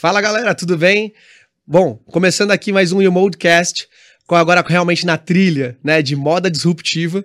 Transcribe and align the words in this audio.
Fala 0.00 0.20
galera, 0.20 0.54
tudo 0.54 0.78
bem? 0.78 1.12
Bom, 1.66 1.96
começando 2.06 2.52
aqui 2.52 2.72
mais 2.72 2.92
um 2.92 3.06
Umodcast, 3.06 3.88
com 4.26 4.36
agora 4.36 4.64
realmente 4.66 5.04
na 5.04 5.18
trilha, 5.18 5.76
né, 5.82 6.00
de 6.00 6.14
moda 6.14 6.50
disruptiva. 6.50 7.24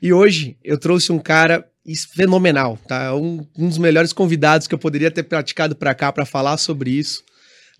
E 0.00 0.12
hoje 0.12 0.56
eu 0.62 0.78
trouxe 0.78 1.10
um 1.10 1.18
cara 1.18 1.66
fenomenal, 2.14 2.78
tá? 2.86 3.14
Um, 3.14 3.44
um 3.58 3.68
dos 3.68 3.76
melhores 3.76 4.12
convidados 4.12 4.66
que 4.68 4.74
eu 4.74 4.78
poderia 4.78 5.10
ter 5.10 5.24
praticado 5.24 5.74
para 5.74 5.94
cá 5.94 6.12
para 6.12 6.24
falar 6.24 6.56
sobre 6.58 6.90
isso, 6.90 7.24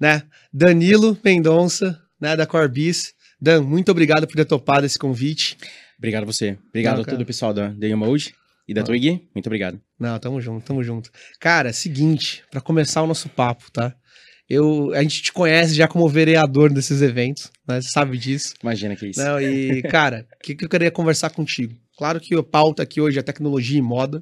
né? 0.03 0.25
Danilo 0.53 1.17
Mendonça, 1.25 1.97
né, 2.21 2.35
da 2.35 2.45
Corbis. 2.45 3.15
Dan, 3.41 3.63
muito 3.63 3.89
obrigado 3.93 4.27
por 4.27 4.35
ter 4.35 4.45
topado 4.45 4.85
esse 4.85 4.99
convite. 4.99 5.57
Obrigado 5.97 6.25
a 6.25 6.27
você. 6.27 6.59
Obrigado 6.71 6.97
Não, 6.97 7.03
a 7.03 7.07
todo 7.07 7.21
o 7.21 7.25
pessoal 7.25 7.55
da 7.55 7.71
The 7.71 7.95
Mode 7.95 8.35
e 8.67 8.75
da 8.75 8.81
Não. 8.81 8.87
Twig. 8.87 9.29
Muito 9.33 9.47
obrigado. 9.47 9.81
Não, 10.01 10.19
tamo 10.19 10.41
junto, 10.41 10.67
tamo 10.67 10.83
junto. 10.83 11.09
Cara, 11.39 11.73
seguinte, 11.73 12.43
para 12.51 12.61
começar 12.61 13.01
o 13.03 13.07
nosso 13.07 13.29
papo, 13.29 13.71
tá? 13.71 13.95
Eu, 14.49 14.93
a 14.93 15.01
gente 15.03 15.23
te 15.23 15.33
conhece 15.33 15.73
já 15.73 15.87
como 15.87 16.09
vereador 16.09 16.73
desses 16.73 17.01
eventos, 17.01 17.53
né? 17.67 17.81
Você 17.81 17.91
sabe 17.91 18.19
disso. 18.19 18.55
Imagina 18.61 18.97
que 18.97 19.07
é 19.07 19.11
isso. 19.11 19.23
Não, 19.23 19.41
e, 19.41 19.83
cara, 19.83 20.27
o 20.35 20.45
que, 20.45 20.57
que 20.57 20.65
eu 20.65 20.69
queria 20.69 20.91
conversar 20.91 21.31
contigo? 21.31 21.77
Claro 21.97 22.19
que 22.19 22.35
a 22.35 22.43
pauta 22.43 22.83
aqui 22.83 23.01
hoje 23.01 23.21
é 23.21 23.23
tecnologia 23.23 23.79
e 23.79 23.83
moda, 23.83 24.21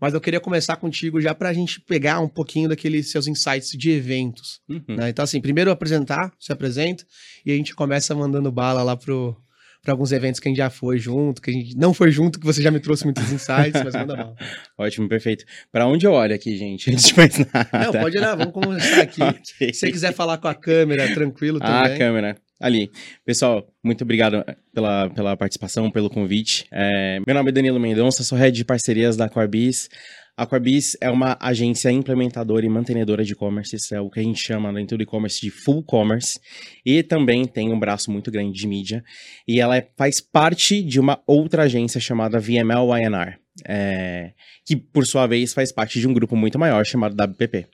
mas 0.00 0.14
eu 0.14 0.20
queria 0.20 0.40
começar 0.40 0.76
contigo 0.76 1.20
já 1.20 1.34
para 1.34 1.48
a 1.48 1.52
gente 1.52 1.80
pegar 1.80 2.20
um 2.20 2.28
pouquinho 2.28 2.68
daqueles 2.68 3.10
seus 3.10 3.26
insights 3.26 3.70
de 3.72 3.90
eventos. 3.90 4.60
Uhum. 4.68 4.96
Né? 4.96 5.08
Então, 5.08 5.22
assim, 5.22 5.40
primeiro 5.40 5.70
apresentar, 5.70 6.32
se 6.38 6.52
apresenta, 6.52 7.04
e 7.44 7.52
a 7.52 7.54
gente 7.54 7.74
começa 7.74 8.14
mandando 8.14 8.50
bala 8.52 8.82
lá 8.82 8.96
pro, 8.96 9.36
para 9.82 9.92
alguns 9.92 10.12
eventos 10.12 10.40
que 10.40 10.48
a 10.48 10.50
gente 10.50 10.58
já 10.58 10.70
foi 10.70 10.98
junto, 10.98 11.40
que 11.40 11.50
a 11.50 11.52
gente 11.52 11.76
não 11.76 11.94
foi 11.94 12.10
junto, 12.10 12.38
que 12.38 12.46
você 12.46 12.60
já 12.60 12.70
me 12.70 12.80
trouxe 12.80 13.04
muitos 13.04 13.32
insights, 13.32 13.82
mas 13.82 13.94
manda 13.94 14.16
mal. 14.16 14.36
Ótimo, 14.76 15.08
perfeito. 15.08 15.44
Para 15.72 15.86
onde 15.86 16.06
eu 16.06 16.12
olho 16.12 16.34
aqui, 16.34 16.56
gente? 16.56 16.90
Antes 16.92 17.06
de 17.06 17.16
mais 17.16 17.38
nada. 17.38 17.68
Não, 17.72 17.92
pode 17.92 18.18
olhar, 18.18 18.36
vamos 18.36 18.52
começar 18.52 19.00
aqui. 19.00 19.22
okay. 19.22 19.72
Se 19.72 19.80
você 19.80 19.90
quiser 19.90 20.12
falar 20.12 20.38
com 20.38 20.48
a 20.48 20.54
câmera, 20.54 21.12
tranquilo 21.14 21.58
também. 21.58 21.74
Ah, 21.74 21.94
a 21.94 21.98
câmera. 21.98 22.36
Ali. 22.60 22.90
Pessoal, 23.24 23.72
muito 23.84 24.02
obrigado 24.02 24.44
pela, 24.74 25.08
pela 25.10 25.36
participação, 25.36 25.90
pelo 25.90 26.10
convite. 26.10 26.66
É, 26.72 27.20
meu 27.24 27.34
nome 27.34 27.50
é 27.50 27.52
Danilo 27.52 27.78
Mendonça, 27.78 28.24
sou 28.24 28.36
head 28.36 28.56
de 28.56 28.64
parcerias 28.64 29.16
da 29.16 29.28
Corbis. 29.28 29.88
A 30.36 30.44
Corbis 30.44 30.96
é 31.00 31.08
uma 31.10 31.36
agência 31.40 31.90
implementadora 31.90 32.64
e 32.64 32.68
mantenedora 32.68 33.24
de 33.24 33.32
e-commerce, 33.32 33.76
é 33.92 34.00
o 34.00 34.08
que 34.10 34.20
a 34.20 34.22
gente 34.22 34.40
chama 34.40 34.72
dentro 34.72 34.96
do 34.96 35.02
e-commerce 35.02 35.40
de 35.40 35.50
full 35.50 35.82
commerce, 35.82 36.38
e 36.86 37.02
também 37.02 37.44
tem 37.44 37.72
um 37.72 37.78
braço 37.78 38.10
muito 38.10 38.30
grande 38.30 38.52
de 38.52 38.66
mídia, 38.66 39.02
e 39.48 39.60
ela 39.60 39.76
é, 39.76 39.88
faz 39.96 40.20
parte 40.20 40.80
de 40.80 41.00
uma 41.00 41.20
outra 41.26 41.64
agência 41.64 42.00
chamada 42.00 42.38
VML 42.38 42.86
YNR, 42.88 43.36
é, 43.66 44.32
que 44.64 44.76
por 44.76 45.04
sua 45.06 45.26
vez 45.26 45.52
faz 45.52 45.72
parte 45.72 45.98
de 45.98 46.06
um 46.06 46.12
grupo 46.12 46.36
muito 46.36 46.56
maior 46.56 46.86
chamado 46.86 47.20
WPP. 47.20 47.66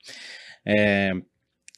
É, 0.66 1.12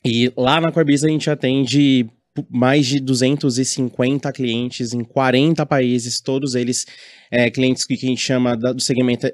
e 0.05 0.33
lá 0.37 0.61
na 0.61 0.71
Corbis 0.71 1.03
a 1.03 1.09
gente 1.09 1.29
atende 1.29 2.09
mais 2.51 2.87
de 2.87 3.01
250 3.01 4.33
clientes 4.33 4.93
em 4.93 5.05
40 5.05 5.65
países, 5.65 6.21
todos 6.21 6.55
eles 6.55 6.87
é, 7.31 7.51
clientes 7.51 7.85
que 7.85 7.95
a 7.95 7.97
gente 7.97 8.21
chama 8.21 8.57
do 8.57 8.81
segmento 8.81 9.27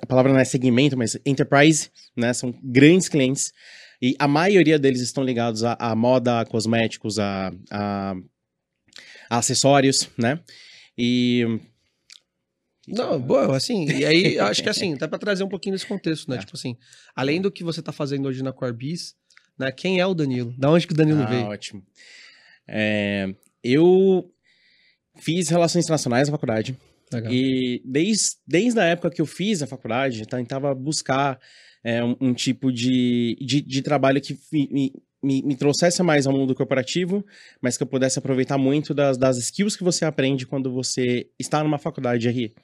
a 0.00 0.06
palavra 0.06 0.32
não 0.32 0.38
é 0.38 0.44
segmento, 0.44 0.96
mas 0.96 1.18
enterprise, 1.26 1.90
né? 2.16 2.32
São 2.32 2.54
grandes 2.62 3.08
clientes. 3.08 3.52
E 4.00 4.14
a 4.18 4.26
maioria 4.26 4.78
deles 4.78 5.00
estão 5.00 5.22
ligados 5.22 5.64
à, 5.64 5.76
à 5.78 5.94
moda, 5.94 6.40
a 6.40 6.46
cosméticos, 6.46 7.18
a, 7.18 7.52
a, 7.70 8.14
a, 9.30 9.38
acessórios, 9.38 10.08
né? 10.16 10.40
E. 10.96 11.60
Não, 12.86 13.20
boa, 13.20 13.56
assim, 13.56 13.88
e 13.88 14.04
aí 14.04 14.38
acho 14.40 14.62
que 14.62 14.68
assim, 14.68 14.96
dá 14.96 15.06
para 15.06 15.18
trazer 15.18 15.44
um 15.44 15.48
pouquinho 15.48 15.74
desse 15.74 15.86
contexto, 15.86 16.28
né? 16.28 16.36
É. 16.36 16.40
Tipo 16.40 16.56
assim, 16.56 16.76
além 17.14 17.40
do 17.40 17.50
que 17.50 17.62
você 17.62 17.80
tá 17.80 17.92
fazendo 17.92 18.26
hoje 18.26 18.42
na 18.42 18.52
Corbis, 18.52 19.14
né? 19.58 19.70
Quem 19.70 20.00
é 20.00 20.06
o 20.06 20.14
Danilo? 20.14 20.52
Da 20.58 20.70
onde 20.70 20.86
que 20.86 20.92
o 20.92 20.96
Danilo 20.96 21.22
ah, 21.22 21.26
veio? 21.26 21.46
Ótimo. 21.46 21.84
É, 22.68 23.34
eu 23.62 24.30
fiz 25.16 25.48
relações 25.48 25.84
internacionais 25.84 26.28
na 26.28 26.32
faculdade. 26.32 26.76
Legal. 27.12 27.32
E 27.32 27.82
desde, 27.84 28.36
desde 28.46 28.80
a 28.80 28.84
época 28.84 29.10
que 29.10 29.20
eu 29.20 29.26
fiz 29.26 29.62
a 29.62 29.66
faculdade, 29.66 30.26
tentava 30.26 30.74
buscar 30.74 31.38
é, 31.84 32.02
um, 32.02 32.16
um, 32.20 32.34
tipo 32.34 32.72
de, 32.72 33.36
de, 33.40 33.60
de 33.60 33.82
trabalho 33.82 34.20
que 34.20 34.38
me, 34.50 34.92
me, 35.22 35.42
me, 35.42 35.56
trouxesse 35.56 36.02
mais 36.02 36.26
ao 36.26 36.32
mundo 36.32 36.54
corporativo, 36.54 37.24
mas 37.60 37.76
que 37.76 37.82
eu 37.82 37.86
pudesse 37.86 38.18
aproveitar 38.18 38.56
muito 38.56 38.94
das, 38.94 39.18
das 39.18 39.36
skills 39.36 39.76
que 39.76 39.84
você 39.84 40.04
aprende 40.04 40.46
quando 40.46 40.72
você 40.72 41.28
está 41.38 41.62
numa 41.62 41.78
faculdade 41.78 42.22
de 42.22 42.30
RI. 42.30 42.54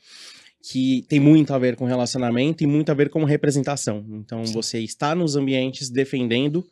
Que 0.60 1.04
tem 1.08 1.20
muito 1.20 1.54
a 1.54 1.58
ver 1.58 1.76
com 1.76 1.84
relacionamento 1.84 2.64
e 2.64 2.66
muito 2.66 2.90
a 2.90 2.94
ver 2.94 3.10
com 3.10 3.22
representação. 3.24 4.04
Então, 4.10 4.44
Sim. 4.44 4.52
você 4.52 4.80
está 4.80 5.14
nos 5.14 5.36
ambientes 5.36 5.88
defendendo 5.88 6.66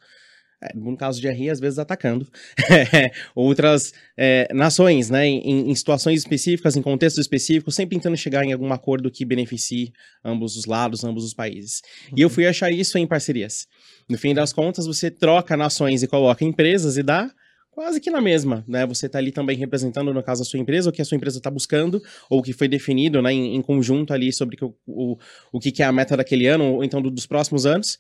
no 0.75 0.97
caso 0.97 1.21
de 1.21 1.29
RI, 1.29 1.51
às 1.51 1.61
vezes 1.61 1.79
atacando 1.79 2.27
outras 3.35 3.93
é, 4.17 4.49
nações, 4.55 5.11
né, 5.11 5.27
em, 5.27 5.71
em, 5.71 5.75
situações 5.75 6.21
específicas, 6.21 6.77
em 6.77 6.83
contextos 6.83 7.23
específicos, 7.23 7.75
sempre 7.75 7.97
tentando 7.97 8.17
chegar 8.17 8.45
em 8.45 8.53
algum 8.53 8.73
acordo 8.73 9.11
que 9.11 9.25
beneficie 9.25 9.93
ambos 10.25 10.57
os 10.57 10.65
lados, 10.65 11.05
ambos 11.05 11.25
os 11.25 11.35
países. 11.35 11.83
E 12.17 12.23
eu 12.23 12.29
uhum. 12.29 12.35
fui 12.35 12.47
achar 12.47 12.71
isso 12.73 12.97
em 12.99 13.07
parcerias. 13.07 13.67
No 14.09 14.17
fim 14.17 14.35
das 14.35 14.53
contas, 14.53 14.87
você 14.87 15.11
troca 15.11 15.57
nações 15.57 16.03
e 16.03 16.07
coloca 16.07 16.45
empresas 16.45 16.97
e 16.97 17.03
dá 17.03 17.31
quase 17.77 18.01
que 18.01 18.11
na 18.11 18.23
mesma, 18.23 18.65
né? 18.67 18.87
Você 18.87 19.05
está 19.05 19.19
ali 19.19 19.31
também 19.31 19.55
representando, 19.55 20.13
no 20.15 20.23
caso, 20.23 20.41
a 20.41 20.47
sua 20.47 20.59
empresa, 20.59 20.89
o 20.89 20.93
que 20.93 21.03
a 21.03 21.05
sua 21.05 21.17
empresa 21.17 21.37
está 21.37 21.51
buscando, 21.51 22.03
ou 22.31 22.39
o 22.39 22.43
que 22.43 22.55
foi 22.55 22.69
definido, 22.69 23.21
né, 23.21 23.31
em, 23.31 23.55
em 23.55 23.61
conjunto 23.61 24.15
ali 24.15 24.33
sobre 24.33 24.57
o, 24.65 24.75
o, 24.87 25.19
o 25.53 25.61
que, 25.61 25.71
que 25.71 25.83
é 25.83 25.87
a 25.87 25.93
meta 25.93 26.17
daquele 26.17 26.47
ano, 26.47 26.77
ou 26.77 26.83
então 26.83 27.03
do, 27.03 27.11
dos 27.11 27.27
próximos 27.27 27.67
anos. 27.67 27.99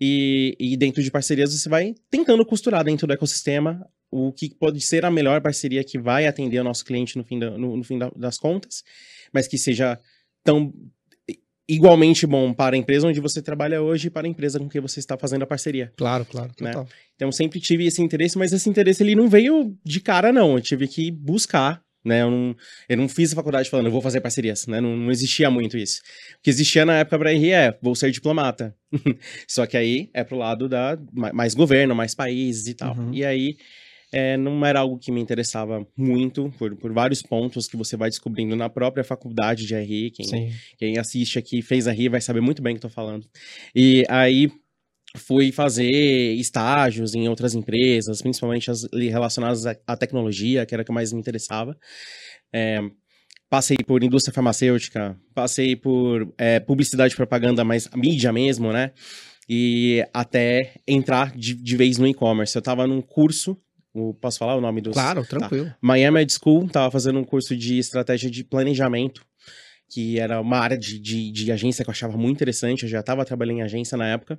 E, 0.00 0.56
e 0.58 0.76
dentro 0.76 1.02
de 1.02 1.10
parcerias 1.10 1.52
você 1.52 1.68
vai 1.68 1.94
tentando 2.10 2.44
costurar 2.46 2.84
dentro 2.84 3.06
do 3.06 3.12
ecossistema 3.12 3.84
o 4.10 4.32
que 4.32 4.54
pode 4.54 4.80
ser 4.80 5.04
a 5.04 5.10
melhor 5.10 5.40
parceria 5.40 5.84
que 5.84 5.98
vai 5.98 6.26
atender 6.26 6.60
o 6.60 6.64
nosso 6.64 6.84
cliente 6.84 7.16
no 7.18 7.24
fim, 7.24 7.38
da, 7.38 7.50
no, 7.50 7.76
no 7.76 7.84
fim 7.84 7.98
da, 7.98 8.10
das 8.16 8.38
contas, 8.38 8.82
mas 9.32 9.46
que 9.46 9.58
seja 9.58 9.98
tão 10.42 10.72
igualmente 11.68 12.26
bom 12.26 12.54
para 12.54 12.74
a 12.74 12.78
empresa 12.78 13.06
onde 13.06 13.20
você 13.20 13.42
trabalha 13.42 13.82
hoje 13.82 14.06
e 14.06 14.10
para 14.10 14.26
a 14.26 14.30
empresa 14.30 14.58
com 14.58 14.68
quem 14.68 14.80
você 14.80 15.00
está 15.00 15.18
fazendo 15.18 15.42
a 15.42 15.46
parceria. 15.46 15.92
Claro, 15.96 16.24
claro. 16.24 16.50
Né? 16.60 16.72
Então 17.14 17.30
sempre 17.30 17.60
tive 17.60 17.84
esse 17.86 18.00
interesse, 18.00 18.38
mas 18.38 18.52
esse 18.52 18.70
interesse 18.70 19.02
ele 19.02 19.14
não 19.14 19.28
veio 19.28 19.76
de 19.84 20.00
cara 20.00 20.32
não, 20.32 20.54
eu 20.54 20.62
tive 20.62 20.88
que 20.88 21.10
buscar 21.10 21.82
né? 22.08 22.22
Eu 22.22 22.30
não, 22.30 22.56
eu 22.88 22.96
não 22.96 23.08
fiz 23.08 23.32
a 23.32 23.36
faculdade 23.36 23.70
falando, 23.70 23.86
eu 23.86 23.92
vou 23.92 24.00
fazer 24.00 24.20
parcerias, 24.20 24.66
né? 24.66 24.80
Não, 24.80 24.96
não 24.96 25.10
existia 25.10 25.50
muito 25.50 25.76
isso. 25.76 26.00
O 26.38 26.42
que 26.42 26.50
existia 26.50 26.84
na 26.84 26.98
época 26.98 27.18
para 27.18 27.30
RI 27.30 27.52
é, 27.52 27.78
vou 27.80 27.94
ser 27.94 28.10
diplomata. 28.10 28.74
Só 29.46 29.66
que 29.66 29.76
aí 29.76 30.10
é 30.12 30.24
pro 30.24 30.36
lado 30.36 30.68
da 30.68 30.98
mais 31.12 31.54
governo, 31.54 31.94
mais 31.94 32.14
países 32.14 32.66
e 32.66 32.74
tal. 32.74 32.96
Uhum. 32.96 33.12
E 33.12 33.24
aí 33.24 33.56
é, 34.12 34.36
não 34.36 34.64
era 34.64 34.80
algo 34.80 34.98
que 34.98 35.12
me 35.12 35.20
interessava 35.20 35.86
muito, 35.96 36.52
por, 36.58 36.74
por 36.76 36.92
vários 36.92 37.22
pontos 37.22 37.68
que 37.68 37.76
você 37.76 37.96
vai 37.96 38.08
descobrindo 38.08 38.56
na 38.56 38.68
própria 38.68 39.04
faculdade 39.04 39.66
de 39.66 39.74
RI. 39.74 40.10
Quem, 40.10 40.52
quem 40.78 40.98
assiste 40.98 41.38
aqui, 41.38 41.60
fez 41.60 41.86
RI, 41.86 42.08
vai 42.08 42.20
saber 42.20 42.40
muito 42.40 42.62
bem 42.62 42.74
o 42.74 42.80
que 42.80 42.86
eu 42.86 42.90
tô 42.90 42.94
falando. 42.94 43.26
E 43.74 44.04
aí 44.08 44.50
fui 45.18 45.52
fazer 45.52 45.90
estágios 46.34 47.14
em 47.14 47.28
outras 47.28 47.54
empresas, 47.54 48.22
principalmente 48.22 48.70
as 48.70 48.88
relacionadas 48.92 49.66
à 49.66 49.96
tecnologia, 49.96 50.64
que 50.64 50.74
era 50.74 50.82
o 50.82 50.86
que 50.86 50.92
mais 50.92 51.12
me 51.12 51.20
interessava. 51.20 51.76
É, 52.52 52.80
passei 53.50 53.76
por 53.78 54.02
indústria 54.02 54.32
farmacêutica, 54.32 55.18
passei 55.34 55.74
por 55.74 56.32
é, 56.38 56.60
publicidade 56.60 57.14
e 57.14 57.16
propaganda, 57.16 57.64
mais 57.64 57.88
mídia 57.94 58.32
mesmo, 58.32 58.72
né? 58.72 58.92
E 59.48 60.04
até 60.12 60.74
entrar 60.86 61.34
de, 61.34 61.54
de 61.54 61.76
vez 61.76 61.96
no 61.98 62.06
e-commerce. 62.06 62.54
Eu 62.54 62.60
estava 62.60 62.86
num 62.86 63.00
curso, 63.00 63.56
posso 64.20 64.38
falar 64.38 64.56
o 64.56 64.60
nome 64.60 64.80
do... 64.80 64.90
Claro, 64.90 65.22
tá. 65.22 65.38
tranquilo. 65.38 65.66
Tá. 65.66 65.76
Miami 65.80 66.20
Ed 66.20 66.32
School, 66.32 66.66
estava 66.66 66.90
fazendo 66.90 67.18
um 67.18 67.24
curso 67.24 67.56
de 67.56 67.78
estratégia 67.78 68.30
de 68.30 68.44
planejamento, 68.44 69.24
que 69.90 70.18
era 70.18 70.40
uma 70.40 70.58
área 70.58 70.76
de, 70.76 70.98
de, 70.98 71.32
de 71.32 71.50
agência 71.50 71.82
que 71.82 71.88
eu 71.88 71.92
achava 71.92 72.16
muito 72.18 72.36
interessante, 72.36 72.82
eu 72.82 72.88
já 72.90 73.00
estava 73.00 73.24
trabalhando 73.24 73.58
em 73.58 73.62
agência 73.62 73.96
na 73.96 74.06
época. 74.06 74.38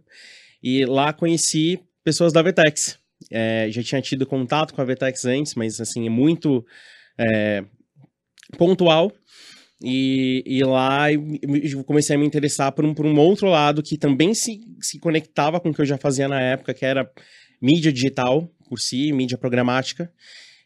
E 0.61 0.85
lá 0.85 1.13
conheci 1.13 1.79
pessoas 2.03 2.33
da 2.33 2.41
Vetex. 2.41 2.99
É, 3.31 3.67
já 3.69 3.83
tinha 3.83 4.01
tido 4.01 4.25
contato 4.25 4.73
com 4.73 4.81
a 4.81 4.85
Vetex 4.85 5.25
antes, 5.25 5.55
mas 5.55 5.79
assim, 5.79 6.05
é 6.05 6.09
muito 6.09 6.65
é, 7.17 7.63
pontual. 8.57 9.11
E, 9.81 10.43
e 10.45 10.63
lá 10.63 11.11
eu 11.11 11.83
comecei 11.85 12.15
a 12.15 12.19
me 12.19 12.25
interessar 12.25 12.71
por 12.73 12.83
um, 12.83 12.93
por 12.93 13.05
um 13.05 13.17
outro 13.17 13.47
lado 13.47 13.81
que 13.81 13.97
também 13.97 14.33
se, 14.33 14.59
se 14.81 14.99
conectava 14.99 15.59
com 15.59 15.69
o 15.69 15.73
que 15.73 15.81
eu 15.81 15.85
já 15.85 15.97
fazia 15.97 16.27
na 16.27 16.41
época, 16.41 16.73
que 16.73 16.85
era 16.85 17.09
mídia 17.61 17.91
digital 17.91 18.49
por 18.67 18.79
si, 18.79 19.11
mídia 19.13 19.37
programática. 19.37 20.11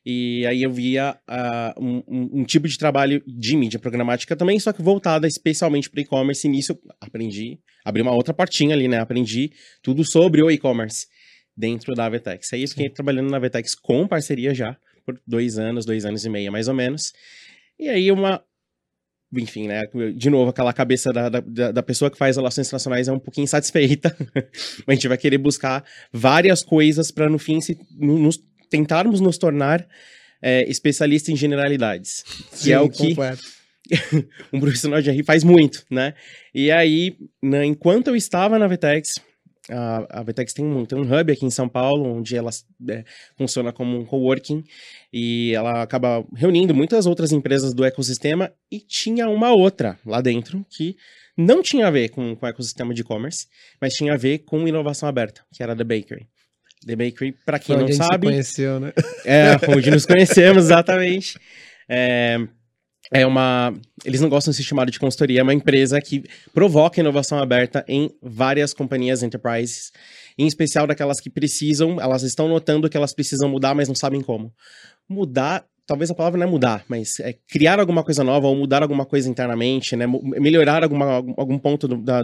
E 0.05 0.45
aí 0.45 0.63
eu 0.63 0.71
via 0.71 1.17
uh, 1.29 1.81
um, 1.81 2.03
um, 2.07 2.29
um, 2.39 2.43
tipo 2.43 2.67
de 2.67 2.77
trabalho 2.77 3.23
de 3.25 3.55
mídia 3.55 3.79
programática 3.79 4.35
também, 4.35 4.59
só 4.59 4.73
que 4.73 4.81
voltada 4.81 5.27
especialmente 5.27 5.89
para 5.89 6.01
e-commerce. 6.01 6.45
E 6.45 6.51
nisso 6.51 6.73
eu 6.73 6.79
aprendi, 6.99 7.59
abri 7.85 8.01
uma 8.01 8.11
outra 8.11 8.33
portinha 8.33 8.75
ali, 8.75 8.87
né? 8.87 8.99
Aprendi 8.99 9.51
tudo 9.81 10.03
sobre 10.03 10.43
o 10.43 10.51
e-commerce. 10.51 11.07
dentro 11.55 11.93
da 11.93 12.05
Avetex. 12.05 12.51
Aí 12.51 12.63
eu 12.63 12.67
fiquei 12.67 12.87
Sim. 12.87 12.93
trabalhando 12.93 13.29
na 13.29 13.37
Avetex 13.37 13.75
com 13.75 14.07
parceria 14.07 14.53
já, 14.53 14.75
por 15.05 15.21
dois 15.25 15.57
anos, 15.57 15.85
dois 15.85 16.03
anos 16.03 16.25
e 16.25 16.29
meio 16.29 16.51
mais 16.51 16.67
ou 16.67 16.73
menos. 16.73 17.13
E 17.79 17.87
aí 17.87 18.11
uma. 18.11 18.43
Enfim, 19.35 19.67
né? 19.67 19.81
De 20.15 20.29
novo, 20.29 20.51
aquela 20.51 20.71
cabeça 20.71 21.11
da, 21.11 21.27
da, 21.27 21.71
da 21.71 21.83
pessoa 21.83 22.11
que 22.11 22.17
faz 22.17 22.35
relações 22.35 22.67
internacionais 22.67 23.07
é 23.07 23.11
um 23.11 23.19
pouquinho 23.19 23.45
insatisfeita. 23.45 24.15
a 24.85 24.93
gente 24.93 25.07
vai 25.07 25.17
querer 25.17 25.39
buscar 25.39 25.83
várias 26.11 26.61
coisas 26.61 27.09
para, 27.09 27.27
no 27.27 27.39
fim, 27.39 27.59
se, 27.59 27.75
nos, 27.97 28.39
tentarmos 28.69 29.19
nos 29.19 29.37
tornar 29.37 29.87
é, 30.41 30.69
especialista 30.69 31.31
em 31.31 31.35
generalidades. 31.35 32.23
Que 32.51 32.57
Sim, 32.57 32.71
é 32.71 32.79
o 32.79 32.89
que 32.89 33.15
um 34.51 34.59
profissional 34.59 35.01
de 35.01 35.11
RI 35.11 35.23
faz 35.23 35.43
muito, 35.43 35.83
né? 35.89 36.13
E 36.53 36.71
aí, 36.71 37.17
né, 37.41 37.65
enquanto 37.65 38.07
eu 38.07 38.15
estava 38.15 38.57
na 38.57 38.67
Vetex, 38.67 39.13
a, 39.69 40.19
a 40.19 40.23
Vetex 40.23 40.53
tem 40.53 40.65
um, 40.65 40.85
tem 40.85 40.97
um 40.97 41.01
hub 41.01 41.31
aqui 41.31 41.45
em 41.45 41.49
São 41.49 41.69
Paulo, 41.69 42.17
onde 42.17 42.35
ela 42.35 42.49
é, 42.89 43.03
funciona 43.37 43.71
como 43.71 43.97
um 43.97 44.05
coworking, 44.05 44.63
e 45.11 45.53
ela 45.53 45.81
acaba 45.81 46.25
reunindo 46.35 46.73
muitas 46.73 47.05
outras 47.05 47.31
empresas 47.31 47.73
do 47.73 47.85
ecossistema, 47.85 48.51
e 48.71 48.79
tinha 48.79 49.29
uma 49.29 49.51
outra 49.51 49.97
lá 50.05 50.21
dentro 50.21 50.65
que 50.69 50.95
não 51.37 51.61
tinha 51.61 51.87
a 51.87 51.91
ver 51.91 52.09
com, 52.09 52.35
com 52.35 52.45
o 52.45 52.49
ecossistema 52.49 52.93
de 52.93 53.01
e-commerce, 53.01 53.47
mas 53.81 53.93
tinha 53.93 54.13
a 54.13 54.17
ver 54.17 54.39
com 54.39 54.67
inovação 54.67 55.09
aberta, 55.09 55.41
que 55.51 55.63
era 55.63 55.75
The 55.75 55.83
Bakery. 55.83 56.27
The 56.85 56.95
Bakery, 56.95 57.35
para 57.45 57.59
quem 57.59 57.77
não 57.77 57.91
sabe. 57.91 58.27
Onde 58.27 58.35
conheceu, 58.35 58.79
né? 58.79 58.93
É, 59.25 59.57
onde 59.69 59.89
nos 59.91 60.05
conhecemos, 60.05 60.65
exatamente. 60.65 61.37
É, 61.87 62.39
é 63.11 63.25
uma. 63.25 63.73
Eles 64.03 64.21
não 64.21 64.29
gostam 64.29 64.51
de 64.51 64.57
se 64.57 64.63
chamar 64.63 64.89
de 64.89 64.99
consultoria, 64.99 65.39
é 65.39 65.43
uma 65.43 65.53
empresa 65.53 66.01
que 66.01 66.23
provoca 66.53 66.99
inovação 66.99 67.39
aberta 67.39 67.85
em 67.87 68.09
várias 68.21 68.73
companhias 68.73 69.21
enterprises, 69.21 69.91
em 70.37 70.47
especial 70.47 70.87
daquelas 70.87 71.19
que 71.19 71.29
precisam, 71.29 72.01
elas 72.01 72.23
estão 72.23 72.47
notando 72.47 72.89
que 72.89 72.97
elas 72.97 73.13
precisam 73.13 73.49
mudar, 73.49 73.75
mas 73.75 73.87
não 73.87 73.95
sabem 73.95 74.21
como. 74.21 74.53
Mudar 75.07 75.65
talvez 75.93 76.09
a 76.09 76.15
palavra 76.15 76.39
não 76.39 76.47
é 76.47 76.49
mudar, 76.49 76.83
mas 76.87 77.19
é 77.19 77.35
criar 77.47 77.79
alguma 77.79 78.03
coisa 78.03 78.23
nova 78.23 78.47
ou 78.47 78.55
mudar 78.55 78.81
alguma 78.81 79.05
coisa 79.05 79.29
internamente, 79.29 79.95
né? 79.95 80.07
Melhorar 80.07 80.83
alguma, 80.83 81.17
algum 81.37 81.59
ponto 81.59 81.87
do, 81.87 81.97
da, 81.97 82.23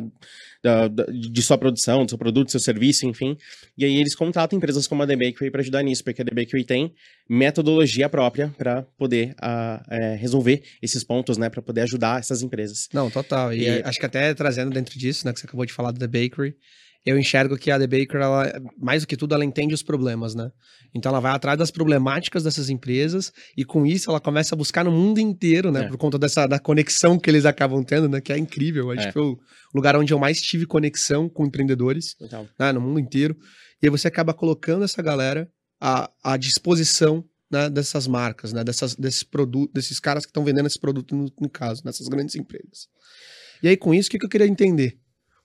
da, 0.64 0.88
de 0.88 1.42
sua 1.44 1.56
produção, 1.56 2.04
do 2.04 2.10
seu 2.10 2.18
produto, 2.18 2.48
do 2.48 2.52
seu 2.52 2.60
serviço, 2.60 3.06
enfim. 3.06 3.38
E 3.78 3.86
aí 3.86 3.98
eles 3.98 4.16
contratam 4.16 4.58
empresas 4.58 4.88
como 4.88 5.04
a 5.04 5.08
The 5.08 5.16
Bakery 5.16 5.52
para 5.52 5.62
ajudar 5.62 5.84
nisso, 5.84 6.04
porque 6.04 6.20
a 6.20 6.26
The 6.26 6.34
Bakery 6.34 6.64
tem 6.64 6.92
metodologia 7.30 8.10
própria 8.10 8.52
para 8.58 8.82
poder 8.98 9.36
a, 9.40 9.86
é, 9.88 10.16
resolver 10.16 10.64
esses 10.82 11.04
pontos, 11.04 11.38
né? 11.38 11.48
Para 11.48 11.62
poder 11.62 11.82
ajudar 11.82 12.20
essas 12.20 12.42
empresas. 12.42 12.90
Não, 12.92 13.12
total. 13.12 13.54
E, 13.54 13.66
e, 13.66 13.84
acho 13.84 14.00
que 14.00 14.06
até 14.08 14.34
trazendo 14.34 14.72
dentro 14.72 14.98
disso, 14.98 15.28
né? 15.28 15.34
Que 15.34 15.42
você 15.42 15.46
acabou 15.46 15.66
de 15.68 15.74
falar 15.74 15.92
da 15.92 16.08
The 16.08 16.08
Bakery, 16.08 16.56
eu 17.06 17.18
enxergo 17.18 17.58
que 17.58 17.72
a 17.72 17.80
The 17.80 17.88
Baker, 17.88 18.22
ela, 18.22 18.52
mais 18.78 19.04
do 19.04 19.08
que 19.08 19.16
tudo, 19.16 19.34
ela 19.34 19.46
entende 19.46 19.74
os 19.74 19.82
problemas, 19.82 20.36
né? 20.36 20.52
Então 20.94 21.12
ela 21.12 21.20
vai 21.20 21.32
atrás 21.32 21.58
das 21.58 21.72
problemáticas 21.72 22.44
dessas 22.44 22.70
empresas 22.70 23.32
e 23.56 23.64
com 23.64 23.86
isso 23.86 24.10
ela 24.10 24.20
começa 24.20 24.54
a 24.54 24.58
buscar 24.58 24.84
no 24.84 24.92
mundo 24.92 25.20
inteiro, 25.20 25.72
né? 25.72 25.86
É. 25.86 25.88
Por 25.88 25.98
conta 25.98 26.18
dessa 26.20 26.46
da 26.46 26.60
conexão 26.60 27.18
que 27.18 27.30
eles 27.30 27.46
acabam 27.46 27.84
tendo, 27.84 28.10
né? 28.10 28.20
Que 28.20 28.34
é 28.34 28.38
incrível. 28.38 28.92
Acho 28.92 29.04
é. 29.04 29.08
que 29.08 29.14
foi 29.14 29.24
o 29.24 29.40
lugar 29.74 29.96
onde 29.96 30.14
eu 30.14 30.20
mais 30.20 30.42
tive 30.42 30.66
conexão 30.66 31.30
com 31.30 31.46
empreendedores 31.46 32.16
né? 32.58 32.72
no 32.72 32.82
mundo 32.82 33.00
inteiro. 33.00 33.36
E 33.82 33.88
aí 33.88 33.90
você 33.90 34.08
acaba 34.08 34.34
colocando 34.34 34.84
essa 34.84 35.02
galera 35.02 35.50
à, 35.80 36.10
à 36.24 36.38
disposição 36.38 37.24
né, 37.50 37.70
dessas 37.70 38.08
marcas, 38.08 38.52
né? 38.52 38.64
Dessas, 38.64 38.96
desses 38.96 39.24
produtos, 39.24 39.74
desses 39.74 40.00
caras 40.00 40.26
que 40.26 40.30
estão 40.30 40.44
vendendo 40.44 40.68
esse 40.68 40.80
produto, 40.80 41.16
no, 41.16 41.32
no 41.40 41.50
caso, 41.50 41.82
nessas 41.86 42.08
grandes 42.08 42.36
empresas. 42.36 42.88
E 43.64 43.68
aí, 43.68 43.78
com 43.78 43.94
isso, 43.94 44.08
o 44.10 44.12
que, 44.12 44.20
que 44.20 44.26
eu 44.26 44.30
queria 44.30 44.48
entender? 44.48 45.00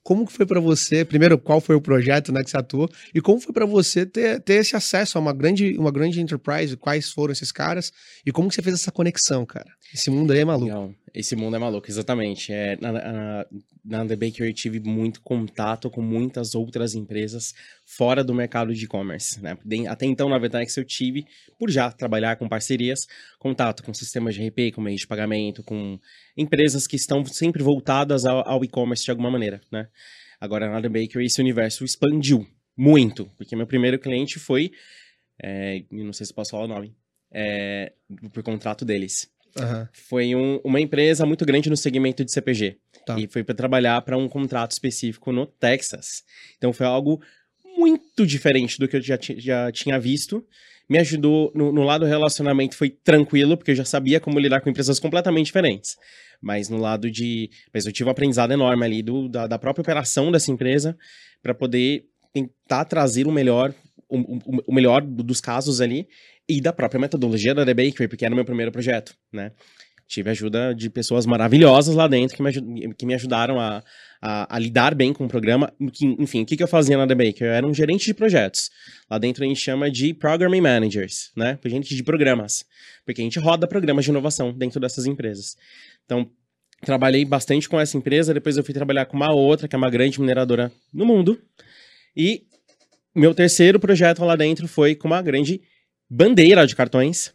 Como 0.05 0.27
foi 0.27 0.45
para 0.45 0.61
você, 0.61 1.03
primeiro, 1.03 1.39
qual 1.39 1.63
foi 1.63 1.75
o 1.75 1.81
projeto 1.81 2.31
né, 2.31 2.45
que 2.45 2.51
você 2.51 2.59
atuou, 2.59 2.91
e 3.15 3.23
como 3.23 3.41
foi 3.41 3.55
para 3.55 3.65
você 3.65 4.05
ter, 4.05 4.39
ter 4.41 4.57
esse 4.57 4.77
acesso 4.77 5.17
a 5.17 5.21
uma 5.21 5.33
grande, 5.33 5.79
uma 5.79 5.91
grande 5.91 6.21
enterprise, 6.21 6.77
quais 6.77 7.11
foram 7.11 7.33
esses 7.33 7.51
caras, 7.51 7.91
e 8.25 8.31
como 8.31 8.51
que 8.51 8.55
você 8.55 8.61
fez 8.63 8.75
essa 8.75 8.93
conexão, 8.93 9.47
cara? 9.47 9.71
Esse 9.93 10.11
mundo 10.11 10.33
aí 10.33 10.41
é 10.41 10.45
maluco. 10.45 10.69
Não, 10.71 10.95
esse 11.15 11.37
mundo 11.37 11.55
é 11.55 11.59
maluco, 11.61 11.89
exatamente. 11.89 12.53
É, 12.53 12.77
na, 12.81 12.91
na, 12.91 13.47
na 13.85 14.07
The 14.07 14.17
Baker 14.17 14.47
eu 14.49 14.53
tive 14.53 14.81
muito 14.81 15.23
contato 15.23 15.89
com 15.89 16.03
muitas 16.03 16.57
outras 16.57 16.97
empresas 16.97 17.55
fora 17.85 18.25
do 18.25 18.35
mercado 18.35 18.75
de 18.75 18.85
e-commerce. 18.85 19.41
Né? 19.41 19.57
Até 19.89 20.07
então, 20.07 20.29
na 20.29 20.39
Vetex, 20.39 20.77
eu 20.77 20.85
tive, 20.85 21.25
por 21.57 21.71
já 21.71 21.93
trabalhar 21.93 22.35
com 22.37 22.49
parcerias, 22.49 23.07
contato 23.39 23.85
com 23.85 23.95
sistemas 23.95 24.35
de 24.35 24.45
RP, 24.49 24.75
com 24.75 24.81
meios 24.81 25.03
de 25.03 25.07
pagamento, 25.07 25.63
com 25.63 26.01
empresas 26.37 26.85
que 26.87 26.97
estão 26.97 27.25
sempre 27.25 27.63
voltadas 27.63 28.25
ao, 28.25 28.47
ao 28.49 28.65
e-commerce 28.65 29.05
de 29.05 29.11
alguma 29.13 29.31
maneira, 29.31 29.61
né? 29.71 29.89
Agora, 30.41 30.69
na 30.69 30.83
The 30.83 30.89
Baker, 30.89 31.23
esse 31.23 31.41
universo 31.41 31.85
expandiu 31.85 32.45
muito, 32.77 33.31
porque 33.37 33.55
meu 33.55 33.69
primeiro 33.69 34.01
cliente 34.01 34.41
foi, 34.41 34.73
é, 35.41 35.85
não 35.91 36.13
sei 36.13 36.27
se 36.27 36.35
posso 36.35 36.51
falar 36.51 36.65
o 36.65 36.69
nome, 36.69 36.95
é, 37.33 37.93
por 38.33 38.43
contrato 38.43 38.85
deles. 38.85 39.33
Uhum. 39.59 39.87
Foi 39.93 40.35
um, 40.35 40.61
uma 40.65 40.81
empresa 40.81 41.25
muito 41.25 41.45
grande 41.45 41.71
no 41.71 41.77
segmento 41.77 42.25
de 42.25 42.33
CPG. 42.33 42.79
Tá. 43.07 43.19
E 43.19 43.27
foi 43.27 43.45
para 43.45 43.55
trabalhar 43.55 44.01
para 44.03 44.17
um 44.17 44.29
contrato 44.29 44.73
específico 44.73 45.31
no 45.33 45.47
Texas. 45.47 46.23
Então 46.57 46.73
foi 46.73 46.87
algo 46.87 47.23
muito 47.77 48.27
diferente 48.27 48.79
do 48.79 48.89
que 48.89 48.97
eu 48.97 49.03
já, 49.03 49.19
já 49.21 49.71
tinha 49.73 49.99
visto 49.99 50.45
me 50.89 50.99
ajudou 50.99 51.51
no, 51.55 51.73
no 51.73 51.83
lado 51.83 52.03
do 52.03 52.07
relacionamento, 52.07 52.77
foi 52.77 52.91
tranquilo, 52.91 53.57
porque 53.57 53.71
eu 53.71 53.75
já 53.75 53.85
sabia 53.85 54.21
como 54.21 54.39
lidar 54.39 54.61
com 54.61 54.69
empresas 54.69 55.01
completamente 55.01 55.47
diferentes. 55.47 55.97
Mas 56.41 56.69
no 56.69 56.77
lado 56.77 57.11
de. 57.11 57.51
Mas 57.73 57.87
eu 57.87 57.93
tive 57.93 58.09
um 58.09 58.13
aprendizado 58.13 58.53
enorme 58.53 58.85
ali 58.85 59.03
do, 59.03 59.29
da, 59.29 59.47
da 59.47 59.59
própria 59.59 59.83
operação 59.83 60.31
dessa 60.31 60.51
empresa 60.51 60.97
para 61.43 61.55
poder 61.55 62.05
tentar 62.33 62.85
trazer 62.85 63.27
o 63.27 63.33
melhor, 63.33 63.73
o, 64.09 64.39
o, 64.67 64.75
melhor 64.75 65.01
dos 65.01 65.41
casos 65.41 65.81
ali 65.81 66.07
e 66.49 66.61
da 66.61 66.73
própria 66.73 67.01
metodologia 67.01 67.55
da 67.55 67.65
The 67.65 67.75
Bakery, 67.75 68.09
porque 68.09 68.25
era 68.25 68.33
o 68.33 68.37
meu 68.37 68.45
primeiro 68.45 68.71
projeto, 68.71 69.15
né? 69.33 69.53
Tive 70.07 70.31
ajuda 70.31 70.75
de 70.75 70.91
pessoas 70.91 71.25
maravilhosas 71.25 71.95
lá 71.95 72.07
dentro 72.07 72.37
que 72.37 72.43
me, 72.43 72.95
que 72.95 73.07
me 73.07 73.15
ajudaram 73.15 73.59
a, 73.59 73.83
a, 74.21 74.57
a, 74.57 74.59
lidar 74.59 74.95
bem 74.95 75.15
com 75.15 75.25
o 75.25 75.29
programa. 75.29 75.73
Que, 75.95 76.05
enfim, 76.19 76.43
o 76.43 76.47
que, 76.47 76.59
que 76.59 76.63
eu 76.63 76.69
fazia 76.69 76.97
na 76.99 77.07
The? 77.07 77.35
Eu 77.41 77.47
era 77.47 77.67
um 77.67 77.73
gerente 77.73 78.05
de 78.05 78.13
projetos. 78.13 78.71
Lá 79.11 79.17
dentro 79.17 79.43
a 79.43 79.47
gente 79.47 79.61
chama 79.61 79.91
de 79.91 80.13
Programming 80.13 80.61
Managers, 80.61 81.33
né? 81.35 81.59
Gente 81.65 81.97
de 81.97 82.03
programas. 82.03 82.67
Porque 83.07 83.23
a 83.23 83.25
gente 83.25 83.39
roda 83.39 83.67
programas 83.67 84.05
de 84.05 84.11
inovação 84.11 84.53
dentro 84.53 84.79
dessas 84.79 85.07
empresas. 85.07 85.57
Então, 86.05 86.31
trabalhei 86.85 87.25
bastante 87.25 87.67
com 87.67 87.81
essa 87.81 87.97
empresa. 87.97 88.35
Depois 88.35 88.59
eu 88.59 88.63
fui 88.63 88.75
trabalhar 88.75 89.07
com 89.07 89.17
uma 89.17 89.33
outra, 89.33 89.67
que 89.67 89.75
é 89.75 89.79
uma 89.79 89.91
grande 89.91 90.21
mineradora 90.21 90.71
no 90.93 91.07
mundo. 91.07 91.41
E 92.15 92.43
meu 93.15 93.35
terceiro 93.35 93.81
projeto 93.81 94.23
lá 94.23 94.37
dentro 94.37 94.69
foi 94.69 94.95
com 94.95 95.09
uma 95.09 95.23
grande 95.23 95.63
bandeira 96.15 96.67
de 96.67 96.77
cartões 96.77 97.35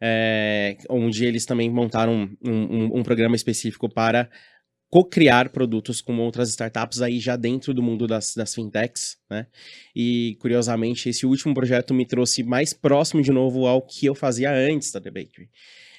é, 0.00 0.76
onde 0.88 1.24
eles 1.24 1.46
também 1.46 1.70
montaram 1.70 2.28
um, 2.44 2.50
um, 2.50 2.98
um 2.98 3.02
programa 3.02 3.36
específico 3.36 3.88
para 3.88 4.28
co-criar 4.90 5.48
produtos 5.48 6.00
com 6.00 6.16
outras 6.18 6.50
startups 6.50 7.00
aí 7.00 7.18
já 7.18 7.36
dentro 7.36 7.74
do 7.74 7.82
mundo 7.82 8.06
das, 8.06 8.34
das 8.34 8.54
fintechs, 8.54 9.16
né? 9.28 9.46
E, 9.94 10.36
curiosamente, 10.40 11.08
esse 11.08 11.26
último 11.26 11.52
projeto 11.52 11.92
me 11.92 12.06
trouxe 12.06 12.44
mais 12.44 12.72
próximo 12.72 13.20
de 13.20 13.32
novo 13.32 13.66
ao 13.66 13.82
que 13.82 14.06
eu 14.06 14.14
fazia 14.14 14.52
antes 14.52 14.92
da 14.92 15.00
The 15.00 15.10
Bakery. 15.10 15.48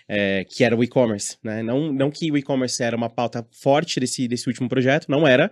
É, 0.08 0.46
que 0.46 0.64
era 0.64 0.78
o 0.78 0.84
e-commerce, 0.84 1.36
né? 1.44 1.64
Não, 1.64 1.92
não 1.92 2.12
que 2.12 2.32
o 2.32 2.38
e-commerce 2.38 2.82
era 2.82 2.96
uma 2.96 3.10
pauta 3.10 3.46
forte 3.52 4.00
desse, 4.00 4.28
desse 4.28 4.48
último 4.48 4.70
projeto, 4.70 5.08
não 5.10 5.28
era, 5.28 5.52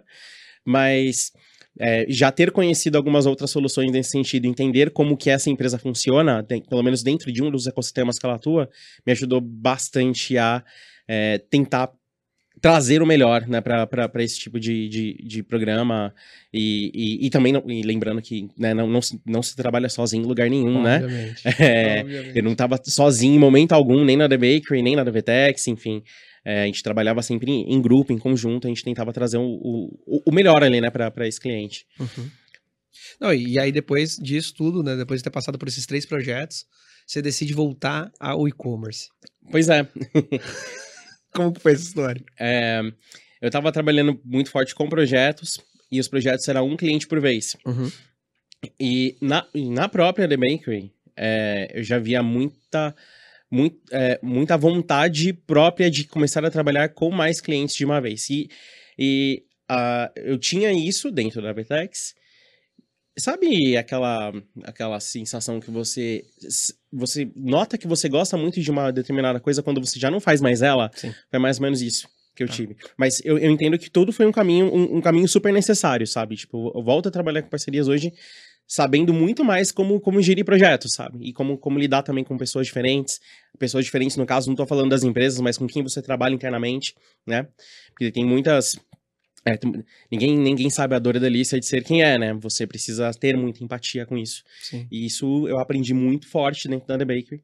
mas 0.63 1.33
é, 1.79 2.05
já 2.07 2.31
ter 2.31 2.51
conhecido 2.51 2.97
algumas 2.97 3.25
outras 3.25 3.49
soluções 3.49 3.91
nesse 3.91 4.11
sentido, 4.11 4.45
entender 4.45 4.91
como 4.91 5.17
que 5.17 5.29
essa 5.29 5.49
empresa 5.49 5.77
funciona, 5.77 6.43
tem, 6.43 6.61
pelo 6.61 6.83
menos 6.83 7.03
dentro 7.03 7.31
de 7.31 7.41
um 7.41 7.49
dos 7.49 7.67
ecossistemas 7.67 8.19
que 8.19 8.25
ela 8.25 8.35
atua, 8.35 8.69
me 9.05 9.11
ajudou 9.11 9.41
bastante 9.41 10.37
a 10.37 10.63
é, 11.07 11.37
tentar 11.49 11.91
trazer 12.61 13.01
o 13.01 13.05
melhor 13.05 13.47
né, 13.47 13.59
para 13.59 14.23
esse 14.23 14.39
tipo 14.39 14.59
de, 14.59 14.87
de, 14.87 15.13
de 15.25 15.43
programa. 15.43 16.13
E, 16.53 16.91
e, 16.93 17.25
e 17.25 17.29
também, 17.29 17.51
não, 17.51 17.63
e 17.67 17.81
lembrando 17.81 18.21
que 18.21 18.47
né, 18.57 18.73
não, 18.73 18.87
não, 18.87 19.01
se, 19.01 19.19
não 19.25 19.41
se 19.41 19.55
trabalha 19.55 19.89
sozinho 19.89 20.23
em 20.23 20.27
lugar 20.27 20.49
nenhum, 20.49 20.81
né? 20.81 20.97
Obviamente. 21.03 21.45
né? 21.45 21.53
É, 21.59 22.01
Obviamente. 22.01 22.37
Eu 22.37 22.43
não 22.43 22.51
estava 22.51 22.79
sozinho 22.85 23.35
em 23.35 23.39
momento 23.39 23.73
algum, 23.73 24.05
nem 24.05 24.15
na 24.15 24.29
The 24.29 24.37
Bakery, 24.37 24.81
nem 24.81 24.95
na 24.95 25.03
The 25.03 25.11
Vetex, 25.11 25.67
enfim. 25.67 26.03
É, 26.45 26.63
a 26.63 26.65
gente 26.65 26.83
trabalhava 26.83 27.21
sempre 27.21 27.51
em, 27.51 27.73
em, 27.73 27.81
grupo, 27.81 28.11
em 28.11 28.17
conjunto, 28.17 28.67
a 28.67 28.69
gente 28.69 28.83
tentava 28.83 29.13
trazer 29.13 29.37
o, 29.37 29.59
o, 30.05 30.21
o 30.25 30.31
melhor 30.31 30.63
ali, 30.63 30.81
né, 30.81 30.89
para 30.89 31.27
esse 31.27 31.39
cliente. 31.39 31.85
Uhum. 31.99 32.29
Não, 33.19 33.33
e 33.33 33.57
aí 33.57 33.71
depois 33.71 34.17
disso 34.17 34.53
tudo, 34.53 34.83
né, 34.83 34.95
depois 34.95 35.19
de 35.19 35.23
ter 35.23 35.29
passado 35.29 35.57
por 35.57 35.67
esses 35.67 35.85
três 35.85 36.05
projetos, 36.05 36.65
você 37.07 37.21
decide 37.21 37.53
voltar 37.53 38.11
ao 38.19 38.47
e-commerce. 38.47 39.07
Pois 39.49 39.69
é. 39.69 39.87
Como 41.33 41.53
que 41.53 41.61
foi 41.61 41.73
essa 41.73 41.83
história? 41.83 42.23
É, 42.39 42.81
eu 43.41 43.47
estava 43.47 43.71
trabalhando 43.71 44.19
muito 44.23 44.51
forte 44.51 44.75
com 44.75 44.87
projetos, 44.87 45.59
e 45.93 45.99
os 45.99 46.07
projetos 46.07 46.47
eram 46.47 46.67
um 46.67 46.75
cliente 46.75 47.07
por 47.07 47.21
vez. 47.21 47.55
Uhum. 47.65 47.91
E 48.79 49.15
na, 49.21 49.45
na 49.53 49.87
própria 49.87 50.27
The 50.27 50.37
Bakery, 50.37 50.91
é, 51.15 51.71
eu 51.71 51.83
já 51.83 51.99
via 51.99 52.23
muita 52.23 52.95
muito, 53.53 53.77
é, 53.91 54.19
muita 54.23 54.57
vontade 54.57 55.31
própria 55.31 55.91
de 55.91 56.05
começar 56.05 56.43
a 56.43 56.49
trabalhar 56.49 56.89
com 56.89 57.11
mais 57.11 57.39
clientes 57.39 57.75
de 57.75 57.85
uma 57.85 58.01
vez. 58.01 58.27
E, 58.27 58.49
e 58.97 59.43
uh, 59.69 60.11
eu 60.15 60.39
tinha 60.39 60.73
isso 60.73 61.11
dentro 61.11 61.39
da 61.39 61.53
Vertex, 61.53 62.15
sabe 63.15 63.77
aquela, 63.77 64.33
aquela 64.63 64.99
sensação 64.99 65.59
que 65.59 65.69
você, 65.69 66.23
você 66.91 67.31
nota 67.35 67.77
que 67.77 67.87
você 67.87 68.09
gosta 68.09 68.35
muito 68.35 68.59
de 68.59 68.71
uma 68.71 68.89
determinada 68.89 69.39
coisa 69.39 69.61
quando 69.61 69.79
você 69.79 69.99
já 69.99 70.09
não 70.09 70.19
faz 70.19 70.41
mais 70.41 70.63
ela? 70.63 70.89
Sim. 70.95 71.13
Foi 71.29 71.37
mais 71.37 71.57
ou 71.57 71.63
menos 71.63 71.79
isso 71.83 72.07
que 72.35 72.41
eu 72.41 72.47
ah. 72.47 72.51
tive. 72.51 72.75
Mas 72.97 73.23
eu, 73.23 73.37
eu 73.37 73.51
entendo 73.51 73.77
que 73.77 73.91
tudo 73.91 74.11
foi 74.11 74.25
um 74.25 74.31
caminho, 74.31 74.65
um, 74.73 74.97
um, 74.97 75.01
caminho 75.01 75.27
super 75.27 75.53
necessário, 75.53 76.07
sabe? 76.07 76.37
Tipo, 76.37 76.71
eu 76.75 76.81
volto 76.81 77.07
a 77.07 77.11
trabalhar 77.11 77.43
com 77.43 77.49
parcerias 77.49 77.87
hoje 77.87 78.11
sabendo 78.67 79.13
muito 79.13 79.43
mais 79.43 79.71
como, 79.71 79.99
como 79.99 80.21
gerir 80.21 80.45
projetos, 80.45 80.93
sabe? 80.93 81.19
E 81.21 81.33
como, 81.33 81.57
como 81.57 81.77
lidar 81.77 82.03
também 82.03 82.23
com 82.23 82.37
pessoas 82.37 82.67
diferentes. 82.67 83.19
Pessoas 83.59 83.85
diferentes, 83.85 84.17
no 84.17 84.25
caso, 84.25 84.49
não 84.49 84.55
tô 84.55 84.65
falando 84.65 84.89
das 84.89 85.03
empresas, 85.03 85.39
mas 85.39 85.57
com 85.57 85.67
quem 85.67 85.83
você 85.83 86.01
trabalha 86.01 86.33
internamente, 86.33 86.95
né? 87.25 87.47
Porque 87.89 88.11
tem 88.11 88.25
muitas 88.25 88.77
é, 89.45 89.59
ninguém, 90.09 90.37
ninguém 90.37 90.69
sabe 90.69 90.95
a 90.95 90.99
dor 90.99 91.15
e 91.15 91.17
a 91.17 91.21
delícia 91.21 91.59
de 91.59 91.65
ser 91.65 91.83
quem 91.83 92.01
é, 92.01 92.17
né? 92.17 92.33
Você 92.35 92.65
precisa 92.65 93.11
ter 93.11 93.35
muita 93.35 93.63
empatia 93.63 94.05
com 94.05 94.17
isso. 94.17 94.43
Sim. 94.61 94.87
E 94.89 95.05
isso 95.05 95.47
eu 95.47 95.59
aprendi 95.59 95.93
muito 95.93 96.27
forte 96.27 96.67
dentro 96.67 96.87
da 96.87 96.97
The 96.97 97.05
Bakery. 97.05 97.43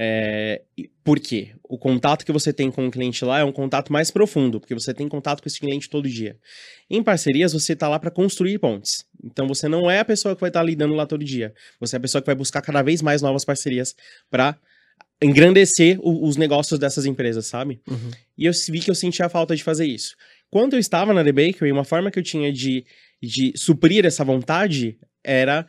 É, 0.00 0.62
por 1.02 1.18
quê? 1.18 1.50
O 1.64 1.76
contato 1.76 2.24
que 2.24 2.30
você 2.30 2.52
tem 2.52 2.70
com 2.70 2.86
o 2.86 2.90
cliente 2.90 3.24
lá 3.24 3.40
é 3.40 3.44
um 3.44 3.50
contato 3.50 3.92
mais 3.92 4.12
profundo, 4.12 4.60
porque 4.60 4.72
você 4.72 4.94
tem 4.94 5.08
contato 5.08 5.42
com 5.42 5.48
esse 5.48 5.58
cliente 5.58 5.90
todo 5.90 6.08
dia. 6.08 6.36
Em 6.88 7.02
parcerias, 7.02 7.52
você 7.52 7.72
está 7.72 7.88
lá 7.88 7.98
para 7.98 8.08
construir 8.08 8.60
pontes. 8.60 9.04
Então, 9.24 9.48
você 9.48 9.66
não 9.66 9.90
é 9.90 9.98
a 9.98 10.04
pessoa 10.04 10.36
que 10.36 10.40
vai 10.40 10.50
estar 10.50 10.60
tá 10.60 10.64
lidando 10.64 10.94
lá 10.94 11.04
todo 11.04 11.24
dia. 11.24 11.52
Você 11.80 11.96
é 11.96 11.98
a 11.98 12.00
pessoa 12.00 12.22
que 12.22 12.26
vai 12.26 12.36
buscar 12.36 12.62
cada 12.62 12.80
vez 12.80 13.02
mais 13.02 13.20
novas 13.22 13.44
parcerias 13.44 13.96
para 14.30 14.56
engrandecer 15.20 15.98
o, 16.00 16.28
os 16.28 16.36
negócios 16.36 16.78
dessas 16.78 17.04
empresas, 17.04 17.46
sabe? 17.46 17.80
Uhum. 17.90 18.10
E 18.36 18.46
eu 18.46 18.52
vi 18.70 18.78
que 18.78 18.90
eu 18.92 18.94
sentia 18.94 19.26
a 19.26 19.28
falta 19.28 19.56
de 19.56 19.64
fazer 19.64 19.84
isso. 19.84 20.14
Quando 20.48 20.74
eu 20.74 20.78
estava 20.78 21.12
na 21.12 21.24
The 21.24 21.32
Bakery, 21.32 21.72
uma 21.72 21.84
forma 21.84 22.08
que 22.08 22.20
eu 22.20 22.22
tinha 22.22 22.52
de, 22.52 22.86
de 23.20 23.52
suprir 23.56 24.06
essa 24.06 24.24
vontade 24.24 24.96
era 25.24 25.66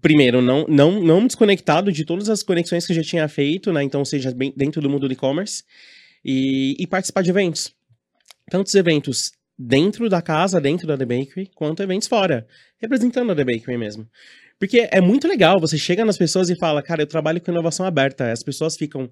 primeiro, 0.00 0.42
não, 0.42 0.66
não, 0.68 1.02
não 1.02 1.26
desconectado 1.26 1.90
de 1.90 2.04
todas 2.04 2.28
as 2.28 2.42
conexões 2.42 2.86
que 2.86 2.92
eu 2.92 2.96
já 2.96 3.02
tinha 3.02 3.28
feito, 3.28 3.72
né? 3.72 3.82
Então, 3.82 4.04
seja 4.04 4.32
bem 4.34 4.52
dentro 4.56 4.80
do 4.82 4.90
mundo 4.90 5.08
do 5.08 5.12
e-commerce, 5.12 5.64
e, 6.24 6.76
e, 6.78 6.86
participar 6.86 7.22
de 7.22 7.30
eventos. 7.30 7.72
Tantos 8.50 8.74
eventos 8.74 9.32
dentro 9.58 10.08
da 10.08 10.20
casa, 10.20 10.60
dentro 10.60 10.86
da 10.86 10.96
The 10.96 11.04
Bakery, 11.04 11.50
quanto 11.54 11.82
eventos 11.82 12.08
fora, 12.08 12.46
representando 12.80 13.32
a 13.32 13.36
The 13.36 13.44
Bakery 13.44 13.78
mesmo. 13.78 14.06
Porque 14.58 14.88
é 14.90 15.00
muito 15.00 15.28
legal, 15.28 15.60
você 15.60 15.78
chega 15.78 16.04
nas 16.04 16.18
pessoas 16.18 16.50
e 16.50 16.58
fala, 16.58 16.82
cara, 16.82 17.02
eu 17.02 17.06
trabalho 17.06 17.40
com 17.40 17.50
inovação 17.50 17.86
aberta. 17.86 18.32
As 18.32 18.42
pessoas 18.42 18.76
ficam, 18.76 19.10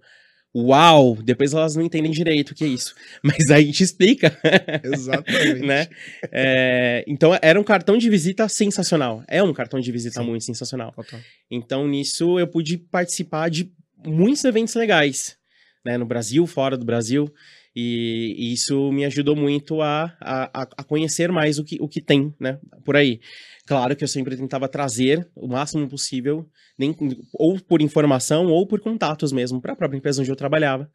uau, 0.54 1.16
depois 1.22 1.52
elas 1.52 1.76
não 1.76 1.82
entendem 1.82 2.10
direito 2.10 2.50
o 2.50 2.54
que 2.54 2.64
é 2.64 2.68
isso. 2.68 2.94
Mas 3.22 3.50
aí 3.50 3.62
a 3.62 3.66
gente 3.66 3.82
explica. 3.82 4.36
Exatamente. 4.82 5.60
né? 5.66 5.88
É, 6.32 7.04
então 7.06 7.36
era 7.42 7.60
um 7.60 7.64
cartão 7.64 7.98
de 7.98 8.08
visita 8.08 8.48
sensacional. 8.48 9.22
É 9.28 9.42
um 9.42 9.52
cartão 9.52 9.80
de 9.80 9.92
visita 9.92 10.20
Sim. 10.20 10.26
muito 10.26 10.44
sensacional. 10.44 10.92
Total. 10.92 11.20
Então 11.50 11.86
nisso 11.86 12.38
eu 12.38 12.46
pude 12.46 12.78
participar 12.78 13.50
de 13.50 13.70
muitos 14.06 14.44
eventos 14.44 14.74
legais, 14.74 15.36
né? 15.84 15.96
No 15.96 16.06
Brasil, 16.06 16.46
fora 16.46 16.76
do 16.76 16.84
Brasil. 16.84 17.32
E, 17.78 18.34
e 18.38 18.52
isso 18.54 18.90
me 18.90 19.04
ajudou 19.04 19.36
muito 19.36 19.82
a, 19.82 20.16
a, 20.18 20.62
a 20.78 20.82
conhecer 20.82 21.30
mais 21.30 21.58
o 21.58 21.64
que, 21.64 21.76
o 21.78 21.86
que 21.86 22.00
tem, 22.00 22.34
né? 22.40 22.58
Por 22.82 22.96
aí. 22.96 23.20
Claro 23.66 23.96
que 23.96 24.04
eu 24.04 24.08
sempre 24.08 24.36
tentava 24.36 24.68
trazer 24.68 25.28
o 25.34 25.48
máximo 25.48 25.88
possível, 25.88 26.48
nem, 26.78 26.94
ou 27.34 27.58
por 27.60 27.82
informação 27.82 28.46
ou 28.46 28.64
por 28.64 28.80
contatos 28.80 29.32
mesmo, 29.32 29.60
para 29.60 29.72
a 29.72 29.76
própria 29.76 29.98
empresa 29.98 30.22
onde 30.22 30.30
eu 30.30 30.36
trabalhava. 30.36 30.88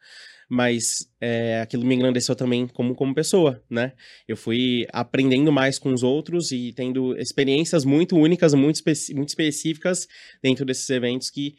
Mas 0.50 1.08
é, 1.20 1.62
aquilo 1.62 1.86
me 1.86 1.96
engrandeceu 1.96 2.36
também 2.36 2.68
como, 2.68 2.96
como 2.96 3.14
pessoa, 3.14 3.62
né? 3.70 3.94
Eu 4.28 4.36
fui 4.36 4.86
aprendendo 4.92 5.52
mais 5.52 5.78
com 5.78 5.94
os 5.94 6.02
outros 6.04 6.52
e 6.52 6.74
tendo 6.74 7.18
experiências 7.18 7.86
muito 7.86 8.18
únicas, 8.18 8.54
muito, 8.54 8.76
especi 8.76 9.14
muito 9.14 9.30
específicas 9.30 10.08
dentro 10.42 10.66
desses 10.66 10.90
eventos 10.90 11.30
que 11.30 11.56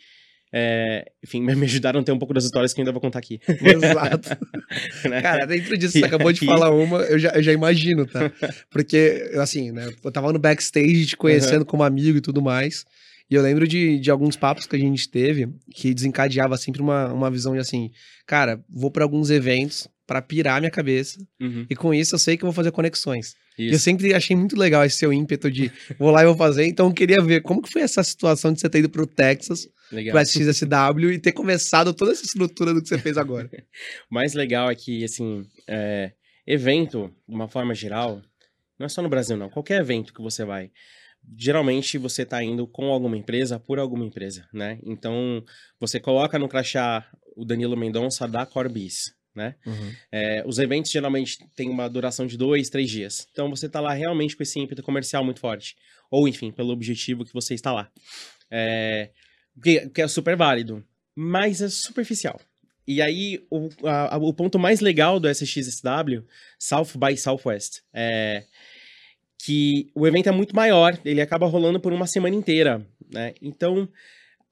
é, 0.52 1.10
enfim, 1.24 1.40
me 1.40 1.64
ajudaram 1.64 2.00
a 2.00 2.02
ter 2.02 2.12
um 2.12 2.18
pouco 2.18 2.34
das 2.34 2.44
histórias 2.44 2.74
que 2.74 2.80
eu 2.80 2.82
ainda 2.82 2.92
vou 2.92 3.00
contar 3.00 3.18
aqui. 3.18 3.40
Exato. 3.48 4.36
né? 5.08 5.22
Cara, 5.22 5.46
dentro 5.46 5.78
disso, 5.78 5.98
você 5.98 6.04
acabou 6.04 6.30
de 6.30 6.44
falar 6.44 6.70
uma, 6.70 6.98
eu 7.04 7.18
já, 7.18 7.30
eu 7.30 7.42
já 7.42 7.52
imagino, 7.52 8.06
tá? 8.06 8.30
Porque, 8.70 9.30
assim, 9.36 9.72
né, 9.72 9.88
eu 10.04 10.12
tava 10.12 10.32
no 10.32 10.38
backstage 10.38 11.06
te 11.06 11.16
conhecendo 11.16 11.60
uhum. 11.60 11.66
como 11.66 11.82
amigo 11.82 12.18
e 12.18 12.20
tudo 12.20 12.42
mais. 12.42 12.84
E 13.30 13.34
eu 13.34 13.40
lembro 13.40 13.66
de, 13.66 13.98
de 13.98 14.10
alguns 14.10 14.36
papos 14.36 14.66
que 14.66 14.76
a 14.76 14.78
gente 14.78 15.08
teve 15.08 15.48
que 15.74 15.94
desencadeava 15.94 16.58
sempre 16.58 16.82
uma, 16.82 17.10
uma 17.10 17.30
visão 17.30 17.54
de 17.54 17.60
assim, 17.60 17.90
cara, 18.26 18.62
vou 18.68 18.90
para 18.90 19.04
alguns 19.04 19.30
eventos 19.30 19.88
para 20.06 20.20
pirar 20.20 20.60
minha 20.60 20.70
cabeça 20.70 21.18
uhum. 21.40 21.64
e 21.70 21.74
com 21.74 21.94
isso 21.94 22.14
eu 22.14 22.18
sei 22.18 22.36
que 22.36 22.44
eu 22.44 22.48
vou 22.48 22.52
fazer 22.52 22.72
conexões. 22.72 23.34
Isso. 23.58 23.74
Eu 23.74 23.78
sempre 23.78 24.14
achei 24.14 24.34
muito 24.34 24.56
legal 24.56 24.84
esse 24.84 24.96
seu 24.96 25.12
ímpeto 25.12 25.50
de 25.50 25.70
vou 25.98 26.10
lá 26.10 26.22
e 26.22 26.26
vou 26.26 26.36
fazer. 26.36 26.66
Então 26.66 26.86
eu 26.88 26.94
queria 26.94 27.20
ver 27.20 27.42
como 27.42 27.62
que 27.62 27.70
foi 27.70 27.82
essa 27.82 28.02
situação 28.02 28.52
de 28.52 28.60
você 28.60 28.68
ter 28.68 28.78
ido 28.78 28.88
pro 28.88 29.06
Texas, 29.06 29.68
legal. 29.90 30.12
pro 30.12 30.22
SXSW 30.22 31.12
e 31.12 31.18
ter 31.18 31.32
começado 31.32 31.92
toda 31.92 32.12
essa 32.12 32.24
estrutura 32.24 32.72
do 32.72 32.82
que 32.82 32.88
você 32.88 32.98
fez 32.98 33.18
agora. 33.18 33.48
o 34.10 34.14
mais 34.14 34.32
legal 34.34 34.70
é 34.70 34.74
que, 34.74 35.04
assim, 35.04 35.46
é, 35.68 36.12
evento, 36.46 37.12
de 37.28 37.34
uma 37.34 37.48
forma 37.48 37.74
geral, 37.74 38.22
não 38.78 38.86
é 38.86 38.88
só 38.88 39.02
no 39.02 39.08
Brasil 39.08 39.36
não, 39.36 39.50
qualquer 39.50 39.80
evento 39.80 40.14
que 40.14 40.22
você 40.22 40.44
vai, 40.44 40.70
geralmente 41.36 41.98
você 41.98 42.22
está 42.22 42.42
indo 42.42 42.66
com 42.66 42.86
alguma 42.86 43.16
empresa, 43.16 43.60
por 43.60 43.78
alguma 43.78 44.04
empresa, 44.04 44.48
né? 44.52 44.78
Então, 44.82 45.44
você 45.78 46.00
coloca 46.00 46.38
no 46.38 46.48
crachá 46.48 47.06
o 47.36 47.44
Danilo 47.44 47.76
Mendonça 47.76 48.26
da 48.26 48.44
Corbis, 48.44 49.14
né? 49.34 49.54
Uhum. 49.66 49.92
É, 50.10 50.42
os 50.46 50.58
eventos 50.58 50.90
geralmente 50.90 51.38
têm 51.54 51.68
uma 51.68 51.88
duração 51.88 52.26
de 52.26 52.36
dois, 52.36 52.68
três 52.68 52.90
dias. 52.90 53.26
Então 53.32 53.48
você 53.50 53.66
está 53.66 53.80
lá 53.80 53.92
realmente 53.92 54.36
com 54.36 54.42
esse 54.42 54.58
ímpeto 54.58 54.82
comercial 54.82 55.24
muito 55.24 55.40
forte. 55.40 55.76
Ou, 56.10 56.28
enfim, 56.28 56.50
pelo 56.50 56.72
objetivo 56.72 57.24
que 57.24 57.32
você 57.32 57.54
está 57.54 57.72
lá. 57.72 57.90
É, 58.50 59.10
que, 59.62 59.88
que 59.88 60.02
é 60.02 60.08
super 60.08 60.36
válido, 60.36 60.84
mas 61.14 61.60
é 61.60 61.68
superficial. 61.68 62.40
E 62.86 63.00
aí, 63.00 63.44
o, 63.50 63.68
a, 63.84 64.16
o 64.18 64.34
ponto 64.34 64.58
mais 64.58 64.80
legal 64.80 65.20
do 65.20 65.28
SXSW, 65.28 66.24
South 66.58 66.98
by 66.98 67.16
Southwest, 67.16 67.82
é 67.92 68.44
que 69.44 69.90
o 69.94 70.06
evento 70.06 70.28
é 70.28 70.32
muito 70.32 70.54
maior, 70.54 70.96
ele 71.04 71.20
acaba 71.20 71.46
rolando 71.46 71.80
por 71.80 71.92
uma 71.92 72.06
semana 72.06 72.34
inteira, 72.34 72.86
né? 73.12 73.34
Então, 73.42 73.88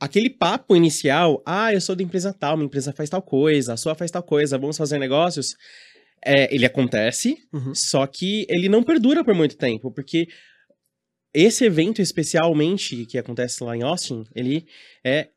aquele 0.00 0.30
papo 0.30 0.75
inicial, 0.75 1.42
ah, 1.47 1.73
eu 1.73 1.80
sou 1.80 1.95
da 1.95 2.02
empresa 2.02 2.33
tal, 2.33 2.57
minha 2.57 2.66
empresa 2.66 2.92
faz 2.92 3.11
tal 3.11 3.23
coisa, 3.23 3.75
a 3.75 3.76
sua 3.76 3.95
faz 3.95 4.11
tal 4.11 4.23
coisa, 4.23 4.59
vamos 4.59 4.76
fazer 4.76 4.99
negócios, 4.99 5.54
é, 6.25 6.52
ele 6.54 6.64
acontece, 6.64 7.37
uhum. 7.52 7.75
só 7.75 8.07
que 8.07 8.47
ele 8.49 8.69
não 8.69 8.83
perdura 8.83 9.23
por 9.23 9.35
muito 9.35 9.57
tempo, 9.57 9.90
porque 9.92 10.28
esse 11.33 11.64
evento 11.64 12.02
especialmente 12.02 13.07
que 13.07 13.19
acontece 13.19 13.62
lá 13.62 13.76
em 13.76 13.83
Austin, 13.83 14.25
ele 14.35 14.66
é 15.04 15.11
é, 15.11 15.28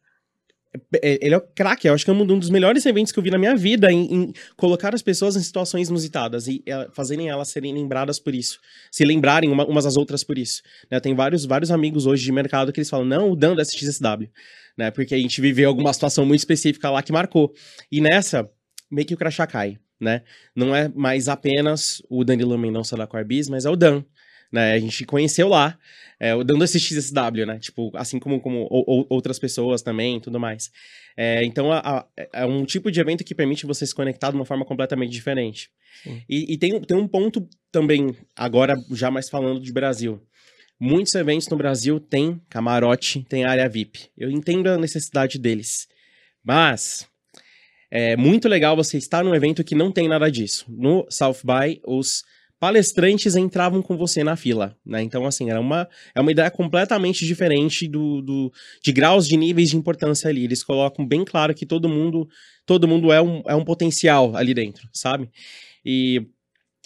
ele 1.02 1.34
é 1.34 1.38
o 1.38 1.42
craque, 1.42 1.88
eu 1.88 1.94
acho 1.94 2.04
que 2.04 2.10
é 2.10 2.14
um 2.14 2.26
dos 2.26 2.50
melhores 2.50 2.86
eventos 2.86 3.12
que 3.12 3.20
eu 3.20 3.24
vi 3.24 3.30
na 3.30 3.38
minha 3.38 3.56
vida 3.56 3.92
em, 3.92 4.14
em 4.14 4.34
colocar 4.58 4.94
as 4.94 5.02
pessoas 5.02 5.36
em 5.36 5.42
situações 5.42 5.90
inusitadas 5.90 6.48
e 6.48 6.64
é, 6.66 6.88
fazerem 6.92 7.30
elas 7.30 7.50
serem 7.50 7.74
lembradas 7.74 8.20
por 8.20 8.34
isso, 8.34 8.60
se 8.92 9.06
lembrarem 9.06 9.52
uma, 9.52 9.66
umas 9.66 9.86
às 9.86 9.96
outras 9.96 10.24
por 10.24 10.38
isso. 10.38 10.62
Né? 10.90 11.00
Tem 11.00 11.14
vários, 11.14 11.46
vários 11.46 11.70
amigos 11.70 12.06
hoje 12.06 12.24
de 12.24 12.32
mercado 12.32 12.72
que 12.74 12.80
eles 12.80 12.90
falam, 12.90 13.06
não, 13.06 13.32
o 13.32 13.36
Dan 13.36 13.56
da 13.56 13.62
SXSW, 13.62 14.30
né? 14.78 14.90
Porque 14.92 15.14
a 15.14 15.18
gente 15.18 15.40
viveu 15.40 15.70
alguma 15.70 15.94
situação 15.94 16.26
muito 16.26 16.40
específica 16.40 16.90
lá 16.90 17.04
que 17.04 17.12
marcou. 17.12 17.54
E 17.92 18.02
nessa, 18.02 18.50
meio 18.92 19.08
que 19.08 19.14
o 19.14 19.18
crachá 19.18 19.46
cai, 19.46 19.78
né? 20.00 20.24
Não 20.56 20.76
é 20.76 20.90
mais 20.90 21.30
apenas 21.30 22.02
o 22.10 22.24
Danilo 22.24 22.58
Mendonça 22.58 22.98
da 22.98 23.08
Corbis, 23.08 23.48
mas 23.48 23.66
é 23.66 23.70
o 23.70 23.76
Dan, 23.76 24.04
né? 24.54 24.74
A 24.74 24.80
gente 24.80 25.04
conheceu 25.06 25.48
lá, 25.48 25.78
é, 26.20 26.32
dando 26.44 26.64
esse 26.64 26.80
XSW, 26.80 27.46
né? 27.46 27.58
Tipo, 27.60 27.92
assim 27.96 28.20
como, 28.20 28.40
como 28.40 28.68
ou, 28.70 29.06
outras 29.10 29.40
pessoas 29.40 29.82
também 29.82 30.20
tudo 30.20 30.40
mais. 30.40 30.72
É, 31.18 31.44
então, 31.44 31.72
a, 31.72 31.80
a, 31.80 32.08
é 32.32 32.46
um 32.46 32.64
tipo 32.64 32.92
de 32.92 33.02
evento 33.02 33.24
que 33.24 33.34
permite 33.34 33.66
você 33.66 33.86
se 33.86 33.96
conectar 33.96 34.30
de 34.30 34.36
uma 34.36 34.46
forma 34.46 34.64
completamente 34.64 35.12
diferente. 35.12 35.70
E, 36.30 36.54
e, 36.54 36.58
tem, 36.58 36.80
tem 36.82 36.98
um 36.98 37.08
ponto 37.08 37.48
também, 37.72 38.16
agora 38.36 38.76
já 38.92 39.10
mais 39.10 39.30
falando 39.30 39.60
de 39.60 39.74
Brasil. 39.74 40.22
Muitos 40.80 41.14
eventos 41.16 41.48
no 41.48 41.58
Brasil 41.58 42.00
têm 42.00 42.42
camarote, 42.50 43.24
tem 43.30 43.46
área 43.46 43.70
VIP. 43.70 44.10
Eu 44.18 44.30
entendo 44.30 44.68
a 44.68 44.78
necessidade 44.78 45.40
deles. 45.40 45.88
Mas 46.44 47.08
é 47.90 48.18
muito 48.18 48.48
legal 48.48 48.76
você 48.76 48.98
estar 48.98 49.24
num 49.24 49.36
evento 49.36 49.64
que 49.64 49.76
não 49.76 49.92
tem 49.92 50.08
nada 50.08 50.30
disso. 50.30 50.66
No 50.68 51.06
South 51.10 51.40
by, 51.44 51.80
os 51.86 52.24
palestrantes 52.64 53.36
entravam 53.36 53.82
com 53.82 53.98
você 53.98 54.24
na 54.24 54.38
fila, 54.38 54.74
né? 54.86 55.04
Então, 55.04 55.26
assim, 55.26 55.50
era 55.50 55.60
uma, 55.60 55.86
é 56.16 56.22
uma 56.22 56.32
ideia 56.32 56.50
completamente 56.50 57.26
diferente 57.26 57.90
do, 57.90 58.22
do, 58.22 58.54
de 58.82 58.94
graus 58.94 59.28
de 59.28 59.36
níveis 59.36 59.72
de 59.72 59.76
importância 59.76 60.30
ali. 60.30 60.46
Eles 60.46 60.64
colocam 60.64 61.06
bem 61.06 61.26
claro 61.26 61.54
que 61.54 61.66
todo 61.66 61.90
mundo, 61.90 62.26
todo 62.66 62.88
mundo 62.88 63.12
é 63.12 63.22
um, 63.22 63.44
é 63.46 63.54
um 63.54 63.66
potencial 63.66 64.34
ali 64.34 64.54
dentro, 64.54 64.88
sabe? 64.94 65.30
E, 65.86 66.26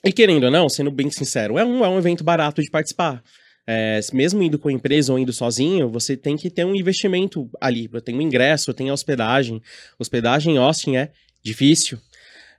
e 0.03 0.11
querendo 0.11 0.45
ou 0.45 0.51
não, 0.51 0.67
sendo 0.67 0.89
bem 0.89 1.11
sincero, 1.11 1.59
é 1.59 1.63
um, 1.63 1.85
é 1.85 1.87
um 1.87 1.99
evento 1.99 2.23
barato 2.23 2.59
de 2.59 2.71
participar. 2.71 3.23
É, 3.67 3.99
mesmo 4.13 4.41
indo 4.41 4.57
com 4.57 4.69
a 4.69 4.73
empresa 4.73 5.13
ou 5.13 5.19
indo 5.19 5.31
sozinho, 5.31 5.91
você 5.91 6.17
tem 6.17 6.35
que 6.35 6.49
ter 6.49 6.65
um 6.65 6.75
investimento 6.75 7.47
ali. 7.61 7.87
Tem 8.03 8.15
um 8.15 8.21
ingresso, 8.23 8.73
tem 8.73 8.89
a 8.89 8.93
hospedagem. 8.93 9.61
Hospedagem 9.99 10.55
em 10.55 10.57
Austin 10.57 10.95
é 10.95 11.11
difícil. 11.43 11.99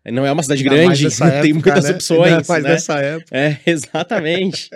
Não 0.07 0.25
é 0.25 0.33
uma 0.33 0.43
cidade 0.43 0.63
grande, 0.63 1.07
época, 1.09 1.41
tem 1.43 1.53
muitas 1.53 1.85
né? 1.85 1.91
opções. 1.91 2.49
Mas 2.49 2.63
né? 2.63 2.69
nessa 2.71 2.99
época. 2.99 3.37
É, 3.37 3.59
exatamente. 3.67 4.71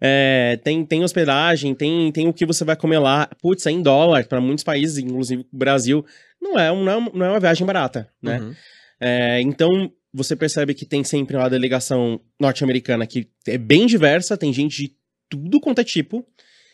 é, 0.00 0.58
tem, 0.62 0.84
tem 0.84 1.02
hospedagem, 1.02 1.74
tem, 1.74 2.10
tem 2.12 2.28
o 2.28 2.32
que 2.32 2.46
você 2.46 2.64
vai 2.64 2.76
comer 2.76 2.98
lá. 2.98 3.28
Putz, 3.40 3.66
é 3.66 3.70
em 3.70 3.82
dólar, 3.82 4.26
para 4.26 4.40
muitos 4.40 4.64
países, 4.64 4.98
inclusive 4.98 5.46
o 5.52 5.56
Brasil, 5.56 6.04
não 6.40 6.58
é, 6.58 6.68
não 6.68 6.90
é, 6.90 7.10
não 7.14 7.26
é 7.26 7.30
uma 7.30 7.40
viagem 7.40 7.66
barata, 7.66 8.08
né? 8.22 8.40
Uhum. 8.40 8.54
É, 9.00 9.40
então, 9.40 9.90
você 10.12 10.34
percebe 10.34 10.74
que 10.74 10.84
tem 10.84 11.04
sempre 11.04 11.36
uma 11.36 11.48
delegação 11.48 12.20
norte-americana 12.38 13.06
que 13.06 13.28
é 13.46 13.56
bem 13.56 13.86
diversa, 13.86 14.36
tem 14.36 14.52
gente 14.52 14.82
de 14.82 14.96
tudo 15.28 15.60
quanto 15.60 15.80
é 15.80 15.84
tipo, 15.84 16.26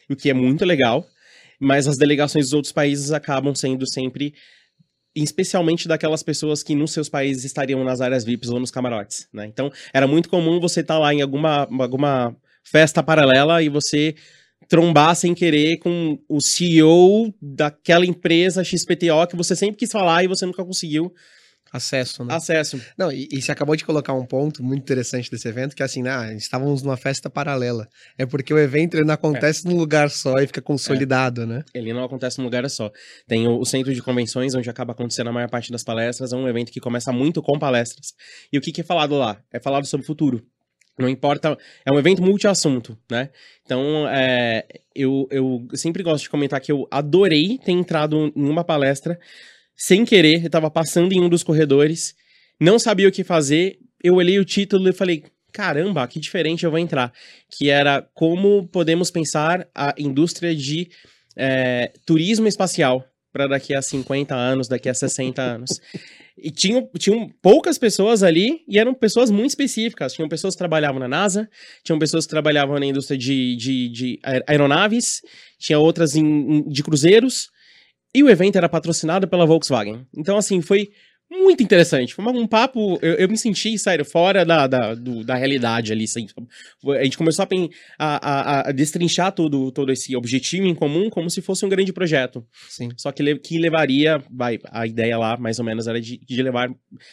o 0.08 0.16
que 0.16 0.30
é 0.30 0.34
muito 0.34 0.64
legal, 0.64 1.06
mas 1.60 1.86
as 1.86 1.98
delegações 1.98 2.46
dos 2.46 2.52
outros 2.54 2.72
países 2.72 3.12
acabam 3.12 3.54
sendo 3.54 3.86
sempre 3.86 4.34
especialmente 5.22 5.88
daquelas 5.88 6.22
pessoas 6.22 6.62
que 6.62 6.74
nos 6.74 6.92
seus 6.92 7.08
países 7.08 7.44
estariam 7.44 7.82
nas 7.82 8.00
áreas 8.00 8.24
VIPs 8.24 8.50
ou 8.50 8.60
nos 8.60 8.70
camarotes, 8.70 9.28
né? 9.32 9.46
Então, 9.46 9.72
era 9.92 10.06
muito 10.06 10.28
comum 10.28 10.60
você 10.60 10.80
estar 10.80 10.94
tá 10.94 11.00
lá 11.00 11.14
em 11.14 11.22
alguma, 11.22 11.66
alguma 11.80 12.36
festa 12.62 13.02
paralela 13.02 13.62
e 13.62 13.68
você 13.68 14.14
trombar 14.68 15.14
sem 15.14 15.34
querer 15.34 15.78
com 15.78 16.18
o 16.28 16.40
CEO 16.40 17.32
daquela 17.40 18.04
empresa 18.04 18.64
XPTO 18.64 19.26
que 19.28 19.36
você 19.36 19.54
sempre 19.54 19.76
quis 19.76 19.90
falar 19.90 20.24
e 20.24 20.28
você 20.28 20.44
nunca 20.44 20.64
conseguiu 20.64 21.12
Acesso, 21.72 22.24
né? 22.24 22.34
Acesso. 22.34 22.80
Não, 22.96 23.10
e, 23.10 23.28
e, 23.30 23.42
você 23.42 23.50
acabou 23.50 23.74
de 23.74 23.84
colocar 23.84 24.12
um 24.12 24.24
ponto 24.24 24.62
muito 24.62 24.82
interessante 24.82 25.30
desse 25.30 25.48
evento, 25.48 25.74
que 25.74 25.82
é 25.82 25.86
assim, 25.86 26.06
ah, 26.06 26.32
estávamos 26.32 26.82
numa 26.82 26.96
festa 26.96 27.28
paralela. 27.28 27.88
É 28.16 28.24
porque 28.24 28.54
o 28.54 28.58
evento 28.58 28.94
ele 28.94 29.04
não 29.04 29.14
acontece 29.14 29.66
é. 29.66 29.70
num 29.70 29.76
lugar 29.76 30.08
só 30.10 30.34
e 30.36 30.46
fica 30.46 30.62
consolidado, 30.62 31.42
é. 31.42 31.46
né? 31.46 31.64
Ele 31.74 31.92
não 31.92 32.04
acontece 32.04 32.38
num 32.38 32.44
lugar 32.44 32.68
só. 32.70 32.90
Tem 33.26 33.46
o, 33.48 33.58
o, 33.58 33.64
centro 33.64 33.92
de 33.92 34.02
convenções, 34.02 34.54
onde 34.54 34.70
acaba 34.70 34.92
acontecendo 34.92 35.28
a 35.28 35.32
maior 35.32 35.50
parte 35.50 35.72
das 35.72 35.82
palestras, 35.82 36.32
é 36.32 36.36
um 36.36 36.48
evento 36.48 36.70
que 36.70 36.80
começa 36.80 37.12
muito 37.12 37.42
com 37.42 37.58
palestras. 37.58 38.14
E 38.52 38.58
o 38.58 38.60
que, 38.60 38.70
que 38.70 38.80
é 38.80 38.84
falado 38.84 39.16
lá? 39.16 39.38
É 39.52 39.58
falado 39.58 39.86
sobre 39.86 40.04
o 40.04 40.06
futuro. 40.06 40.46
Não 40.98 41.08
importa, 41.08 41.58
é 41.84 41.92
um 41.92 41.98
evento 41.98 42.22
multi-assunto, 42.22 42.96
né? 43.10 43.28
Então, 43.62 44.08
é, 44.08 44.66
eu, 44.94 45.28
eu 45.30 45.66
sempre 45.74 46.02
gosto 46.02 46.22
de 46.22 46.30
comentar 46.30 46.58
que 46.58 46.72
eu 46.72 46.88
adorei 46.90 47.58
ter 47.58 47.72
entrado 47.72 48.32
em 48.34 48.48
uma 48.48 48.64
palestra 48.64 49.18
sem 49.76 50.04
querer, 50.04 50.44
eu 50.44 50.50
tava 50.50 50.70
passando 50.70 51.12
em 51.12 51.20
um 51.20 51.28
dos 51.28 51.42
corredores, 51.42 52.14
não 52.58 52.78
sabia 52.78 53.08
o 53.08 53.12
que 53.12 53.22
fazer, 53.22 53.78
eu 54.02 54.14
olhei 54.14 54.38
o 54.38 54.44
título 54.44 54.88
e 54.88 54.92
falei, 54.92 55.24
caramba, 55.52 56.06
que 56.06 56.20
diferente 56.20 56.64
eu 56.64 56.70
vou 56.70 56.78
entrar. 56.78 57.12
Que 57.50 57.70
era 57.70 58.02
como 58.14 58.68
podemos 58.68 59.10
pensar 59.10 59.66
a 59.74 59.94
indústria 59.98 60.54
de 60.54 60.88
é, 61.36 61.92
turismo 62.04 62.46
espacial 62.46 63.04
para 63.32 63.46
daqui 63.46 63.74
a 63.74 63.82
50 63.82 64.34
anos, 64.34 64.68
daqui 64.68 64.88
a 64.88 64.94
60 64.94 65.42
anos. 65.42 65.80
E 66.38 66.50
tinham, 66.50 66.88
tinham 66.98 67.30
poucas 67.42 67.78
pessoas 67.78 68.22
ali 68.22 68.62
e 68.68 68.78
eram 68.78 68.94
pessoas 68.94 69.30
muito 69.30 69.50
específicas. 69.50 70.12
Tinham 70.12 70.28
pessoas 70.28 70.54
que 70.54 70.58
trabalhavam 70.58 71.00
na 71.00 71.08
NASA, 71.08 71.48
tinham 71.82 71.98
pessoas 71.98 72.24
que 72.24 72.30
trabalhavam 72.30 72.78
na 72.78 72.86
indústria 72.86 73.16
de, 73.18 73.56
de, 73.56 73.88
de 73.88 74.20
aeronaves, 74.46 75.22
tinha 75.58 75.78
outras 75.78 76.14
em, 76.14 76.68
de 76.68 76.82
cruzeiros, 76.82 77.48
e 78.16 78.22
o 78.22 78.30
evento 78.30 78.56
era 78.56 78.66
patrocinado 78.66 79.28
pela 79.28 79.44
Volkswagen. 79.44 80.06
Então, 80.16 80.38
assim, 80.38 80.62
foi 80.62 80.88
muito 81.30 81.62
interessante. 81.62 82.14
Foi 82.14 82.24
um 82.24 82.46
papo. 82.46 82.98
Eu, 83.02 83.12
eu 83.14 83.28
me 83.28 83.36
senti, 83.36 83.78
sério, 83.78 84.06
fora 84.06 84.42
da, 84.42 84.66
da, 84.66 84.94
do, 84.94 85.22
da 85.22 85.34
realidade 85.34 85.92
ali. 85.92 86.04
Assim. 86.04 86.26
A 86.98 87.04
gente 87.04 87.18
começou 87.18 87.44
a, 87.44 87.48
a, 87.98 88.68
a, 88.68 88.72
destrinchar 88.72 89.32
todo, 89.32 89.70
todo 89.70 89.92
esse 89.92 90.16
objetivo 90.16 90.66
em 90.66 90.74
comum 90.74 91.10
como 91.10 91.28
se 91.28 91.42
fosse 91.42 91.66
um 91.66 91.68
grande 91.68 91.92
projeto. 91.92 92.42
Sim. 92.70 92.88
Só 92.96 93.12
que, 93.12 93.36
que 93.40 93.58
levaria. 93.58 94.22
Vai, 94.30 94.58
a 94.70 94.86
ideia 94.86 95.18
lá, 95.18 95.36
mais 95.36 95.58
ou 95.58 95.64
menos, 95.66 95.86
era 95.86 96.00
de, 96.00 96.16
de 96.18 96.42
levar 96.42 96.70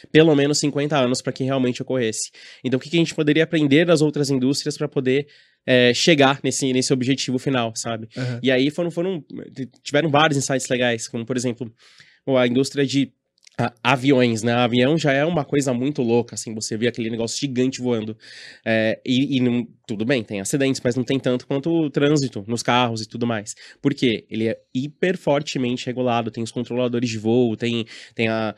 pelo 0.09 0.33
menos 0.35 0.57
50 0.59 0.97
anos 0.97 1.21
para 1.21 1.33
que 1.33 1.43
realmente 1.43 1.81
ocorresse. 1.81 2.31
Então, 2.63 2.77
o 2.77 2.79
que, 2.79 2.89
que 2.89 2.95
a 2.95 2.99
gente 2.99 3.13
poderia 3.13 3.43
aprender 3.43 3.85
das 3.85 4.01
outras 4.01 4.29
indústrias 4.29 4.77
para 4.77 4.87
poder 4.87 5.27
é, 5.65 5.93
chegar 5.93 6.39
nesse, 6.43 6.71
nesse 6.73 6.93
objetivo 6.93 7.39
final, 7.39 7.73
sabe? 7.75 8.07
Uhum. 8.15 8.39
E 8.41 8.51
aí 8.51 8.69
foram, 8.69 8.91
foram. 8.91 9.23
Tiveram 9.83 10.09
vários 10.09 10.37
insights 10.37 10.67
legais, 10.67 11.07
como, 11.07 11.25
por 11.25 11.37
exemplo, 11.37 11.71
a 12.27 12.47
indústria 12.47 12.85
de 12.85 13.11
aviões, 13.83 14.41
né? 14.41 14.53
Avião 14.53 14.97
já 14.97 15.13
é 15.13 15.23
uma 15.23 15.45
coisa 15.45 15.73
muito 15.73 16.01
louca, 16.01 16.33
assim, 16.33 16.53
você 16.55 16.75
vê 16.75 16.87
aquele 16.87 17.09
negócio 17.09 17.39
gigante 17.39 17.81
voando. 17.81 18.17
É, 18.65 18.99
e, 19.05 19.37
e 19.37 19.39
não, 19.39 19.67
tudo 19.87 20.03
bem, 20.05 20.23
tem 20.23 20.41
acidentes, 20.41 20.81
mas 20.83 20.95
não 20.95 21.03
tem 21.03 21.19
tanto 21.19 21.45
quanto 21.45 21.69
o 21.69 21.89
trânsito 21.89 22.43
nos 22.47 22.63
carros 22.63 23.01
e 23.01 23.07
tudo 23.07 23.27
mais. 23.27 23.55
Por 23.81 23.93
quê? 23.93 24.25
Ele 24.29 24.47
é 24.47 24.57
hiper 24.73 25.17
fortemente 25.17 25.85
regulado, 25.85 26.31
tem 26.31 26.43
os 26.43 26.51
controladores 26.51 27.09
de 27.09 27.17
voo, 27.19 27.55
tem, 27.55 27.85
tem 28.15 28.27
a, 28.27 28.55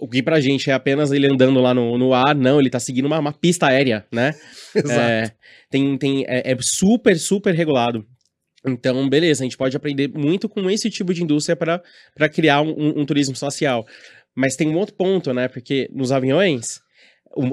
o 0.00 0.08
que 0.08 0.22
pra 0.22 0.40
gente 0.40 0.70
é 0.70 0.72
apenas 0.72 1.12
ele 1.12 1.26
andando 1.26 1.60
lá 1.60 1.74
no, 1.74 1.98
no 1.98 2.14
ar, 2.14 2.34
não, 2.34 2.60
ele 2.60 2.70
tá 2.70 2.80
seguindo 2.80 3.06
uma, 3.06 3.18
uma 3.18 3.32
pista 3.32 3.66
aérea, 3.66 4.06
né? 4.12 4.34
Exato. 4.74 5.00
É, 5.00 5.32
tem, 5.70 5.96
tem, 5.98 6.24
é, 6.26 6.52
é, 6.52 6.56
super, 6.60 7.18
super 7.18 7.54
regulado. 7.54 8.06
Então, 8.64 9.08
beleza, 9.08 9.42
a 9.42 9.44
gente 9.44 9.56
pode 9.56 9.76
aprender 9.76 10.08
muito 10.08 10.48
com 10.48 10.70
esse 10.70 10.88
tipo 10.88 11.12
de 11.12 11.22
indústria 11.22 11.56
para 11.56 12.28
criar 12.28 12.62
um, 12.62 12.70
um, 12.70 13.00
um, 13.00 13.04
turismo 13.04 13.34
social. 13.34 13.84
Mas 14.34 14.54
tem 14.54 14.68
um 14.68 14.76
outro 14.76 14.94
ponto, 14.94 15.32
né? 15.34 15.48
Porque 15.48 15.88
nos 15.92 16.12
aviões, 16.12 16.80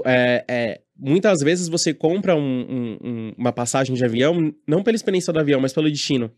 é, 0.06 0.46
é, 0.48 0.82
muitas 0.96 1.40
vezes 1.40 1.68
você 1.68 1.94
compra 1.94 2.36
um, 2.36 3.34
uma 3.36 3.52
passagem 3.52 3.96
de 3.96 4.06
avião, 4.06 4.54
não 4.68 4.84
pela 4.84 4.96
experiência 4.96 5.34
do 5.34 5.40
avião, 5.40 5.60
mas 5.60 5.74
pelo 5.74 5.90
destino 5.90 6.32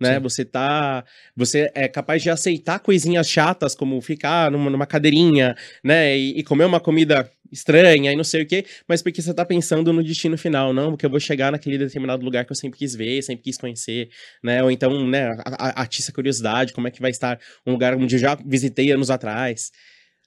né? 0.00 0.14
Sim. 0.14 0.20
Você 0.20 0.44
tá. 0.44 1.04
Você 1.36 1.70
é 1.74 1.88
capaz 1.88 2.22
de 2.22 2.30
aceitar 2.30 2.78
coisinhas 2.80 3.28
chatas, 3.28 3.74
como 3.74 4.00
ficar 4.00 4.50
numa, 4.50 4.70
numa 4.70 4.86
cadeirinha, 4.86 5.54
né? 5.82 6.16
E, 6.16 6.38
e, 6.38 6.42
comer 6.42 6.64
uma 6.64 6.80
comida 6.80 7.30
estranha 7.50 8.10
e 8.10 8.16
não 8.16 8.24
sei 8.24 8.42
o 8.42 8.46
quê, 8.46 8.64
mas 8.88 9.02
porque 9.02 9.20
você 9.20 9.34
tá 9.34 9.44
pensando 9.44 9.92
no 9.92 10.02
destino 10.02 10.38
final, 10.38 10.72
não, 10.72 10.90
porque 10.90 11.04
eu 11.04 11.10
vou 11.10 11.20
chegar 11.20 11.52
naquele 11.52 11.76
determinado 11.76 12.24
lugar 12.24 12.46
que 12.46 12.52
eu 12.52 12.56
sempre 12.56 12.78
quis 12.78 12.94
ver, 12.94 13.22
sempre 13.22 13.44
quis 13.44 13.58
conhecer, 13.58 14.08
né? 14.42 14.62
Ou 14.62 14.70
então, 14.70 15.06
né, 15.06 15.28
atiça 15.76 16.10
a 16.10 16.14
curiosidade, 16.14 16.72
como 16.72 16.88
é 16.88 16.90
que 16.90 17.00
vai 17.00 17.10
estar 17.10 17.38
um 17.66 17.72
lugar 17.72 17.94
onde 17.94 18.16
eu 18.16 18.20
já 18.20 18.34
visitei 18.34 18.90
anos 18.90 19.10
atrás. 19.10 19.70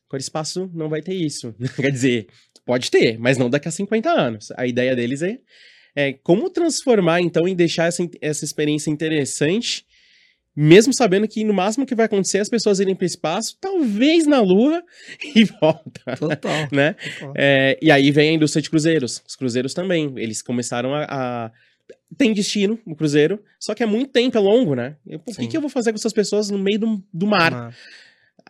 Agora, 0.08 0.21
espaço 0.21 0.69
não 0.73 0.88
vai 0.88 1.01
ter 1.01 1.15
isso. 1.15 1.54
Quer 1.75 1.91
dizer, 1.91 2.28
pode 2.65 2.91
ter, 2.91 3.17
mas 3.17 3.38
não 3.38 3.49
daqui 3.49 3.67
a 3.67 3.71
50 3.71 4.10
anos. 4.10 4.51
A 4.56 4.67
ideia 4.67 4.95
deles 4.95 5.21
é 5.21 5.39
é, 5.96 6.14
como 6.14 6.50
transformar, 6.50 7.22
então, 7.22 7.48
e 7.48 7.56
deixar 7.56 7.86
essa, 7.86 8.08
essa 8.22 8.44
experiência 8.44 8.90
interessante, 8.90 9.86
mesmo 10.56 10.94
sabendo 10.94 11.28
que 11.28 11.44
no 11.44 11.54
máximo 11.54 11.86
que 11.86 11.96
vai 11.96 12.06
acontecer 12.06 12.38
é 12.38 12.42
as 12.42 12.50
pessoas 12.50 12.80
irem 12.80 12.96
para 12.96 13.04
o 13.04 13.08
espaço, 13.08 13.58
talvez 13.60 14.26
na 14.26 14.40
Lua, 14.42 14.84
e 15.36 15.44
volta. 15.44 16.16
Total. 16.18 16.68
né? 16.72 16.94
Total. 16.94 17.34
É, 17.36 17.78
e 17.82 17.92
aí 17.92 18.12
vem 18.12 18.30
a 18.30 18.34
indústria 18.34 18.62
de 18.62 18.70
cruzeiros. 18.70 19.22
Os 19.28 19.36
cruzeiros 19.36 19.74
também. 19.74 20.14
Eles 20.18 20.42
começaram 20.42 20.94
a, 20.94 21.06
a 21.10 21.52
tem 22.18 22.34
destino 22.34 22.80
o 22.86 22.96
cruzeiro, 22.96 23.44
só 23.60 23.76
que 23.76 23.84
é 23.84 23.86
muito 23.86 24.12
tempo, 24.12 24.38
é 24.38 24.40
longo, 24.40 24.76
né? 24.76 24.96
O 25.06 25.34
que, 25.34 25.48
que 25.48 25.58
eu 25.58 25.62
vou 25.62 25.70
fazer 25.70 25.92
com 25.92 25.98
essas 25.98 26.14
pessoas 26.14 26.50
no 26.50 26.58
meio 26.58 26.80
do, 26.80 27.04
do 27.14 27.28
mar? 27.28 27.76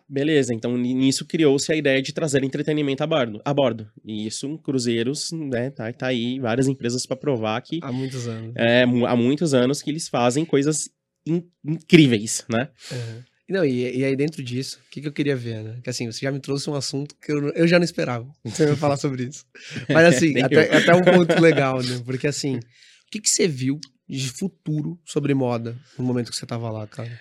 Beleza, 0.08 0.54
então 0.54 0.76
nisso 0.78 1.24
criou-se 1.24 1.70
a 1.72 1.76
ideia 1.76 2.00
de 2.00 2.12
trazer 2.12 2.44
entretenimento 2.44 3.02
a 3.02 3.06
bordo. 3.06 3.40
A 3.44 3.52
bordo. 3.52 3.90
E 4.04 4.26
isso, 4.26 4.56
cruzeiros, 4.58 5.32
né, 5.32 5.70
tá, 5.70 5.92
tá 5.92 6.06
aí 6.06 6.38
várias 6.38 6.68
empresas 6.68 7.04
para 7.04 7.16
provar 7.16 7.60
que... 7.60 7.80
Há 7.82 7.90
muitos 7.90 8.28
anos. 8.28 8.54
É, 8.56 8.82
há 8.82 9.16
muitos 9.16 9.52
anos 9.52 9.82
que 9.82 9.90
eles 9.90 10.08
fazem 10.08 10.44
coisas 10.44 10.88
in, 11.26 11.42
incríveis, 11.64 12.44
né? 12.48 12.68
Uhum. 12.92 13.22
Não, 13.48 13.64
e, 13.64 13.98
e, 13.98 14.04
aí 14.04 14.16
dentro 14.16 14.42
disso, 14.42 14.80
o 14.86 14.90
que, 14.90 15.00
que 15.00 15.08
eu 15.08 15.12
queria 15.12 15.36
ver, 15.36 15.62
né? 15.62 15.78
Que 15.82 15.90
assim, 15.90 16.10
você 16.10 16.20
já 16.20 16.32
me 16.32 16.40
trouxe 16.40 16.68
um 16.68 16.74
assunto 16.74 17.14
que 17.20 17.30
eu, 17.30 17.50
eu 17.50 17.66
já 17.66 17.78
não 17.78 17.84
esperava 17.84 18.26
você 18.44 18.66
vai 18.66 18.76
falar 18.76 18.96
sobre 18.96 19.24
isso. 19.24 19.44
Mas 19.88 20.06
assim, 20.14 20.40
até, 20.40 20.76
até, 20.76 20.94
um 20.94 21.02
ponto 21.02 21.38
legal, 21.40 21.80
né? 21.82 22.02
Porque 22.04 22.26
assim, 22.26 22.56
o 22.56 23.10
que, 23.10 23.20
que 23.20 23.28
você 23.28 23.46
viu 23.46 23.78
de 24.08 24.28
futuro 24.30 24.98
sobre 25.04 25.34
moda 25.34 25.76
no 25.98 26.04
momento 26.04 26.30
que 26.30 26.36
você 26.36 26.46
tava 26.46 26.70
lá, 26.70 26.86
cara? 26.86 27.20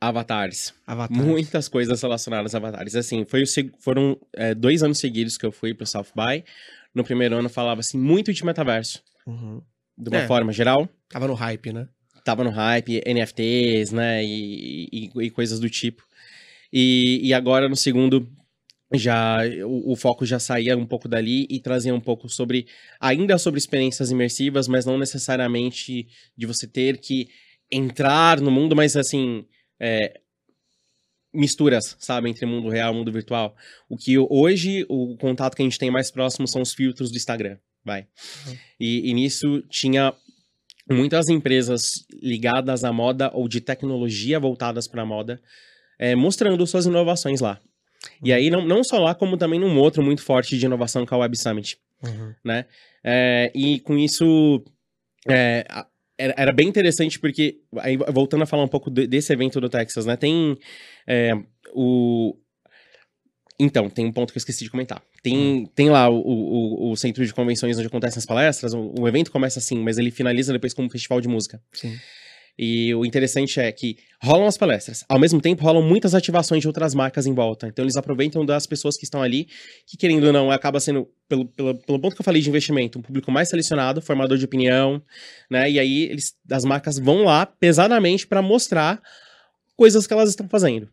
Avatares. 0.00 0.72
Avatares. 0.86 1.24
Muitas 1.24 1.68
coisas 1.68 2.00
relacionadas 2.00 2.54
a 2.54 2.58
avatares. 2.58 2.94
Assim, 2.94 3.24
foi, 3.24 3.44
foram 3.80 4.18
é, 4.34 4.54
dois 4.54 4.82
anos 4.82 4.98
seguidos 4.98 5.36
que 5.36 5.44
eu 5.44 5.50
fui 5.50 5.74
pro 5.74 5.86
South 5.86 6.06
By. 6.14 6.44
No 6.94 7.02
primeiro 7.02 7.36
ano 7.36 7.48
falava 7.48 7.80
assim 7.80 7.98
muito 7.98 8.32
de 8.32 8.44
metaverso. 8.44 9.02
Uhum. 9.26 9.60
De 9.96 10.08
uma 10.08 10.20
é, 10.20 10.26
forma 10.26 10.52
geral. 10.52 10.88
Tava 11.08 11.26
no 11.26 11.34
hype, 11.34 11.72
né? 11.72 11.88
Tava 12.24 12.44
no 12.44 12.50
hype, 12.50 13.02
NFTs, 13.06 13.90
né? 13.90 14.24
E, 14.24 14.88
e, 14.92 15.10
e 15.22 15.30
coisas 15.30 15.58
do 15.58 15.68
tipo. 15.68 16.04
E, 16.72 17.20
e 17.22 17.34
agora 17.34 17.68
no 17.68 17.76
segundo 17.76 18.28
já 18.94 19.40
o, 19.66 19.92
o, 19.92 19.96
foco 19.96 20.24
já 20.24 20.38
saía 20.38 20.76
um 20.76 20.86
pouco 20.86 21.08
dali 21.08 21.46
e 21.50 21.60
trazia 21.60 21.94
um 21.94 22.00
pouco 22.00 22.28
sobre 22.28 22.66
ainda 22.98 23.36
sobre 23.36 23.58
experiências 23.58 24.10
imersivas, 24.10 24.66
mas 24.68 24.86
não 24.86 24.96
necessariamente 24.96 26.06
de 26.36 26.46
você 26.46 26.66
ter 26.66 26.98
que 26.98 27.28
entrar 27.70 28.40
no 28.40 28.50
mundo, 28.50 28.74
mas 28.74 28.96
assim 28.96 29.44
é, 29.80 30.20
misturas, 31.32 31.96
sabe, 31.98 32.28
entre 32.28 32.46
mundo 32.46 32.68
real 32.68 32.92
e 32.92 32.96
mundo 32.96 33.12
virtual. 33.12 33.54
O 33.88 33.96
que 33.96 34.18
hoje, 34.18 34.84
o 34.88 35.16
contato 35.16 35.54
que 35.54 35.62
a 35.62 35.64
gente 35.64 35.78
tem 35.78 35.90
mais 35.90 36.10
próximo 36.10 36.48
são 36.48 36.62
os 36.62 36.72
filtros 36.72 37.10
do 37.10 37.16
Instagram, 37.16 37.58
vai. 37.84 38.06
Uhum. 38.46 38.56
E, 38.80 39.10
e 39.10 39.14
nisso 39.14 39.62
tinha 39.68 40.12
muitas 40.90 41.28
empresas 41.28 42.06
ligadas 42.22 42.82
à 42.82 42.92
moda 42.92 43.30
ou 43.34 43.46
de 43.46 43.60
tecnologia 43.60 44.40
voltadas 44.40 44.88
para 44.88 45.02
a 45.02 45.06
moda, 45.06 45.40
é, 45.98 46.14
mostrando 46.14 46.66
suas 46.66 46.86
inovações 46.86 47.40
lá. 47.40 47.60
E 48.22 48.32
aí, 48.32 48.48
não, 48.48 48.64
não 48.64 48.82
só 48.84 48.98
lá, 48.98 49.14
como 49.14 49.36
também 49.36 49.58
num 49.58 49.78
outro 49.78 50.02
muito 50.02 50.22
forte 50.22 50.56
de 50.56 50.64
inovação 50.64 51.04
que 51.04 51.12
é 51.12 51.16
o 51.16 51.20
Web 51.20 51.36
Summit, 51.36 51.78
uhum. 52.02 52.34
né? 52.44 52.64
É, 53.04 53.50
e 53.54 53.80
com 53.80 53.98
isso, 53.98 54.64
é, 55.28 55.66
era, 56.18 56.34
era, 56.36 56.52
bem 56.52 56.68
interessante 56.68 57.18
porque, 57.18 57.60
aí, 57.78 57.96
voltando 57.96 58.42
a 58.42 58.46
falar 58.46 58.64
um 58.64 58.68
pouco 58.68 58.90
desse 58.90 59.32
evento 59.32 59.60
do 59.60 59.68
Texas, 59.68 60.04
né? 60.04 60.16
Tem 60.16 60.58
é, 61.06 61.32
o... 61.72 62.36
Então, 63.60 63.88
tem 63.88 64.06
um 64.06 64.12
ponto 64.12 64.32
que 64.32 64.36
eu 64.36 64.40
esqueci 64.40 64.64
de 64.64 64.70
comentar. 64.70 65.02
Tem, 65.22 65.36
hum. 65.36 65.66
tem 65.74 65.90
lá 65.90 66.08
o, 66.08 66.20
o, 66.20 66.90
o, 66.92 66.96
centro 66.96 67.24
de 67.26 67.34
convenções 67.34 67.76
onde 67.76 67.86
acontecem 67.88 68.18
as 68.18 68.26
palestras, 68.26 68.72
o, 68.72 68.94
o 69.00 69.08
evento 69.08 69.32
começa 69.32 69.58
assim, 69.58 69.78
mas 69.80 69.98
ele 69.98 70.10
finaliza 70.10 70.52
depois 70.52 70.72
como 70.72 70.86
um 70.86 70.90
festival 70.90 71.20
de 71.20 71.28
música. 71.28 71.60
Sim. 71.72 71.96
E 72.58 72.92
o 72.94 73.06
interessante 73.06 73.60
é 73.60 73.70
que 73.70 73.96
rolam 74.20 74.46
as 74.46 74.58
palestras. 74.58 75.04
Ao 75.08 75.18
mesmo 75.18 75.40
tempo, 75.40 75.62
rolam 75.62 75.82
muitas 75.82 76.12
ativações 76.12 76.60
de 76.60 76.66
outras 76.66 76.92
marcas 76.92 77.24
em 77.24 77.32
volta. 77.32 77.68
Então, 77.68 77.84
eles 77.84 77.96
aproveitam 77.96 78.44
das 78.44 78.66
pessoas 78.66 78.96
que 78.96 79.04
estão 79.04 79.22
ali, 79.22 79.46
que 79.86 79.96
querendo 79.96 80.24
ou 80.24 80.32
não, 80.32 80.50
acaba 80.50 80.80
sendo, 80.80 81.08
pelo, 81.28 81.46
pelo, 81.46 81.74
pelo 81.76 82.00
ponto 82.00 82.16
que 82.16 82.20
eu 82.20 82.24
falei 82.24 82.42
de 82.42 82.48
investimento, 82.48 82.98
um 82.98 83.02
público 83.02 83.30
mais 83.30 83.48
selecionado, 83.48 84.02
formador 84.02 84.36
de 84.36 84.44
opinião, 84.44 85.00
né? 85.48 85.70
E 85.70 85.78
aí, 85.78 86.04
eles, 86.04 86.34
as 86.50 86.64
marcas 86.64 86.98
vão 86.98 87.22
lá 87.22 87.46
pesadamente 87.46 88.26
para 88.26 88.42
mostrar 88.42 89.00
coisas 89.76 90.06
que 90.06 90.12
elas 90.12 90.28
estão 90.28 90.48
fazendo. 90.48 90.88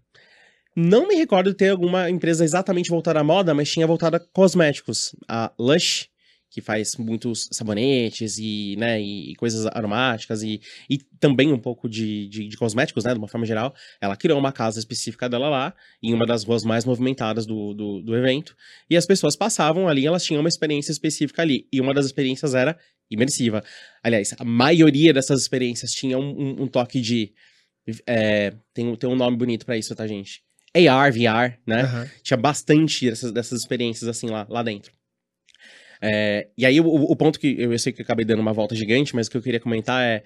Não 0.76 1.08
me 1.08 1.16
recordo 1.16 1.50
de 1.50 1.56
ter 1.56 1.70
alguma 1.70 2.10
empresa 2.10 2.44
exatamente 2.44 2.90
voltada 2.90 3.22
à 3.22 3.24
moda, 3.24 3.54
mas 3.54 3.72
tinha 3.72 3.88
voltada 3.88 4.18
a 4.18 4.20
cosméticos. 4.20 5.16
A 5.28 5.52
Lush 5.58 6.10
que 6.56 6.62
faz 6.62 6.96
muitos 6.96 7.50
sabonetes 7.52 8.38
e, 8.38 8.78
né, 8.78 9.02
e 9.02 9.36
coisas 9.36 9.66
aromáticas 9.66 10.42
e, 10.42 10.62
e 10.90 11.00
também 11.20 11.52
um 11.52 11.60
pouco 11.60 11.90
de, 11.90 12.30
de, 12.30 12.48
de, 12.48 12.56
cosméticos, 12.56 13.04
né, 13.04 13.12
de 13.12 13.20
uma 13.20 13.28
forma 13.28 13.46
geral. 13.46 13.76
Ela 14.00 14.16
criou 14.16 14.40
uma 14.40 14.54
casa 14.54 14.80
específica 14.80 15.28
dela 15.28 15.50
lá, 15.50 15.74
em 16.02 16.14
uma 16.14 16.26
das 16.26 16.46
ruas 16.46 16.64
mais 16.64 16.86
movimentadas 16.86 17.46
do, 17.46 17.74
do, 17.74 18.02
do 18.02 18.16
evento, 18.16 18.56
e 18.90 18.96
as 18.96 19.06
pessoas 19.06 19.36
passavam 19.36 19.90
ali, 19.90 20.08
elas 20.08 20.24
tinham 20.24 20.40
uma 20.40 20.48
experiência 20.48 20.94
específica 20.94 21.42
ali, 21.42 21.68
e 21.74 21.82
uma 21.82 21.94
das 21.94 22.06
experiências 22.06 22.56
era 22.56 22.80
imersiva. 23.12 23.62
Aliás, 24.02 24.34
a 24.40 24.46
maioria 24.46 25.12
dessas 25.12 25.42
experiências 25.42 25.92
tinha 25.92 26.18
um, 26.18 26.30
um, 26.40 26.64
um 26.64 26.68
toque 26.68 27.02
de... 27.02 27.34
É, 28.08 28.54
tem, 28.74 28.96
tem 28.96 29.10
um 29.10 29.16
nome 29.18 29.36
bonito 29.36 29.66
para 29.66 29.76
isso, 29.76 29.94
tá, 29.94 30.08
gente? 30.08 30.42
AR, 30.74 31.12
VR, 31.12 31.60
né? 31.68 31.84
Uhum. 31.84 32.10
Tinha 32.24 32.38
bastante 32.38 33.10
dessas, 33.10 33.34
dessas 33.34 33.60
experiências 33.60 34.08
assim 34.08 34.30
lá, 34.30 34.48
lá 34.50 34.64
dentro. 34.64 34.94
É, 36.02 36.48
e 36.58 36.66
aí, 36.66 36.80
o, 36.80 36.86
o, 36.86 37.16
ponto 37.16 37.40
que 37.40 37.56
eu, 37.60 37.78
sei 37.80 37.94
que 37.94 38.02
acabei 38.02 38.26
dando 38.26 38.40
uma 38.40 38.54
volta 38.54 38.76
gigante, 38.76 39.16
mas 39.16 39.28
o 39.28 39.32
que 39.32 39.38
eu 39.38 39.42
queria 39.42 39.60
comentar 39.60 40.04
é. 40.04 40.24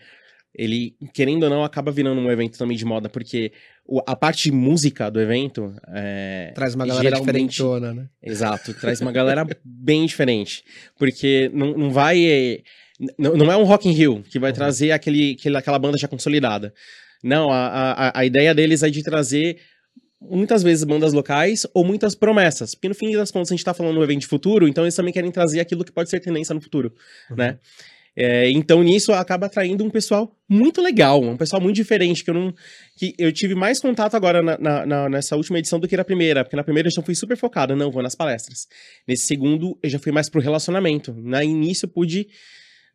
Ele, 0.55 0.95
querendo 1.13 1.43
ou 1.43 1.49
não, 1.49 1.63
acaba 1.63 1.91
virando 1.91 2.19
um 2.19 2.31
evento 2.31 2.57
também 2.57 2.75
de 2.75 2.83
moda, 2.83 3.07
porque 3.07 3.51
o, 3.85 4.01
a 4.05 4.15
parte 4.15 4.51
música 4.51 5.09
do 5.09 5.21
evento. 5.21 5.75
É, 5.93 6.51
traz 6.55 6.73
uma 6.73 6.87
galera 6.87 7.19
diferentona, 7.19 7.93
né? 7.93 8.09
Exato, 8.21 8.73
traz 8.73 8.99
uma 8.99 9.11
galera 9.11 9.45
bem 9.63 10.07
diferente. 10.07 10.63
Porque 10.97 11.51
não, 11.53 11.77
não 11.77 11.91
vai. 11.91 12.63
Não, 13.17 13.37
não 13.37 13.51
é 13.51 13.55
um 13.55 13.63
Rock 13.63 13.87
in 13.87 13.91
Rio 13.91 14.23
que 14.27 14.39
vai 14.39 14.49
uhum. 14.49 14.55
trazer 14.55 14.91
aquele, 14.91 15.37
aquele, 15.39 15.57
aquela 15.57 15.77
banda 15.77 15.99
já 15.99 16.07
consolidada. 16.07 16.73
Não, 17.23 17.51
a, 17.51 17.91
a, 17.91 18.19
a 18.19 18.25
ideia 18.25 18.53
deles 18.53 18.81
é 18.81 18.89
de 18.89 19.03
trazer 19.03 19.57
muitas 20.21 20.61
vezes 20.61 20.83
bandas 20.83 21.13
locais 21.13 21.65
ou 21.73 21.83
muitas 21.83 22.15
promessas. 22.15 22.75
Porque 22.75 22.89
no 22.89 22.95
fim 22.95 23.11
das 23.11 23.31
contas 23.31 23.51
a 23.51 23.55
gente 23.55 23.63
tá 23.63 23.73
falando 23.73 23.95
no 23.95 24.03
evento 24.03 24.21
de 24.21 24.27
futuro, 24.27 24.67
então 24.67 24.83
eles 24.83 24.95
também 24.95 25.13
querem 25.13 25.31
trazer 25.31 25.59
aquilo 25.59 25.83
que 25.85 25.91
pode 25.91 26.09
ser 26.09 26.19
tendência 26.19 26.53
no 26.53 26.61
futuro, 26.61 26.93
uhum. 27.29 27.37
né? 27.37 27.59
É, 28.15 28.49
então 28.49 28.83
nisso 28.83 29.13
acaba 29.13 29.45
atraindo 29.45 29.83
um 29.83 29.89
pessoal 29.89 30.35
muito 30.49 30.81
legal, 30.81 31.21
um 31.21 31.37
pessoal 31.37 31.61
muito 31.61 31.75
diferente, 31.75 32.21
que 32.23 32.29
eu 32.29 32.33
não. 32.33 32.53
que 32.97 33.15
eu 33.17 33.31
tive 33.31 33.55
mais 33.55 33.79
contato 33.79 34.15
agora 34.15 34.41
na, 34.41 34.57
na, 34.57 34.85
na, 34.85 35.09
nessa 35.09 35.37
última 35.37 35.59
edição 35.59 35.79
do 35.79 35.87
que 35.87 35.95
na 35.95 36.03
primeira, 36.03 36.43
porque 36.43 36.57
na 36.57 36.63
primeira 36.63 36.87
eu 36.87 36.91
já 36.91 37.01
fui 37.01 37.15
super 37.15 37.37
focado, 37.37 37.75
não, 37.75 37.89
vou 37.89 38.03
nas 38.03 38.15
palestras. 38.15 38.67
Nesse 39.07 39.25
segundo, 39.25 39.77
eu 39.81 39.89
já 39.89 39.99
fui 39.99 40.11
mais 40.11 40.29
pro 40.29 40.41
relacionamento. 40.41 41.13
Na 41.13 41.43
início 41.45 41.85
eu 41.85 41.89
pude 41.89 42.27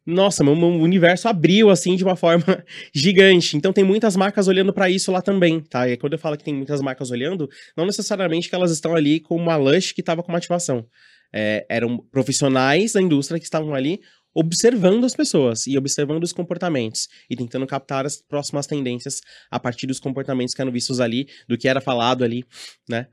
nossa, 0.07 0.45
meu, 0.45 0.55
meu, 0.55 0.69
universo 0.69 1.29
abriu 1.29 1.71
assim 1.71 1.97
de 1.97 2.05
uma 2.05 2.15
forma 2.17 2.45
gigante. 2.95 3.57
Então 3.57 3.73
tem 3.73 3.85
muitas 3.85 4.17
marcas 4.17 4.49
olhando 4.49 4.73
para 4.73 4.91
isso 4.91 5.11
lá 5.11 5.23
também, 5.23 5.61
tá? 5.61 5.89
E 5.89 5.97
quando 5.97 6.13
eu 6.13 6.19
falo 6.19 6.37
que 6.37 6.45
tem 6.45 6.55
muitas 6.55 6.81
marcas 6.81 7.11
olhando, 7.11 7.49
não 7.77 7.87
necessariamente 7.87 8.49
que 8.49 8.55
elas 8.55 8.71
estão 8.71 8.95
ali 8.95 9.21
com 9.21 9.35
uma 9.37 9.57
Lush 9.57 9.93
que 9.93 10.01
estava 10.01 10.23
com 10.23 10.31
uma 10.31 10.39
ativação. 10.39 10.87
É, 11.33 11.67
eram 11.69 11.99
profissionais 11.99 12.93
da 12.93 13.03
indústria 13.03 13.41
que 13.41 13.45
estavam 13.45 13.75
ali 13.75 14.01
observando 14.35 15.05
as 15.05 15.15
pessoas 15.15 15.67
e 15.67 15.79
observando 15.79 16.25
os 16.25 16.33
comportamentos 16.33 17.09
e 17.31 17.37
tentando 17.37 17.67
captar 17.67 18.05
as 18.05 18.21
próximas 18.21 18.67
tendências 18.67 19.21
a 19.51 19.61
partir 19.61 19.87
dos 19.87 20.01
comportamentos 20.01 20.55
que 20.55 20.61
eram 20.61 20.73
vistos 20.73 21.01
ali, 21.01 21.29
do 21.49 21.57
que 21.57 21.69
era 21.69 21.81
falado 21.81 22.25
ali, 22.25 22.45
né? 22.89 23.07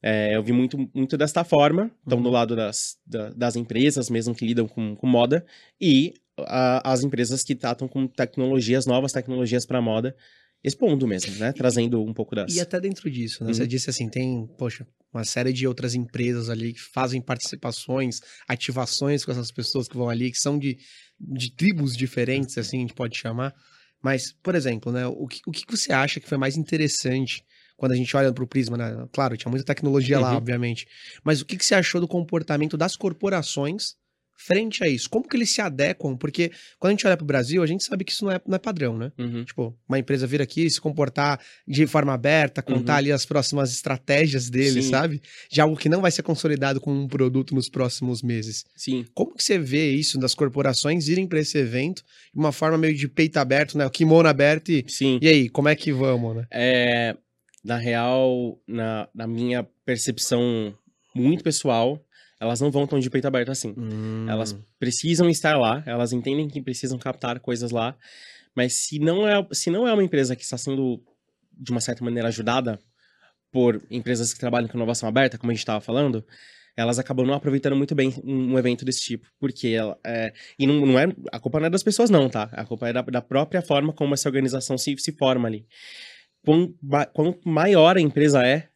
É, 0.00 0.36
eu 0.36 0.42
vi 0.44 0.52
muito, 0.52 0.78
muito 0.94 1.16
desta 1.16 1.42
forma, 1.42 1.90
então 2.06 2.22
do 2.22 2.28
uhum. 2.28 2.32
lado 2.32 2.54
das, 2.54 2.96
da, 3.04 3.30
das 3.30 3.56
empresas 3.56 4.08
mesmo 4.08 4.32
que 4.32 4.46
lidam 4.46 4.68
com, 4.68 4.94
com 4.94 5.06
moda 5.08 5.44
e 5.80 6.14
a, 6.46 6.92
as 6.92 7.02
empresas 7.02 7.42
que 7.42 7.54
tratam 7.54 7.88
com 7.88 8.06
tecnologias, 8.06 8.86
novas 8.86 9.12
tecnologias 9.12 9.66
para 9.66 9.80
moda, 9.80 10.14
expondo 10.62 11.06
mesmo, 11.06 11.34
né? 11.36 11.52
Trazendo 11.52 12.02
um 12.02 12.12
pouco 12.12 12.34
das. 12.34 12.54
E 12.54 12.60
até 12.60 12.80
dentro 12.80 13.10
disso, 13.10 13.42
né? 13.42 13.48
Uhum. 13.48 13.54
Você 13.54 13.66
disse 13.66 13.90
assim, 13.90 14.08
tem, 14.08 14.46
poxa, 14.58 14.86
uma 15.12 15.24
série 15.24 15.52
de 15.52 15.66
outras 15.66 15.94
empresas 15.94 16.50
ali 16.50 16.72
que 16.72 16.80
fazem 16.80 17.20
participações, 17.20 18.20
ativações 18.46 19.24
com 19.24 19.30
essas 19.30 19.50
pessoas 19.50 19.88
que 19.88 19.96
vão 19.96 20.08
ali, 20.08 20.30
que 20.30 20.38
são 20.38 20.58
de, 20.58 20.78
de 21.18 21.54
tribos 21.54 21.96
diferentes, 21.96 22.58
assim, 22.58 22.78
a 22.78 22.80
gente 22.80 22.94
pode 22.94 23.16
chamar. 23.16 23.54
Mas, 24.02 24.32
por 24.42 24.54
exemplo, 24.54 24.92
né? 24.92 25.06
O 25.06 25.26
que, 25.26 25.40
o 25.46 25.50
que 25.50 25.64
você 25.68 25.92
acha 25.92 26.20
que 26.20 26.28
foi 26.28 26.38
mais 26.38 26.56
interessante 26.56 27.42
quando 27.76 27.92
a 27.92 27.96
gente 27.96 28.16
olha 28.16 28.32
para 28.32 28.42
o 28.42 28.46
Prisma, 28.46 28.76
né? 28.76 29.08
Claro, 29.12 29.36
tinha 29.36 29.50
muita 29.50 29.64
tecnologia 29.64 30.16
uhum. 30.16 30.22
lá, 30.22 30.36
obviamente. 30.36 30.86
Mas 31.24 31.40
o 31.40 31.46
que, 31.46 31.56
que 31.56 31.64
você 31.64 31.74
achou 31.74 32.00
do 32.00 32.08
comportamento 32.08 32.76
das 32.76 32.96
corporações 32.96 33.94
frente 34.38 34.84
a 34.84 34.88
isso? 34.88 35.10
Como 35.10 35.28
que 35.28 35.36
eles 35.36 35.50
se 35.50 35.60
adequam? 35.60 36.16
Porque 36.16 36.52
quando 36.78 36.90
a 36.90 36.92
gente 36.92 37.06
olha 37.06 37.16
para 37.16 37.24
o 37.24 37.26
Brasil, 37.26 37.60
a 37.60 37.66
gente 37.66 37.82
sabe 37.82 38.04
que 38.04 38.12
isso 38.12 38.24
não 38.24 38.32
é, 38.32 38.40
não 38.46 38.54
é 38.54 38.58
padrão, 38.58 38.96
né? 38.96 39.10
Uhum. 39.18 39.44
Tipo, 39.44 39.76
uma 39.88 39.98
empresa 39.98 40.26
vir 40.26 40.40
aqui, 40.40 40.70
se 40.70 40.80
comportar 40.80 41.40
de 41.66 41.86
forma 41.88 42.14
aberta, 42.14 42.62
contar 42.62 42.92
uhum. 42.92 42.98
ali 42.98 43.12
as 43.12 43.26
próximas 43.26 43.72
estratégias 43.72 44.48
dele, 44.48 44.80
Sim. 44.80 44.90
sabe? 44.90 45.20
De 45.50 45.60
algo 45.60 45.76
que 45.76 45.88
não 45.88 46.00
vai 46.00 46.12
ser 46.12 46.22
consolidado 46.22 46.80
com 46.80 46.92
um 46.92 47.08
produto 47.08 47.54
nos 47.54 47.68
próximos 47.68 48.22
meses. 48.22 48.64
Sim. 48.76 49.04
Como 49.12 49.34
que 49.34 49.42
você 49.42 49.58
vê 49.58 49.90
isso 49.90 50.18
das 50.18 50.34
corporações 50.34 51.08
irem 51.08 51.26
para 51.26 51.40
esse 51.40 51.58
evento 51.58 52.04
de 52.32 52.38
uma 52.38 52.52
forma 52.52 52.78
meio 52.78 52.94
de 52.94 53.08
peito 53.08 53.38
aberto, 53.38 53.76
né? 53.76 53.84
O 53.84 53.90
kimono 53.90 54.28
aberto 54.28 54.70
e... 54.70 54.84
Sim. 54.86 55.18
E 55.20 55.28
aí, 55.28 55.48
como 55.48 55.68
é 55.68 55.74
que 55.74 55.92
vamos, 55.92 56.36
né? 56.36 56.46
É... 56.52 57.16
Na 57.64 57.76
real, 57.76 58.58
na, 58.68 59.08
na 59.12 59.26
minha 59.26 59.66
percepção 59.84 60.72
muito 61.14 61.42
pessoal, 61.42 62.00
elas 62.40 62.60
não 62.60 62.70
vão 62.70 62.86
tão 62.86 62.98
de 62.98 63.10
peito 63.10 63.26
aberto 63.26 63.50
assim. 63.50 63.74
Hum. 63.76 64.26
Elas 64.28 64.56
precisam 64.78 65.28
estar 65.28 65.56
lá, 65.56 65.82
elas 65.86 66.12
entendem 66.12 66.48
que 66.48 66.62
precisam 66.62 66.98
captar 66.98 67.40
coisas 67.40 67.70
lá, 67.70 67.96
mas 68.54 68.74
se 68.74 68.98
não 68.98 69.26
é, 69.26 69.46
se 69.52 69.70
não 69.70 69.86
é 69.86 69.92
uma 69.92 70.04
empresa 70.04 70.36
que 70.36 70.42
está 70.42 70.56
sendo, 70.56 71.02
de 71.52 71.70
uma 71.70 71.80
certa 71.80 72.04
maneira, 72.04 72.28
ajudada 72.28 72.78
por 73.50 73.82
empresas 73.90 74.32
que 74.32 74.40
trabalham 74.40 74.68
com 74.68 74.76
inovação 74.76 75.08
aberta, 75.08 75.38
como 75.38 75.50
a 75.50 75.54
gente 75.54 75.62
estava 75.62 75.80
falando, 75.80 76.24
elas 76.76 76.98
acabam 76.98 77.26
não 77.26 77.34
aproveitando 77.34 77.74
muito 77.74 77.94
bem 77.94 78.14
um 78.22 78.56
evento 78.56 78.84
desse 78.84 79.00
tipo. 79.00 79.26
Porque 79.40 79.68
ela, 79.68 79.98
é, 80.04 80.32
e 80.58 80.66
não, 80.66 80.86
não, 80.86 80.98
é. 80.98 81.06
A 81.32 81.40
culpa 81.40 81.58
não 81.58 81.66
é 81.66 81.70
das 81.70 81.82
pessoas, 81.82 82.08
não, 82.08 82.28
tá? 82.28 82.48
A 82.52 82.64
culpa 82.64 82.88
é 82.88 82.92
da, 82.92 83.02
da 83.02 83.20
própria 83.20 83.60
forma 83.60 83.92
como 83.92 84.14
essa 84.14 84.28
organização 84.28 84.78
se, 84.78 84.94
se 84.96 85.12
forma 85.12 85.48
ali. 85.48 85.66
quanto 87.12 87.48
maior 87.48 87.96
a 87.96 88.00
empresa 88.00 88.46
é, 88.46 88.68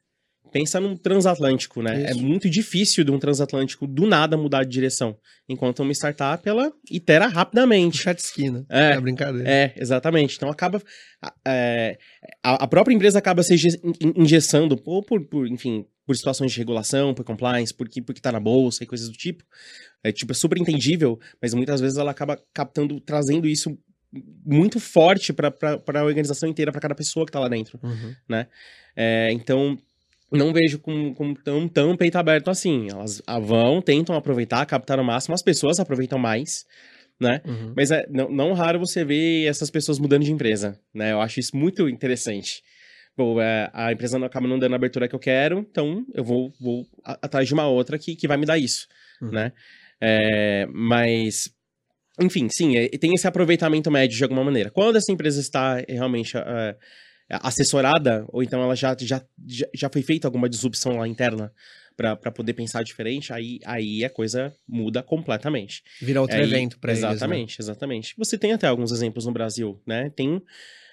pensa 0.52 0.78
num 0.78 0.96
transatlântico, 0.96 1.82
né? 1.82 2.02
É 2.02 2.10
Isso. 2.10 2.20
É 2.20 2.22
muito 2.22 2.48
difícil 2.48 3.02
de 3.02 3.10
um 3.10 3.18
transatlântico 3.18 3.86
do 3.86 4.06
nada 4.06 4.36
mudar 4.36 4.64
de 4.64 4.70
direção. 4.70 5.16
Enquanto 5.48 5.80
uma 5.80 5.92
startup, 5.92 6.46
ela 6.46 6.72
itera 6.90 7.26
rapidamente. 7.26 7.98
Chat 7.98 8.18
esquina. 8.18 8.64
É, 8.68 8.92
é 8.92 9.00
brincadeira. 9.00 9.48
É, 9.48 9.74
exatamente. 9.76 10.36
Então 10.36 10.50
acaba. 10.50 10.80
É, 11.46 11.98
a, 12.42 12.64
a, 12.64 12.68
própria 12.68 12.94
empresa 12.94 13.18
acaba 13.18 13.42
se 13.42 13.54
engessando, 14.16 14.80
ou 14.84 15.02
por, 15.02 15.24
por, 15.24 15.48
enfim, 15.48 15.86
por 16.06 16.16
situações 16.16 16.52
de 16.52 16.58
regulação, 16.58 17.14
por 17.14 17.24
compliance, 17.24 17.72
porque, 17.72 18.02
porque 18.02 18.20
tá 18.20 18.30
na 18.30 18.40
bolsa 18.40 18.84
e 18.84 18.86
coisas 18.86 19.08
do 19.08 19.16
tipo. 19.16 19.44
É, 20.04 20.12
tipo, 20.12 20.32
é 20.32 20.34
super 20.34 20.58
entendível, 20.58 21.18
mas 21.40 21.54
muitas 21.54 21.80
vezes 21.80 21.96
ela 21.96 22.10
acaba 22.10 22.38
captando, 22.52 23.00
trazendo 23.00 23.48
isso 23.48 23.76
muito 24.44 24.78
forte 24.78 25.32
para 25.32 25.54
a 25.94 26.04
organização 26.04 26.48
inteira, 26.48 26.70
para 26.70 26.80
cada 26.80 26.94
pessoa 26.94 27.24
que 27.24 27.32
tá 27.32 27.40
lá 27.40 27.48
dentro, 27.48 27.78
uhum. 27.82 28.14
né? 28.28 28.46
É, 28.94 29.32
então, 29.32 29.78
não 30.32 30.52
vejo 30.52 30.78
como, 30.78 31.14
como 31.14 31.34
tão, 31.34 31.68
tão 31.68 31.96
peito 31.96 32.16
aberto 32.16 32.50
assim. 32.50 32.88
Elas 32.90 33.22
vão, 33.42 33.80
tentam 33.80 34.16
aproveitar, 34.16 34.64
captar 34.66 34.98
o 34.98 35.04
máximo, 35.04 35.34
as 35.34 35.42
pessoas 35.42 35.78
aproveitam 35.78 36.18
mais, 36.18 36.64
né? 37.20 37.40
Uhum. 37.44 37.72
Mas 37.76 37.90
é 37.90 38.06
não, 38.10 38.30
não, 38.30 38.52
raro 38.52 38.78
você 38.78 39.04
ver 39.04 39.46
essas 39.46 39.70
pessoas 39.70 39.98
mudando 39.98 40.24
de 40.24 40.32
empresa, 40.32 40.78
né? 40.94 41.12
Eu 41.12 41.20
acho 41.20 41.40
isso 41.40 41.56
muito 41.56 41.88
interessante. 41.88 42.62
Bom, 43.16 43.40
é, 43.40 43.70
a 43.74 43.92
empresa 43.92 44.18
não 44.18 44.26
acaba 44.26 44.48
não 44.48 44.58
dando 44.58 44.72
a 44.72 44.76
abertura 44.76 45.06
que 45.06 45.14
eu 45.14 45.20
quero, 45.20 45.58
então 45.70 46.04
eu 46.14 46.24
vou, 46.24 46.50
vou 46.58 46.86
atrás 47.04 47.46
de 47.46 47.52
uma 47.52 47.68
outra 47.68 47.98
que, 47.98 48.16
que 48.16 48.26
vai 48.26 48.38
me 48.38 48.46
dar 48.46 48.58
isso, 48.58 48.86
uhum. 49.20 49.30
né? 49.30 49.52
É, 50.00 50.66
mas, 50.72 51.50
enfim, 52.20 52.48
sim, 52.50 52.76
é, 52.76 52.88
tem 52.88 53.12
esse 53.14 53.28
aproveitamento 53.28 53.90
médio 53.90 54.16
de 54.16 54.22
alguma 54.24 54.42
maneira. 54.42 54.70
Quando 54.70 54.96
essa 54.96 55.12
empresa 55.12 55.40
está 55.40 55.76
realmente... 55.88 56.32
Assessorada, 57.42 58.24
ou 58.28 58.42
então 58.42 58.62
ela 58.62 58.74
já, 58.74 58.96
já, 59.00 59.22
já 59.74 59.88
foi 59.88 60.02
feita 60.02 60.28
alguma 60.28 60.48
disrupção 60.48 60.98
lá 60.98 61.08
interna 61.08 61.52
para 61.96 62.32
poder 62.32 62.54
pensar 62.54 62.82
diferente, 62.82 63.32
aí, 63.32 63.60
aí 63.64 64.04
a 64.04 64.10
coisa 64.10 64.54
muda 64.68 65.02
completamente. 65.02 65.82
Vira 66.00 66.20
outro 66.20 66.36
aí, 66.36 66.42
evento 66.42 66.78
para 66.78 66.92
eles. 66.92 67.02
né? 67.02 67.10
Exatamente, 67.10 67.60
exatamente. 67.60 68.14
Você 68.18 68.38
tem 68.38 68.52
até 68.52 68.66
alguns 68.66 68.90
exemplos 68.92 69.26
no 69.26 69.32
Brasil, 69.32 69.80
né? 69.86 70.10
Tem, 70.10 70.42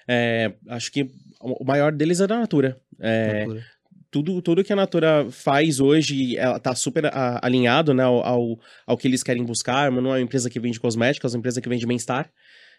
é, 0.06 0.52
acho 0.68 0.92
que 0.92 1.10
o 1.40 1.64
maior 1.64 1.92
deles 1.92 2.20
é 2.20 2.26
da 2.26 2.38
Natura. 2.38 2.80
É, 2.98 3.40
Natura. 3.40 3.64
Tudo, 4.10 4.42
tudo 4.42 4.64
que 4.64 4.72
a 4.72 4.76
Natura 4.76 5.26
faz 5.30 5.78
hoje, 5.78 6.36
ela 6.36 6.58
tá 6.58 6.74
super 6.74 7.06
a, 7.06 7.44
alinhado, 7.44 7.94
né, 7.94 8.02
ao, 8.02 8.24
ao, 8.24 8.60
ao, 8.86 8.96
que 8.96 9.06
eles 9.06 9.22
querem 9.22 9.44
buscar. 9.44 9.90
Não 9.90 10.10
é 10.10 10.18
uma 10.18 10.20
empresa 10.20 10.50
que 10.50 10.60
vende 10.60 10.80
cosméticos, 10.80 11.32
é 11.32 11.36
uma 11.36 11.40
empresa 11.40 11.60
que 11.60 11.68
vende 11.68 11.86
bem-estar, 11.86 12.30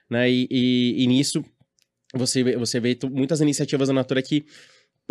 né? 0.10 0.30
E, 0.30 0.48
e, 0.52 1.04
e 1.04 1.08
nisso 1.08 1.44
você, 2.14 2.44
você 2.58 2.80
vê 2.80 2.98
muitas 3.10 3.42
iniciativas 3.42 3.88
da 3.88 3.94
Natura 3.94 4.22
que 4.22 4.46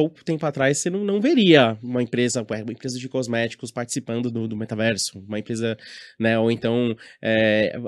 pouco 0.01 0.25
tempo 0.25 0.47
atrás 0.47 0.79
você 0.79 0.89
não, 0.89 1.05
não 1.05 1.21
veria 1.21 1.77
uma 1.83 2.03
empresa, 2.03 2.43
uma 2.43 2.73
empresa 2.73 2.99
de 2.99 3.07
cosméticos 3.07 3.71
participando 3.71 4.31
do, 4.31 4.49
do 4.49 4.57
metaverso, 4.57 5.19
uma 5.29 5.39
empresa, 5.39 5.77
né, 6.19 6.39
ou 6.39 6.51
então 6.51 6.97
é, 7.23 7.79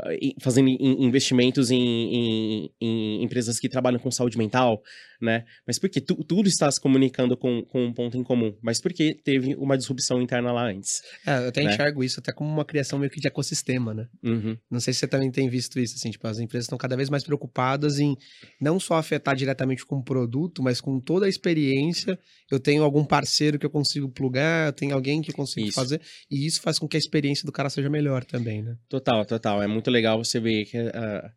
fazendo 0.42 0.68
investimentos 0.68 1.70
em, 1.70 1.78
em, 1.80 2.70
em, 2.78 3.24
empresas 3.24 3.58
que 3.58 3.66
trabalham 3.66 3.98
com 3.98 4.10
saúde 4.10 4.36
mental, 4.36 4.82
né? 5.22 5.44
Mas 5.66 5.78
porque 5.78 6.00
tu, 6.00 6.16
tudo 6.16 6.48
está 6.48 6.70
se 6.70 6.80
comunicando 6.80 7.36
com, 7.36 7.62
com 7.62 7.84
um 7.86 7.94
ponto 7.94 8.18
em 8.18 8.24
comum, 8.24 8.54
mas 8.60 8.80
porque 8.80 9.14
teve 9.24 9.54
uma 9.54 9.78
disrupção 9.78 10.20
interna 10.20 10.52
lá 10.52 10.68
antes. 10.68 11.00
É, 11.24 11.44
eu 11.44 11.48
até 11.48 11.62
né? 11.62 11.72
enxergo 11.72 12.02
isso 12.02 12.18
até 12.18 12.32
como 12.32 12.50
uma 12.50 12.64
criação 12.64 12.98
meio 12.98 13.10
que 13.10 13.20
de 13.20 13.28
ecossistema, 13.28 13.94
né? 13.94 14.06
Uhum. 14.22 14.58
Não 14.70 14.80
sei 14.80 14.92
se 14.92 15.00
você 15.00 15.06
também 15.06 15.30
tem 15.30 15.48
visto 15.48 15.78
isso, 15.78 15.94
assim, 15.94 16.10
tipo, 16.10 16.26
as 16.26 16.40
empresas 16.40 16.64
estão 16.64 16.76
cada 16.76 16.96
vez 16.96 17.08
mais 17.08 17.22
preocupadas 17.22 18.00
em 18.00 18.16
não 18.60 18.80
só 18.80 18.96
afetar 18.96 19.36
diretamente 19.36 19.86
com 19.86 19.96
o 19.96 20.04
produto, 20.04 20.62
mas 20.62 20.80
com 20.80 21.00
toda 21.00 21.26
a 21.26 21.28
experiência. 21.28 22.01
Eu 22.50 22.60
tenho 22.60 22.82
algum 22.82 23.04
parceiro 23.04 23.58
que 23.58 23.66
eu 23.66 23.70
consigo 23.70 24.08
plugar, 24.08 24.68
eu 24.68 24.72
tenho 24.72 24.94
alguém 24.94 25.22
que 25.22 25.30
eu 25.30 25.34
consigo 25.34 25.66
isso. 25.66 25.74
fazer, 25.74 26.00
e 26.30 26.46
isso 26.46 26.60
faz 26.60 26.78
com 26.78 26.88
que 26.88 26.96
a 26.96 26.98
experiência 26.98 27.46
do 27.46 27.52
cara 27.52 27.70
seja 27.70 27.88
melhor 27.88 28.24
também, 28.24 28.62
né? 28.62 28.76
Total, 28.88 29.24
total. 29.24 29.62
É 29.62 29.66
muito 29.66 29.90
legal 29.90 30.22
você 30.22 30.38
ver 30.40 30.64
que 30.64 30.78
uh, 30.78 31.30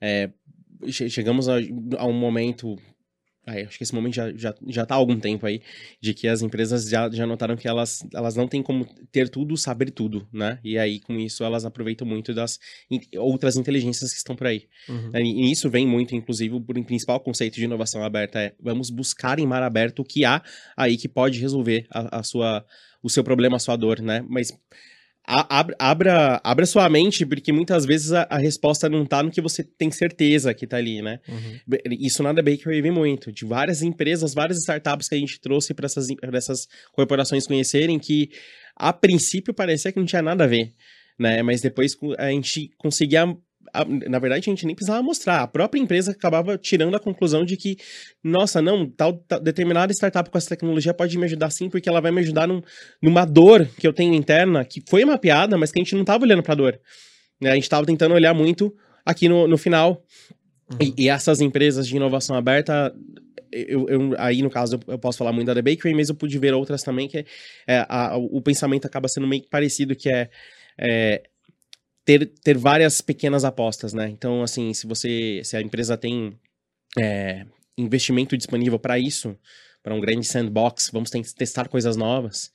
é, 0.00 0.30
chegamos 0.88 1.48
a, 1.48 1.56
a 1.98 2.06
um 2.06 2.12
momento 2.12 2.76
Aí, 3.50 3.64
acho 3.64 3.76
que 3.76 3.82
esse 3.82 3.94
momento 3.94 4.14
já, 4.14 4.32
já, 4.32 4.54
já 4.68 4.86
tá 4.86 4.94
há 4.94 4.98
algum 4.98 5.18
tempo 5.18 5.44
aí, 5.44 5.60
de 6.00 6.14
que 6.14 6.28
as 6.28 6.40
empresas 6.40 6.88
já, 6.88 7.10
já 7.10 7.26
notaram 7.26 7.56
que 7.56 7.66
elas, 7.66 8.06
elas 8.14 8.36
não 8.36 8.46
têm 8.46 8.62
como 8.62 8.86
ter 9.10 9.28
tudo, 9.28 9.56
saber 9.56 9.90
tudo, 9.90 10.26
né? 10.32 10.60
E 10.62 10.78
aí, 10.78 11.00
com 11.00 11.18
isso, 11.18 11.42
elas 11.42 11.64
aproveitam 11.64 12.06
muito 12.06 12.32
das 12.32 12.60
in, 12.88 13.00
outras 13.16 13.56
inteligências 13.56 14.12
que 14.12 14.18
estão 14.18 14.36
por 14.36 14.46
aí. 14.46 14.68
Uhum. 14.88 15.10
E 15.16 15.50
isso 15.50 15.68
vem 15.68 15.84
muito, 15.84 16.14
inclusive, 16.14 16.54
o 16.54 16.60
principal 16.60 17.18
conceito 17.18 17.56
de 17.56 17.64
inovação 17.64 18.04
aberta 18.04 18.38
é 18.38 18.54
vamos 18.60 18.88
buscar 18.88 19.40
em 19.40 19.46
mar 19.46 19.64
aberto 19.64 20.00
o 20.00 20.04
que 20.04 20.24
há 20.24 20.40
aí 20.76 20.96
que 20.96 21.08
pode 21.08 21.40
resolver 21.40 21.86
a, 21.90 22.20
a 22.20 22.22
sua, 22.22 22.64
o 23.02 23.10
seu 23.10 23.24
problema, 23.24 23.56
a 23.56 23.60
sua 23.60 23.74
dor, 23.74 24.00
né? 24.00 24.24
Mas 24.28 24.56
abra, 25.26 25.76
abra, 25.78 26.40
abra 26.42 26.66
sua 26.66 26.88
mente, 26.88 27.24
porque 27.24 27.52
muitas 27.52 27.86
vezes 27.86 28.12
a, 28.12 28.26
a, 28.30 28.38
resposta 28.38 28.88
não 28.88 29.04
tá 29.06 29.22
no 29.22 29.30
que 29.30 29.40
você 29.40 29.62
tem 29.62 29.90
certeza 29.90 30.52
que 30.52 30.66
tá 30.66 30.76
ali, 30.76 31.00
né? 31.00 31.20
Uhum. 31.28 31.60
Isso 32.00 32.22
nada 32.22 32.42
Bakery 32.42 32.82
vem 32.82 32.90
muito. 32.90 33.30
De 33.32 33.44
várias 33.44 33.82
empresas, 33.82 34.34
várias 34.34 34.58
startups 34.58 35.08
que 35.08 35.14
a 35.14 35.18
gente 35.18 35.40
trouxe 35.40 35.72
para 35.74 35.86
essas, 35.86 36.06
essas 36.32 36.66
corporações 36.92 37.46
conhecerem 37.46 37.98
que, 37.98 38.30
a 38.74 38.92
princípio, 38.92 39.54
parecia 39.54 39.92
que 39.92 39.98
não 39.98 40.06
tinha 40.06 40.22
nada 40.22 40.44
a 40.44 40.48
ver. 40.48 40.72
Né? 41.18 41.42
Mas 41.42 41.60
depois 41.60 41.92
a 42.18 42.30
gente 42.30 42.70
conseguia 42.78 43.24
a, 43.72 43.84
na 43.84 44.18
verdade, 44.18 44.48
a 44.48 44.52
gente 44.52 44.66
nem 44.66 44.74
precisava 44.74 45.02
mostrar. 45.02 45.42
A 45.42 45.46
própria 45.46 45.80
empresa 45.80 46.12
acabava 46.12 46.56
tirando 46.58 46.94
a 46.94 47.00
conclusão 47.00 47.44
de 47.44 47.56
que, 47.56 47.76
nossa, 48.22 48.60
não, 48.60 48.88
tal, 48.88 49.14
tal 49.14 49.40
determinada 49.40 49.92
startup 49.92 50.28
com 50.28 50.38
essa 50.38 50.48
tecnologia 50.48 50.94
pode 50.94 51.16
me 51.18 51.24
ajudar 51.24 51.50
sim, 51.50 51.68
porque 51.68 51.88
ela 51.88 52.00
vai 52.00 52.10
me 52.10 52.20
ajudar 52.20 52.46
num, 52.46 52.62
numa 53.02 53.24
dor 53.24 53.68
que 53.78 53.86
eu 53.86 53.92
tenho 53.92 54.14
interna, 54.14 54.64
que 54.64 54.82
foi 54.88 55.04
mapeada, 55.04 55.56
mas 55.56 55.72
que 55.72 55.78
a 55.78 55.82
gente 55.82 55.94
não 55.94 56.02
estava 56.02 56.24
olhando 56.24 56.42
para 56.42 56.52
a 56.52 56.56
dor. 56.56 56.80
Né? 57.40 57.50
A 57.50 57.54
gente 57.54 57.64
estava 57.64 57.86
tentando 57.86 58.14
olhar 58.14 58.34
muito 58.34 58.74
aqui 59.04 59.28
no, 59.28 59.46
no 59.46 59.56
final. 59.56 60.04
Uhum. 60.70 60.78
E, 60.80 61.04
e, 61.04 61.08
essas 61.08 61.40
empresas 61.40 61.86
de 61.86 61.96
inovação 61.96 62.36
aberta, 62.36 62.94
eu, 63.50 63.88
eu, 63.88 64.14
aí 64.18 64.42
no 64.42 64.50
caso 64.50 64.76
eu, 64.76 64.92
eu, 64.92 64.98
posso 64.98 65.18
falar 65.18 65.32
muito 65.32 65.46
da 65.46 65.54
The 65.54 65.62
Bakery, 65.62 65.94
mas 65.94 66.08
eu 66.08 66.14
pude 66.14 66.38
ver 66.38 66.54
outras 66.54 66.82
também 66.82 67.08
que 67.08 67.24
é, 67.66 67.84
a, 67.88 68.16
o 68.16 68.40
pensamento 68.40 68.86
acaba 68.86 69.08
sendo 69.08 69.26
meio 69.26 69.42
parecido, 69.50 69.96
que 69.96 70.12
é, 70.12 70.30
é 70.78 71.22
ter, 72.10 72.26
ter 72.42 72.58
várias 72.58 73.00
pequenas 73.00 73.44
apostas, 73.44 73.92
né? 73.92 74.08
Então, 74.08 74.42
assim, 74.42 74.74
se 74.74 74.84
você, 74.84 75.42
se 75.44 75.56
a 75.56 75.62
empresa 75.62 75.96
tem 75.96 76.36
é, 76.98 77.46
investimento 77.78 78.36
disponível 78.36 78.80
para 78.80 78.98
isso, 78.98 79.38
para 79.80 79.94
um 79.94 80.00
grande 80.00 80.26
sandbox, 80.26 80.90
vamos 80.92 81.08
testar 81.10 81.68
coisas 81.68 81.96
novas, 81.96 82.50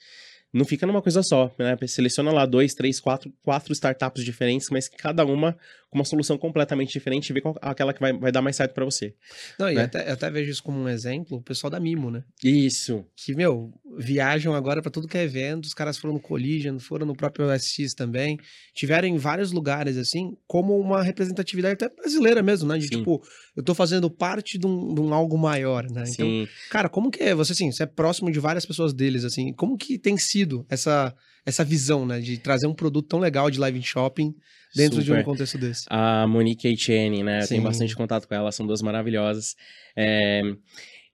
não 0.51 0.65
fica 0.65 0.85
numa 0.85 1.01
coisa 1.01 1.23
só, 1.23 1.53
né? 1.57 1.77
Seleciona 1.87 2.33
lá 2.33 2.45
dois, 2.45 2.73
três, 2.73 2.99
quatro, 2.99 3.31
quatro 3.41 3.71
startups 3.71 4.25
diferentes, 4.25 4.67
mas 4.69 4.89
cada 4.89 5.25
uma 5.25 5.57
com 5.89 5.99
uma 5.99 6.05
solução 6.05 6.37
completamente 6.37 6.91
diferente 6.91 7.29
e 7.29 7.33
vê 7.33 7.41
qual 7.41 7.55
aquela 7.61 7.93
que 7.93 7.99
vai, 7.99 8.11
vai 8.13 8.31
dar 8.31 8.41
mais 8.41 8.55
certo 8.55 8.73
para 8.73 8.83
você. 8.83 9.13
Não, 9.57 9.67
né? 9.67 9.73
e 9.73 9.79
até, 9.79 10.09
eu 10.09 10.13
até 10.13 10.29
vejo 10.29 10.51
isso 10.51 10.63
como 10.63 10.79
um 10.79 10.89
exemplo, 10.89 11.37
o 11.37 11.41
pessoal 11.41 11.71
da 11.71 11.79
Mimo, 11.79 12.11
né? 12.11 12.23
Isso. 12.43 13.05
Que, 13.15 13.33
meu, 13.35 13.73
viajam 13.97 14.53
agora 14.53 14.81
para 14.81 14.91
tudo 14.91 15.07
que 15.07 15.17
é 15.17 15.23
evento, 15.23 15.65
os 15.65 15.73
caras 15.73 15.97
foram 15.97 16.15
no 16.15 16.19
Collision, 16.19 16.79
foram 16.79 17.05
no 17.05 17.15
próprio 17.15 17.47
OSX 17.47 17.93
também, 17.93 18.37
tiveram 18.73 19.07
em 19.07 19.17
vários 19.17 19.51
lugares, 19.51 19.97
assim, 19.97 20.35
como 20.47 20.77
uma 20.77 21.01
representatividade 21.01 21.73
até 21.73 21.89
brasileira 21.89 22.43
mesmo, 22.43 22.67
né? 22.67 22.77
De 22.77 22.87
Sim. 22.87 22.97
tipo, 22.97 23.21
eu 23.55 23.63
tô 23.63 23.73
fazendo 23.73 24.09
parte 24.09 24.57
de 24.57 24.67
um, 24.67 24.93
de 24.93 25.01
um 25.01 25.13
algo 25.13 25.37
maior, 25.37 25.89
né? 25.89 26.03
Então, 26.07 26.27
Sim. 26.27 26.47
cara, 26.69 26.89
como 26.89 27.09
que 27.09 27.23
é? 27.23 27.33
Você, 27.35 27.53
assim, 27.53 27.71
você 27.71 27.83
é 27.83 27.87
próximo 27.87 28.31
de 28.31 28.39
várias 28.39 28.65
pessoas 28.65 28.93
deles, 28.93 29.23
assim, 29.23 29.53
como 29.53 29.77
que 29.77 29.97
tem 29.97 30.17
sido 30.17 30.65
essa, 30.69 31.15
essa 31.45 31.63
visão, 31.63 32.05
né? 32.05 32.19
De 32.19 32.37
trazer 32.37 32.67
um 32.67 32.73
produto 32.73 33.07
tão 33.07 33.19
legal 33.19 33.49
de 33.49 33.59
live 33.59 33.81
shopping 33.81 34.35
dentro 34.75 35.01
Super. 35.01 35.15
de 35.15 35.21
um 35.21 35.23
contexto 35.23 35.57
desse. 35.57 35.85
A 35.89 36.27
Monique 36.27 36.67
Etienne, 36.67 37.23
né? 37.23 37.43
Eu 37.43 37.47
tenho 37.47 37.63
bastante 37.63 37.95
contato 37.95 38.27
com 38.27 38.35
ela, 38.35 38.51
são 38.51 38.67
duas 38.67 38.81
maravilhosas. 38.81 39.55
É... 39.95 40.41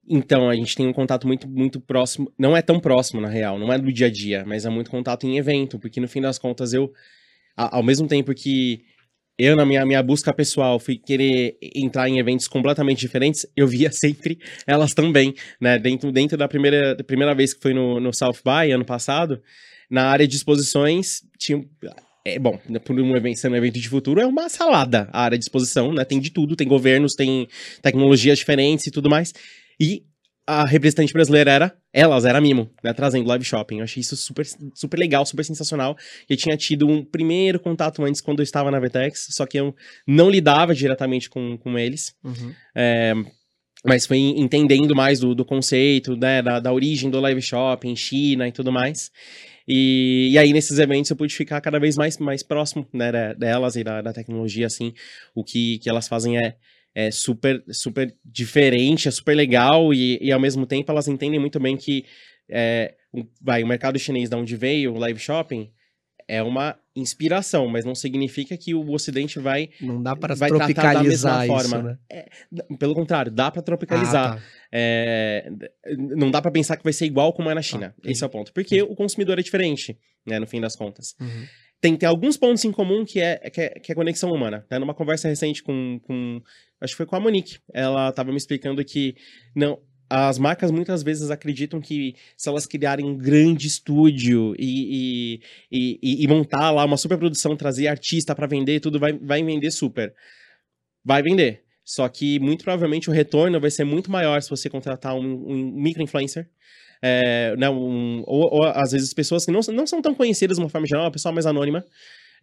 Então, 0.10 0.50
a 0.50 0.56
gente 0.56 0.76
tem 0.76 0.88
um 0.88 0.94
contato 0.94 1.28
muito, 1.28 1.48
muito 1.48 1.80
próximo. 1.80 2.32
Não 2.38 2.58
é 2.58 2.62
tão 2.62 2.80
próximo, 2.80 3.22
na 3.22 3.30
real, 3.30 3.60
não 3.60 3.72
é 3.72 3.78
do 3.78 3.92
dia 3.94 4.08
a 4.08 4.12
dia, 4.12 4.44
mas 4.46 4.66
é 4.66 4.70
muito 4.70 4.90
contato 4.90 5.26
em 5.26 5.38
evento, 5.38 5.78
porque 5.80 6.02
no 6.02 6.08
fim 6.08 6.20
das 6.20 6.40
contas 6.40 6.74
eu, 6.74 6.92
ao 7.56 7.84
mesmo 7.84 8.08
tempo 8.08 8.34
que 8.34 8.82
eu, 9.38 9.56
na 9.56 9.66
minha, 9.66 9.86
minha 9.86 10.04
busca 10.04 10.34
pessoal, 10.34 10.80
fui 10.80 10.98
querer 10.98 11.58
entrar 11.76 12.10
em 12.10 12.20
eventos 12.20 12.48
completamente 12.48 13.00
diferentes, 13.00 13.46
eu 13.56 13.68
via 13.68 13.90
sempre 13.94 14.40
elas 14.68 14.94
também, 14.94 15.34
né? 15.60 15.80
Dentro, 15.80 16.12
dentro 16.12 16.38
da 16.38 16.48
primeira, 16.48 16.96
da 16.96 17.04
primeira 17.04 17.34
vez 17.34 17.54
que 17.54 17.62
foi 17.62 17.74
no, 17.74 18.00
no 18.00 18.14
South 18.14 18.40
By, 18.44 18.72
ano 18.72 18.86
passado, 18.86 19.42
na 19.90 20.06
área 20.06 20.28
de 20.28 20.36
exposições, 20.36 21.22
tinha 21.38 21.64
é, 22.26 22.38
bom, 22.38 22.60
por 22.86 23.00
um 23.00 23.16
evento, 23.16 23.40
sendo 23.40 23.54
um 23.54 23.58
evento 23.58 23.80
de 23.80 23.90
futuro, 23.90 24.22
é 24.22 24.26
uma 24.26 24.48
salada 24.48 25.10
a 25.12 25.24
área 25.24 25.38
de 25.38 25.44
exposição, 25.44 25.92
né? 25.92 26.06
Tem 26.06 26.20
de 26.20 26.30
tudo, 26.30 26.56
tem 26.56 26.68
governos, 26.68 27.16
tem 27.16 27.48
tecnologias 27.82 28.38
diferentes 28.38 28.86
e 28.86 28.92
tudo 28.92 29.10
mais. 29.10 29.34
E 29.80 30.04
a 30.46 30.66
representante 30.66 31.14
brasileira 31.14 31.52
era, 31.52 31.78
elas, 31.94 32.26
era 32.26 32.42
Mimo, 32.42 32.70
né? 32.84 32.94
Trazendo 32.94 33.28
live 33.28 33.46
shopping. 33.46 33.78
Eu 33.78 33.84
achei 33.84 34.02
isso 34.02 34.16
super, 34.16 34.46
super 34.76 34.98
legal, 35.00 35.26
super 35.26 35.44
sensacional. 35.44 35.98
Eu 36.30 36.38
tinha 36.38 36.56
tido 36.58 36.88
um 36.88 37.04
primeiro 37.04 37.60
contato 37.60 38.04
antes 38.04 38.22
quando 38.22 38.40
eu 38.40 38.44
estava 38.44 38.70
na 38.70 38.80
Vetex, 38.80 39.28
só 39.32 39.46
que 39.46 39.60
eu 39.60 39.76
não 40.06 40.30
lidava 40.30 40.76
diretamente 40.76 41.30
com, 41.30 41.58
com 41.58 41.78
eles. 41.78 42.14
Uhum. 42.24 42.54
É, 42.76 43.14
mas 43.84 44.06
foi 44.06 44.18
entendendo 44.18 44.96
mais 44.96 45.20
do, 45.20 45.34
do 45.34 45.44
conceito, 45.44 46.16
né? 46.16 46.42
Da, 46.42 46.60
da 46.60 46.72
origem 46.72 47.10
do 47.10 47.20
live 47.20 47.42
shopping, 47.42 47.96
China 47.96 48.48
e 48.48 48.52
tudo 48.52 48.72
mais. 48.72 49.10
E, 49.68 50.30
e 50.32 50.38
aí, 50.38 50.54
nesses 50.54 50.80
eventos, 50.80 51.10
eu 51.10 51.16
pude 51.16 51.36
ficar 51.36 51.62
cada 51.62 51.80
vez 51.80 51.96
mais, 51.96 52.18
mais 52.18 52.44
próximo 52.44 52.88
né, 52.94 53.34
delas 53.36 53.76
e 53.76 53.84
da, 53.84 54.02
da 54.02 54.14
tecnologia, 54.14 54.68
assim. 54.68 54.94
O 55.36 55.44
que, 55.44 55.80
que 55.80 55.90
elas 55.90 56.08
fazem 56.08 56.38
é, 56.38 56.56
é 56.94 57.12
super, 57.12 57.64
super 57.70 58.14
diferente, 58.24 59.08
é 59.08 59.12
super 59.12 59.36
legal 59.36 59.94
e, 59.94 60.18
e 60.22 60.32
ao 60.32 60.40
mesmo 60.40 60.66
tempo 60.66 60.92
elas 60.92 61.08
entendem 61.08 61.40
muito 61.40 61.60
bem 61.60 61.78
que 61.78 62.06
é, 62.50 62.96
vai, 63.42 63.64
o 63.64 63.68
mercado 63.68 63.98
chinês 63.98 64.30
de 64.30 64.36
onde 64.36 64.56
veio, 64.56 64.94
o 64.94 65.00
live 65.00 65.20
shopping, 65.20 65.72
é 66.32 66.42
uma 66.42 66.80
inspiração, 66.96 67.68
mas 67.68 67.84
não 67.84 67.94
significa 67.94 68.56
que 68.56 68.74
o 68.74 68.90
Ocidente 68.92 69.38
vai 69.38 69.70
não 69.82 70.02
dá 70.02 70.16
para 70.16 70.34
tropicalizar 70.34 71.46
isso, 71.46 71.70
forma. 71.70 71.84
Né? 71.84 71.98
É, 72.10 72.30
pelo 72.80 72.96
contrário, 72.96 73.30
dá 73.30 73.52
para 73.52 73.62
tropicalizar. 73.62 74.34
Ah, 74.34 74.36
tá. 74.36 74.42
é, 74.72 75.52
não 75.98 76.32
dá 76.32 76.42
para 76.42 76.50
pensar 76.50 76.78
que 76.78 76.86
vai 76.86 76.94
ser 76.94 77.06
igual 77.06 77.34
como 77.34 77.50
é 77.50 77.54
na 77.54 77.62
China. 77.62 77.94
Ah, 77.98 78.10
Esse 78.10 78.24
é 78.24 78.28
o 78.28 78.30
ponto, 78.30 78.54
porque 78.54 78.82
o 78.82 78.96
consumidor 78.96 79.40
é 79.40 79.42
diferente, 79.42 80.00
né, 80.26 80.40
no 80.40 80.48
fim 80.48 80.62
das 80.62 80.74
contas. 80.74 81.16
Uhum. 81.20 81.46
Tem, 81.82 81.98
tem 81.98 82.08
alguns 82.08 82.38
pontos 82.38 82.64
em 82.64 82.72
comum 82.72 83.04
que 83.04 83.20
é, 83.20 83.50
que 83.50 83.60
é, 83.60 83.70
que 83.72 83.92
é 83.92 83.96
conexão 83.96 84.32
humana. 84.32 84.66
Né? 84.72 84.80
Numa 84.80 84.94
conversa 84.94 85.28
recente 85.28 85.62
com, 85.62 86.00
com, 86.04 86.42
acho 86.80 86.94
que 86.94 86.98
foi 86.98 87.06
com 87.06 87.18
a 87.18 87.20
Monique, 87.20 87.60
ela 87.74 88.08
estava 88.08 88.32
me 88.32 88.38
explicando 88.38 88.86
que 88.86 89.16
não 89.54 89.80
as 90.14 90.38
marcas 90.38 90.72
muitas 90.72 91.02
vezes 91.04 91.32
acreditam 91.32 91.80
que 91.80 92.16
se 92.36 92.50
elas 92.50 92.66
criarem 92.66 93.06
um 93.06 93.18
grande 93.18 93.66
estúdio 93.66 94.54
e, 94.60 95.40
e, 95.72 95.98
e, 96.02 96.24
e 96.24 96.28
montar 96.28 96.70
lá 96.70 96.84
uma 96.84 96.98
super 96.98 97.18
produção, 97.18 97.56
trazer 97.56 97.88
artista 97.88 98.36
para 98.36 98.46
vender, 98.46 98.82
tudo 98.82 99.00
vai, 99.00 99.14
vai 99.14 99.42
vender 99.42 99.72
super. 99.72 100.14
Vai 101.04 101.24
vender. 101.24 101.64
Só 101.86 102.10
que, 102.10 102.40
muito 102.40 102.66
provavelmente, 102.66 103.10
o 103.10 103.14
retorno 103.14 103.60
vai 103.60 103.72
ser 103.72 103.86
muito 103.86 104.12
maior 104.12 104.42
se 104.42 104.50
você 104.50 104.70
contratar 104.70 105.16
um, 105.16 105.22
um 105.22 105.72
micro-influencer. 105.82 106.50
É, 107.02 107.56
né, 107.56 107.70
um, 107.70 108.22
ou, 108.28 108.54
ou, 108.54 108.66
às 108.66 108.92
vezes, 108.92 109.14
pessoas 109.14 109.46
que 109.46 109.52
não, 109.52 109.62
não 109.74 109.88
são 109.88 110.02
tão 110.02 110.14
conhecidas 110.14 110.58
de 110.58 110.64
uma 110.64 110.70
forma 110.70 110.86
geral, 110.86 111.06
uma 111.06 111.12
pessoa 111.12 111.32
mais 111.32 111.46
anônima. 111.46 111.86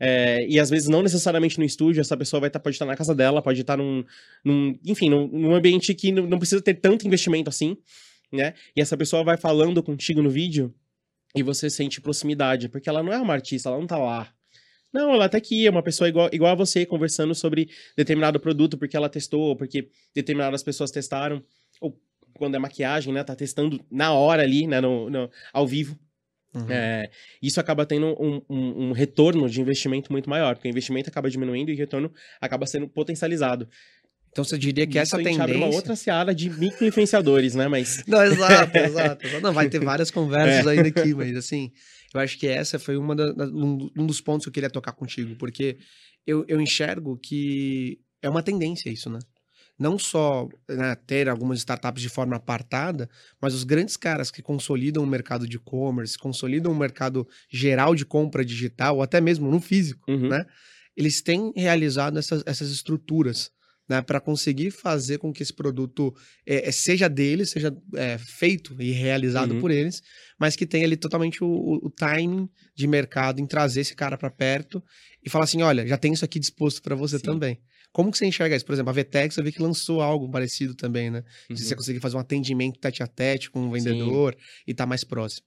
É, 0.01 0.47
e 0.49 0.61
às 0.61 0.71
vezes 0.71 0.89
não 0.89 1.03
necessariamente 1.03 1.59
no 1.59 1.65
estúdio, 1.65 2.01
essa 2.01 2.17
pessoa 2.17 2.41
vai 2.41 2.51
tá, 2.51 2.61
pode 2.61 2.75
estar 2.75 2.87
na 2.87 2.97
casa 2.97 3.15
dela, 3.15 3.43
pode 3.43 3.61
estar 3.61 3.77
num, 3.77 4.05
num 4.45 4.79
enfim, 4.85 5.11
num, 5.11 5.27
num 5.27 5.55
ambiente 5.55 5.93
que 5.95 6.13
não, 6.13 6.27
não, 6.27 6.39
precisa 6.39 6.63
ter 6.63 6.75
tanto 6.75 7.07
investimento 7.07 7.49
assim, 7.49 7.77
né? 8.33 8.55
E 8.77 8.81
essa 8.81 8.97
pessoa 8.97 9.25
vai 9.25 9.37
falando 9.37 9.83
contigo 9.83 10.23
no 10.23 10.31
vídeo 10.31 10.73
e 11.35 11.43
você 11.43 11.69
sente 11.69 12.01
proximidade, 12.01 12.69
porque 12.69 12.89
ela 12.89 13.03
não 13.03 13.13
é 13.13 13.19
uma 13.21 13.35
artista, 13.35 13.69
ela 13.69 13.79
não 13.79 13.87
tá 13.87 13.99
lá. 13.99 14.33
Não, 14.93 15.13
ela 15.13 15.29
tá 15.29 15.37
aqui, 15.37 15.67
é 15.67 15.71
uma 15.71 15.83
pessoa 15.83 16.09
igual, 16.09 16.31
igual 16.33 16.53
a 16.53 16.55
você, 16.55 16.87
conversando 16.87 17.35
sobre 17.35 17.69
determinado 17.97 18.41
produto, 18.41 18.79
porque 18.79 18.97
ela 18.97 19.09
testou, 19.09 19.55
porque 19.55 19.91
determinadas 20.15 20.63
pessoas 20.63 20.91
testaram. 20.91 21.45
Ou 21.81 22.01
quando 22.35 22.55
é 22.55 22.59
maquiagem, 22.59 23.13
né? 23.13 23.23
Tá 23.23 23.37
testando 23.37 23.85
na 23.91 24.13
hora 24.13 24.43
ali, 24.43 24.67
né? 24.67 24.81
No, 24.81 25.11
no 25.11 25.31
ao 25.53 25.67
vivo. 25.67 25.99
Uhum. 26.59 26.71
É, 26.71 27.11
isso 27.43 27.61
acaba 27.61 27.87
tendo 27.87 28.07
um, 28.21 28.43
um, 28.49 28.89
um, 28.89 28.93
retorno 28.93 29.49
de 29.49 29.61
investimento 29.61 30.11
muito 30.11 30.29
maior, 30.29 30.55
porque 30.55 30.69
o 30.69 30.71
investimento 30.71 31.09
acaba 31.09 31.31
diminuindo 31.31 31.71
e 31.71 31.75
o 31.75 31.77
retorno 31.77 32.13
acaba 32.41 32.67
sendo 32.67 32.89
potencializado. 32.89 33.69
Então 34.31 34.45
você 34.45 34.59
diria 34.59 34.87
que 34.87 34.99
essa 34.99 35.17
tendência... 35.17 35.43
abre 35.43 35.57
uma 35.57 35.67
outra 35.67 35.97
seara 35.97 36.35
de 36.35 36.51
micro-influenciadores, 36.51 37.55
né? 37.55 37.67
Mas... 37.69 38.05
Não, 38.07 38.23
exato, 38.23 38.77
exato, 38.77 39.27
exato. 39.27 39.43
Não, 39.43 39.53
vai 39.53 39.69
ter 39.69 39.81
várias 39.81 40.11
conversas 40.11 40.67
é. 40.67 40.71
ainda 40.71 40.89
aqui, 40.89 41.13
mas 41.15 41.37
assim, 41.37 41.73
eu 42.15 42.21
acho 42.21 42.39
que 42.39 42.47
essa 42.47 42.79
foi 42.79 42.97
uma 42.97 43.15
da, 43.15 43.33
um, 43.47 43.91
um, 43.97 44.07
dos 44.07 44.21
pontos 44.21 44.45
que 44.45 44.49
eu 44.49 44.53
queria 44.53 44.71
tocar 44.71 44.93
contigo, 44.93 45.35
porque 45.37 45.79
eu, 46.27 46.45
eu 46.47 46.61
enxergo 46.61 47.19
que 47.19 47.99
é 48.23 48.29
uma 48.29 48.43
tendência 48.43 48.91
isso, 48.91 49.11
né? 49.11 49.19
Não 49.79 49.99
só 49.99 50.49
né, 50.69 50.97
ter 51.07 51.29
algumas 51.29 51.59
startups 51.59 52.03
de 52.03 52.09
forma 52.09 52.37
apartada, 52.37 53.09
mas 53.41 53.55
os 53.55 53.63
grandes 53.63 53.97
caras 53.97 54.31
que 54.31 54.43
consolidam 54.43 55.03
o 55.05 55.07
mercado 55.07 55.47
de 55.47 55.57
e-commerce, 55.57 56.19
consolidam 56.19 56.73
o 56.73 56.77
mercado 56.77 57.27
geral 57.49 57.95
de 57.95 58.05
compra 58.05 58.45
digital, 58.45 58.97
ou 58.97 59.03
até 59.03 59.21
mesmo 59.21 59.51
no 59.51 59.61
físico, 59.61 60.11
uhum. 60.11 60.29
né? 60.29 60.45
Eles 60.97 61.23
têm 61.23 61.53
realizado 61.55 62.19
essas, 62.19 62.43
essas 62.45 62.71
estruturas 62.71 63.53
né, 63.89 64.03
para 64.03 64.21
conseguir 64.21 64.71
fazer 64.71 65.19
com 65.19 65.33
que 65.33 65.43
esse 65.43 65.53
produto 65.53 66.15
é, 66.45 66.71
seja 66.71 67.09
deles, 67.09 67.51
seja 67.51 67.75
é, 67.95 68.19
feito 68.19 68.77
e 68.81 68.91
realizado 68.91 69.55
uhum. 69.55 69.61
por 69.61 69.71
eles, 69.71 70.03
mas 70.39 70.55
que 70.55 70.67
tenha 70.67 70.85
ali 70.85 70.97
totalmente 70.97 71.43
o, 71.43 71.81
o 71.83 71.89
timing 71.89 72.49
de 72.75 72.87
mercado 72.87 73.41
em 73.41 73.47
trazer 73.47 73.81
esse 73.81 73.95
cara 73.95 74.19
para 74.19 74.31
perto 74.31 74.83
e 75.25 75.31
falar 75.31 75.45
assim, 75.45 75.63
olha, 75.63 75.87
já 75.87 75.97
tem 75.97 76.13
isso 76.13 76.25
aqui 76.25 76.39
disposto 76.39 76.83
para 76.83 76.95
você 76.95 77.17
Sim. 77.19 77.25
também. 77.25 77.61
Como 77.93 78.11
que 78.11 78.19
você 78.19 78.27
enxerga 78.27 78.55
isso? 78.55 78.65
Por 78.65 78.73
exemplo, 78.73 78.91
a 78.91 78.93
Vetex, 78.93 79.37
eu 79.37 79.45
vi 79.45 79.53
que 79.53 79.63
lançou 79.63 80.01
algo 80.01 80.31
parecido 80.31 80.75
também, 80.75 81.11
né? 81.11 81.25
Uhum. 81.51 81.57
Se 81.57 81.65
você 81.65 81.75
conseguir 81.75 82.01
fazer 82.01 82.17
um 82.17 82.21
atendimento 82.21 82.79
tete 82.79 83.03
a 83.03 83.07
tete 83.07 83.51
com 83.51 83.67
o 83.67 83.71
vendedor 83.71 84.35
Sim. 84.35 84.63
e 84.67 84.75
tá 84.75 84.87
mais 84.87 85.05
próximo. 85.05 85.47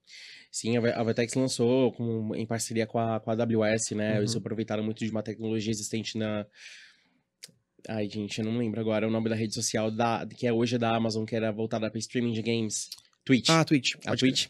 Sim, 0.51 0.75
a 0.75 1.03
Vetex 1.03 1.33
lançou 1.35 1.93
com, 1.93 2.35
em 2.35 2.45
parceria 2.45 2.85
com 2.85 2.99
a, 2.99 3.21
com 3.21 3.31
a 3.31 3.33
AWS, 3.33 3.91
né? 3.91 4.11
Uhum. 4.11 4.17
Eles 4.17 4.35
aproveitaram 4.35 4.83
muito 4.83 5.05
de 5.05 5.09
uma 5.09 5.23
tecnologia 5.23 5.71
existente 5.71 6.17
na. 6.17 6.45
Ai, 7.87 8.09
gente, 8.09 8.39
eu 8.39 8.45
não 8.45 8.57
lembro 8.57 8.81
agora 8.81 9.07
o 9.07 9.11
nome 9.11 9.29
da 9.29 9.35
rede 9.35 9.53
social 9.53 9.89
da, 9.89 10.27
que 10.27 10.45
é 10.45 10.51
hoje 10.51 10.77
da 10.77 10.95
Amazon, 10.95 11.23
que 11.23 11.35
era 11.35 11.51
voltada 11.51 11.89
para 11.89 11.97
streaming 11.99 12.33
de 12.33 12.41
games. 12.41 12.89
Twitch. 13.23 13.49
Ah, 13.49 13.63
Twitch. 13.63 13.93
A 14.05 14.15
Twitch. 14.15 14.47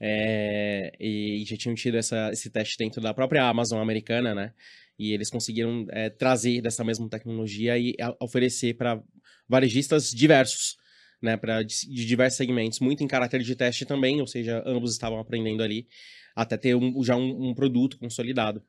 É, 0.00 0.92
e 0.98 1.44
já 1.46 1.56
tinham 1.56 1.74
tido 1.74 1.96
essa, 1.96 2.30
esse 2.32 2.48
teste 2.50 2.76
dentro 2.78 3.00
da 3.00 3.12
própria 3.12 3.44
Amazon 3.44 3.80
americana, 3.80 4.34
né? 4.34 4.52
E 5.00 5.14
eles 5.14 5.30
conseguiram 5.30 5.86
é, 5.92 6.10
trazer 6.10 6.60
dessa 6.60 6.84
mesma 6.84 7.08
tecnologia 7.08 7.78
e 7.78 7.96
oferecer 8.20 8.74
para 8.74 9.02
varejistas 9.48 10.10
diversos, 10.10 10.76
né, 11.22 11.38
para 11.38 11.62
de, 11.62 11.86
diversos 12.04 12.36
segmentos, 12.36 12.80
muito 12.80 13.02
em 13.02 13.08
caráter 13.08 13.42
de 13.42 13.56
teste 13.56 13.86
também, 13.86 14.20
ou 14.20 14.26
seja, 14.26 14.62
ambos 14.66 14.92
estavam 14.92 15.18
aprendendo 15.18 15.62
ali 15.62 15.88
até 16.36 16.58
ter 16.58 16.74
um, 16.74 17.02
já 17.02 17.16
um, 17.16 17.48
um, 17.48 17.54
produto 17.54 17.98
consolidado. 17.98 18.62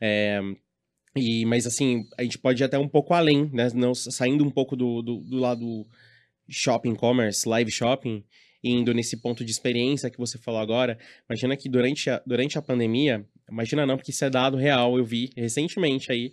É, 0.00 0.40
e, 1.14 1.44
mas 1.44 1.66
assim, 1.66 2.04
a 2.16 2.22
gente 2.22 2.38
pode 2.38 2.62
ir 2.62 2.64
até 2.64 2.78
um 2.78 2.88
pouco 2.88 3.12
além, 3.12 3.50
né, 3.52 3.68
não, 3.74 3.94
saindo 3.94 4.42
um 4.42 4.50
pouco 4.50 4.74
do, 4.76 5.02
do, 5.02 5.20
do 5.20 5.36
lado 5.36 5.86
shopping 6.48 6.94
commerce, 6.94 7.46
live 7.46 7.70
shopping, 7.70 8.24
indo 8.64 8.94
nesse 8.94 9.20
ponto 9.20 9.44
de 9.44 9.50
experiência 9.50 10.08
que 10.08 10.16
você 10.16 10.38
falou 10.38 10.58
agora, 10.58 10.98
imagina 11.28 11.54
que 11.54 11.68
durante 11.68 12.08
a, 12.08 12.22
durante 12.26 12.56
a 12.56 12.62
pandemia, 12.62 13.28
imagina 13.50 13.86
não, 13.86 13.96
porque 13.96 14.10
isso 14.10 14.24
é 14.24 14.30
dado 14.30 14.56
real, 14.56 14.96
eu 14.98 15.04
vi 15.04 15.30
recentemente 15.36 16.10
aí 16.10 16.32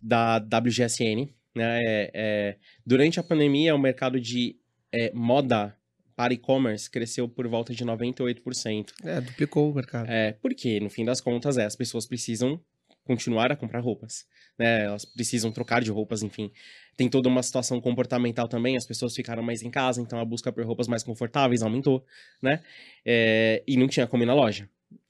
da 0.00 0.38
WGSN, 0.38 1.32
né? 1.54 1.80
É, 1.82 2.10
é, 2.14 2.56
durante 2.84 3.20
a 3.20 3.22
pandemia, 3.22 3.74
o 3.74 3.78
mercado 3.78 4.20
de 4.20 4.56
é, 4.92 5.12
moda 5.12 5.76
para 6.14 6.34
e-commerce 6.34 6.90
cresceu 6.90 7.28
por 7.28 7.46
volta 7.48 7.74
de 7.74 7.84
98%. 7.84 8.92
É, 9.04 9.20
duplicou 9.20 9.70
o 9.70 9.74
mercado. 9.74 10.10
É, 10.10 10.32
porque, 10.32 10.80
no 10.80 10.90
fim 10.90 11.04
das 11.04 11.20
contas, 11.20 11.56
é, 11.56 11.64
as 11.64 11.76
pessoas 11.76 12.06
precisam 12.06 12.60
continuar 13.04 13.50
a 13.50 13.56
comprar 13.56 13.80
roupas, 13.80 14.24
né? 14.58 14.84
Elas 14.84 15.04
precisam 15.04 15.50
trocar 15.50 15.82
de 15.82 15.90
roupas, 15.90 16.22
enfim. 16.22 16.52
Tem 16.96 17.08
toda 17.08 17.28
uma 17.28 17.42
situação 17.42 17.80
comportamental 17.80 18.46
também, 18.46 18.76
as 18.76 18.86
pessoas 18.86 19.14
ficaram 19.14 19.42
mais 19.42 19.62
em 19.62 19.70
casa, 19.70 20.00
então 20.00 20.18
a 20.20 20.24
busca 20.24 20.52
por 20.52 20.64
roupas 20.64 20.86
mais 20.86 21.02
confortáveis 21.02 21.62
aumentou, 21.62 22.04
né? 22.40 22.62
É, 23.04 23.62
e 23.66 23.76
não 23.76 23.88
tinha 23.88 24.06
como 24.06 24.22
ir 24.22 24.26
na 24.26 24.34
loja. 24.34 24.68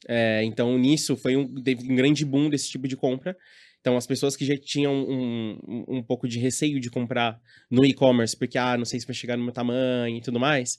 É, 0.09 0.43
então, 0.45 0.79
nisso, 0.79 1.17
foi 1.17 1.37
um, 1.37 1.43
um 1.43 1.95
grande 1.95 2.25
boom 2.25 2.49
desse 2.49 2.69
tipo 2.71 2.89
de 2.89 2.97
compra. 2.97 3.37
Então, 3.81 3.97
as 3.97 4.07
pessoas 4.07 4.37
que 4.37 4.45
já 4.45 4.57
tinham 4.57 4.95
um, 4.95 5.59
um, 5.67 5.85
um 5.97 6.03
pouco 6.03 6.29
de 6.29 6.39
receio 6.39 6.79
de 6.79 6.89
comprar 6.89 7.41
no 7.71 7.85
e-commerce, 7.85 8.37
porque, 8.37 8.57
ah, 8.57 8.77
não 8.77 8.85
sei 8.85 9.01
se 9.01 9.07
vai 9.07 9.15
chegar 9.15 9.37
no 9.37 9.43
meu 9.43 9.53
tamanho 9.53 10.17
e 10.17 10.21
tudo 10.21 10.39
mais, 10.39 10.79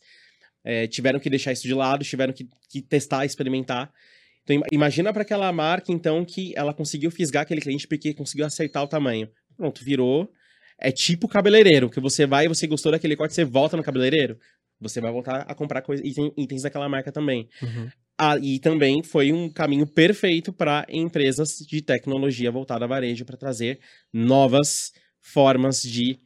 é, 0.64 0.88
tiveram 0.88 1.20
que 1.20 1.30
deixar 1.30 1.52
isso 1.52 1.64
de 1.64 1.74
lado, 1.74 2.04
tiveram 2.04 2.32
que, 2.32 2.48
que 2.70 2.82
testar, 2.82 3.26
experimentar. 3.26 3.92
Então, 4.44 4.62
imagina 4.72 5.12
para 5.12 5.24
aquela 5.24 5.52
marca, 5.52 5.92
então, 5.92 6.24
que 6.24 6.54
ela 6.56 6.74
conseguiu 6.74 7.12
fisgar 7.12 7.44
aquele 7.44 7.62
cliente 7.62 7.88
porque 7.88 8.14
conseguiu 8.14 8.46
acertar 8.46 8.84
o 8.84 8.88
tamanho. 8.88 9.30
Pronto, 9.58 9.84
virou 9.84 10.32
é 10.84 10.92
tipo 10.92 11.28
cabeleireiro, 11.28 11.90
que 11.90 12.00
você 12.00 12.26
vai 12.26 12.46
e 12.46 12.48
você 12.50 12.68
gostou 12.68 12.92
daquele 12.92 13.16
corte, 13.16 13.34
você 13.34 13.46
volta 13.46 13.78
no 13.78 13.84
cabeleireiro. 13.84 14.38
Você 14.82 15.00
vai 15.00 15.12
voltar 15.12 15.42
a 15.48 15.56
comprar 15.56 15.82
coisa, 15.82 16.04
itens 16.06 16.64
daquela 16.64 16.90
marca 16.90 17.12
também. 17.12 17.48
Uhum. 17.62 17.90
Ah, 18.18 18.38
e 18.38 18.60
também 18.60 19.02
foi 19.02 19.34
um 19.34 19.50
caminho 19.50 19.88
perfeito 19.88 20.54
para 20.54 20.86
empresas 20.90 21.58
de 21.58 21.82
tecnologia 21.82 22.52
voltada 22.52 22.86
a 22.86 22.88
varejo 22.88 23.26
para 23.26 23.38
trazer 23.38 23.80
novas 24.12 24.94
formas 25.20 25.82
de. 25.82 26.20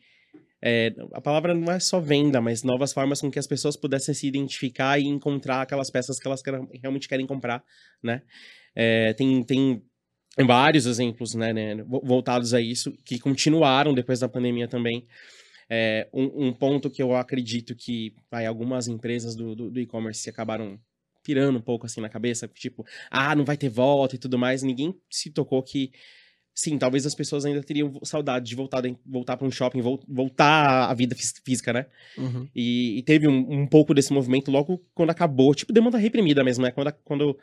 É, 0.62 0.93
a 1.13 1.21
palavra 1.21 1.54
não 1.54 1.71
é 1.71 1.80
só 1.80 2.00
venda, 2.00 2.41
mas 2.41 2.63
novas 2.63 2.91
formas 2.91 3.21
com 3.21 3.32
que 3.32 3.39
as 3.39 3.47
pessoas 3.47 3.78
pudessem 3.78 4.13
se 4.13 4.28
identificar 4.28 5.00
e 5.00 5.06
encontrar 5.06 5.62
aquelas 5.62 5.89
peças 5.89 6.19
que 6.19 6.28
elas 6.28 6.41
querem, 6.41 6.67
realmente 6.82 7.08
querem 7.08 7.28
comprar, 7.28 7.63
né? 8.04 8.21
É, 8.76 9.13
tem, 9.13 9.43
tem 9.43 9.82
vários 10.45 10.86
exemplos 10.86 11.36
né, 11.36 11.54
né, 11.54 11.84
voltados 12.04 12.54
a 12.54 12.62
isso, 12.62 12.91
que 13.06 13.19
continuaram 13.19 13.93
depois 13.93 14.19
da 14.19 14.30
pandemia 14.30 14.67
também. 14.67 15.08
É, 15.69 16.08
um, 16.13 16.47
um, 16.47 16.54
ponto 16.54 16.89
que 16.89 17.02
eu 17.02 17.15
acredito 17.15 17.76
que 17.76 18.13
vai, 18.32 18.45
algumas 18.45 18.88
empresas 18.88 19.36
do, 19.36 19.56
do, 19.56 19.69
do 19.69 19.80
e-commerce 19.80 20.30
acabaram 20.30 20.80
pirando 21.28 21.58
um 21.58 21.62
pouco 21.62 21.86
assim 21.86 22.00
na 22.00 22.08
cabeça, 22.08 22.48
tipo, 22.48 22.86
ah, 23.12 23.36
não 23.36 23.44
vai 23.44 23.58
ter 23.58 23.68
volta 23.68 24.16
e 24.16 24.18
tudo 24.18 24.40
mais. 24.40 24.63
Ninguém 24.63 24.96
se 25.10 25.30
tocou 25.30 25.62
que, 25.62 25.92
sim, 26.56 26.78
talvez 26.78 27.06
as 27.06 27.13
pessoas 27.13 27.44
ainda 27.44 27.62
teriam 27.62 28.00
saudade 28.02 28.46
de 28.46 28.56
voltar, 28.56 28.82
voltar 29.06 29.36
para 29.36 29.46
um 29.46 29.52
shopping, 29.52 29.82
voltar 30.08 30.90
à 30.90 30.94
vida 30.94 31.18
física, 31.44 31.74
né? 31.74 31.86
Uhum. 32.18 32.48
E, 32.56 33.00
e, 33.00 33.04
teve 33.04 33.28
um, 33.28 33.62
um, 33.62 33.68
pouco 33.68 33.94
desse 33.94 34.13
movimento 34.13 34.50
logo 34.50 34.82
quando 34.96 35.10
acabou, 35.10 35.54
tipo 35.54 35.74
demanda 35.74 35.98
reprimida 35.98 36.46
mesmo, 36.46 36.63
né? 36.63 36.72
Quando, 36.72 36.94
quando 37.04 37.38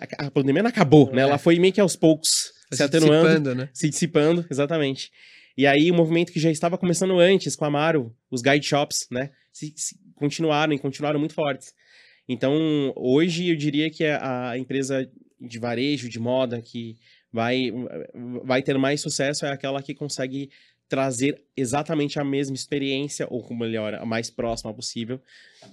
a, 0.00 0.26
a 0.26 0.30
pandemia 0.30 0.62
não 0.62 0.70
acabou, 0.70 1.12
né? 1.12 1.20
Ela 1.20 1.34
é. 1.34 1.38
foi 1.38 1.58
meio 1.58 1.74
que 1.74 1.80
aos 1.80 1.94
poucos 1.94 2.54
se, 2.70 2.78
se 2.78 2.82
atenuando, 2.82 3.28
dissipando, 3.28 3.54
né? 3.54 3.68
se 3.74 3.90
dissipando, 3.90 4.46
exatamente. 4.50 5.10
E 5.58 5.66
aí 5.66 5.90
o 5.90 5.94
movimento 5.94 6.32
que 6.32 6.40
já 6.40 6.50
estava 6.50 6.78
começando 6.78 7.18
antes 7.18 7.54
com 7.54 7.66
a 7.66 7.68
Amaro, 7.68 8.16
os 8.30 8.40
guide 8.40 8.66
shops, 8.66 9.06
né? 9.10 9.30
Se, 9.52 9.74
se 9.76 10.00
continuaram 10.14 10.72
e 10.72 10.78
continuaram 10.78 11.20
muito 11.20 11.34
fortes. 11.34 11.74
Então, 12.32 12.92
hoje 12.94 13.50
eu 13.50 13.56
diria 13.56 13.90
que 13.90 14.04
a 14.04 14.56
empresa 14.56 15.10
de 15.40 15.58
varejo, 15.58 16.08
de 16.08 16.20
moda, 16.20 16.62
que 16.62 16.96
vai, 17.32 17.72
vai 18.44 18.62
ter 18.62 18.78
mais 18.78 19.00
sucesso 19.00 19.44
é 19.44 19.50
aquela 19.50 19.82
que 19.82 19.92
consegue 19.92 20.48
trazer 20.88 21.42
exatamente 21.56 22.20
a 22.20 22.24
mesma 22.24 22.54
experiência, 22.54 23.26
ou 23.28 23.52
melhor, 23.52 23.94
a 23.94 24.06
mais 24.06 24.30
próxima 24.30 24.72
possível, 24.72 25.20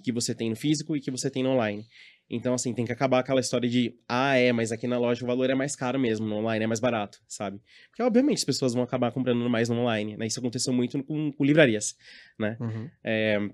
que 0.03 0.11
você 0.11 0.33
tem 0.33 0.49
no 0.49 0.55
físico 0.55 0.97
e 0.97 0.99
que 0.99 1.11
você 1.11 1.29
tem 1.29 1.43
no 1.43 1.51
online. 1.51 1.85
Então, 2.27 2.55
assim, 2.55 2.73
tem 2.73 2.85
que 2.85 2.91
acabar 2.91 3.19
aquela 3.19 3.39
história 3.39 3.69
de, 3.69 3.93
ah, 4.09 4.35
é, 4.35 4.51
mas 4.51 4.71
aqui 4.71 4.87
na 4.87 4.97
loja 4.97 5.23
o 5.23 5.27
valor 5.27 5.51
é 5.51 5.55
mais 5.55 5.75
caro 5.75 5.99
mesmo, 5.99 6.25
no 6.25 6.37
online 6.37 6.63
é 6.63 6.67
mais 6.67 6.79
barato, 6.79 7.21
sabe? 7.27 7.61
Porque, 7.91 8.01
obviamente, 8.01 8.39
as 8.39 8.43
pessoas 8.43 8.73
vão 8.73 8.81
acabar 8.81 9.11
comprando 9.11 9.47
mais 9.47 9.69
no 9.69 9.75
online, 9.75 10.17
né? 10.17 10.25
Isso 10.25 10.39
aconteceu 10.39 10.73
muito 10.73 11.03
com, 11.03 11.31
com 11.31 11.45
livrarias, 11.45 11.95
né? 12.39 12.57
Uhum. 12.59 12.89
É, 13.03 13.49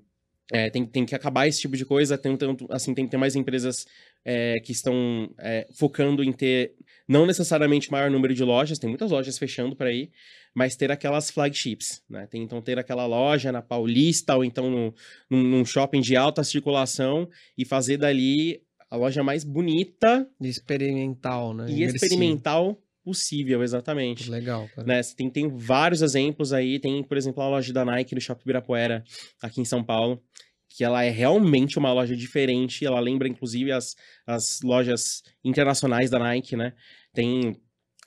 é, 0.51 0.69
tem, 0.69 0.85
tem 0.85 1.05
que 1.05 1.15
acabar 1.15 1.47
esse 1.47 1.61
tipo 1.61 1.77
de 1.77 1.85
coisa, 1.85 2.17
tem, 2.17 2.37
assim, 2.69 2.93
tem 2.93 3.05
que 3.05 3.11
ter 3.11 3.17
mais 3.17 3.35
empresas 3.35 3.85
é, 4.25 4.59
que 4.59 4.71
estão 4.71 5.33
é, 5.39 5.67
focando 5.73 6.23
em 6.23 6.31
ter 6.31 6.73
não 7.07 7.25
necessariamente 7.25 7.91
maior 7.91 8.11
número 8.11 8.33
de 8.33 8.43
lojas, 8.43 8.79
tem 8.79 8.89
muitas 8.89 9.11
lojas 9.11 9.37
fechando 9.37 9.75
por 9.75 9.87
aí, 9.87 10.11
mas 10.53 10.75
ter 10.75 10.91
aquelas 10.91 11.31
flagships, 11.31 12.03
né? 12.09 12.27
Tem, 12.27 12.43
então 12.43 12.61
ter 12.61 12.77
aquela 12.77 13.05
loja 13.05 13.51
na 13.51 13.61
Paulista 13.61 14.35
ou 14.35 14.45
então 14.45 14.69
no, 14.69 14.93
num, 15.29 15.43
num 15.43 15.65
shopping 15.65 16.01
de 16.01 16.15
alta 16.15 16.43
circulação 16.43 17.27
e 17.57 17.65
fazer 17.65 17.97
dali 17.97 18.61
a 18.89 18.95
loja 18.95 19.23
mais 19.23 19.43
bonita 19.43 20.27
e 20.39 20.47
experimental, 20.47 21.53
né? 21.53 21.65
E 21.67 21.77
Imersivo. 21.77 21.95
experimental 21.95 22.79
possível, 23.03 23.61
exatamente. 23.63 24.29
Legal, 24.29 24.69
cara. 24.75 24.87
Né? 24.87 25.01
Tem, 25.15 25.29
tem 25.29 25.47
vários 25.49 26.01
exemplos 26.01 26.53
aí. 26.53 26.79
Tem, 26.79 27.03
por 27.03 27.17
exemplo, 27.17 27.43
a 27.43 27.49
loja 27.49 27.73
da 27.73 27.83
Nike 27.85 28.15
no 28.15 28.21
Shopping 28.21 28.43
Ibirapuera, 28.43 29.03
aqui 29.41 29.61
em 29.61 29.65
São 29.65 29.83
Paulo, 29.83 30.21
que 30.69 30.83
ela 30.83 31.03
é 31.03 31.09
realmente 31.09 31.77
uma 31.77 31.91
loja 31.91 32.15
diferente. 32.15 32.85
Ela 32.85 32.99
lembra, 32.99 33.27
inclusive, 33.27 33.71
as, 33.71 33.95
as 34.25 34.61
lojas 34.61 35.21
internacionais 35.43 36.09
da 36.09 36.19
Nike, 36.19 36.55
né? 36.55 36.73
Tem 37.13 37.61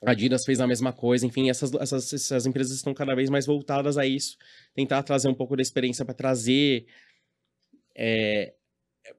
a 0.05 0.11
Adidas 0.11 0.45
fez 0.45 0.61
a 0.61 0.67
mesma 0.67 0.93
coisa, 0.93 1.27
enfim, 1.27 1.49
essas, 1.49 1.73
essas, 1.75 2.13
essas 2.13 2.47
empresas 2.47 2.77
estão 2.77 2.93
cada 2.93 3.15
vez 3.15 3.31
mais 3.31 3.47
voltadas 3.47 3.97
a 3.97 4.05
isso, 4.05 4.37
tentar 4.75 5.03
trazer 5.03 5.29
um 5.29 5.35
pouco 5.35 5.57
da 5.57 5.63
experiência 5.63 6.05
para 6.05 6.15
trazer. 6.15 6.87
É, 7.97 8.53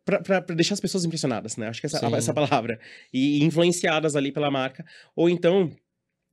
para 0.03 0.39
deixar 0.55 0.73
as 0.73 0.79
pessoas 0.79 1.05
impressionadas, 1.05 1.57
né? 1.57 1.67
Acho 1.67 1.79
que 1.79 1.85
essa, 1.85 2.05
essa 2.15 2.33
palavra. 2.33 2.79
E 3.13 3.43
influenciadas 3.43 4.15
ali 4.15 4.31
pela 4.31 4.51
marca. 4.51 4.85
Ou 5.15 5.29
então, 5.29 5.71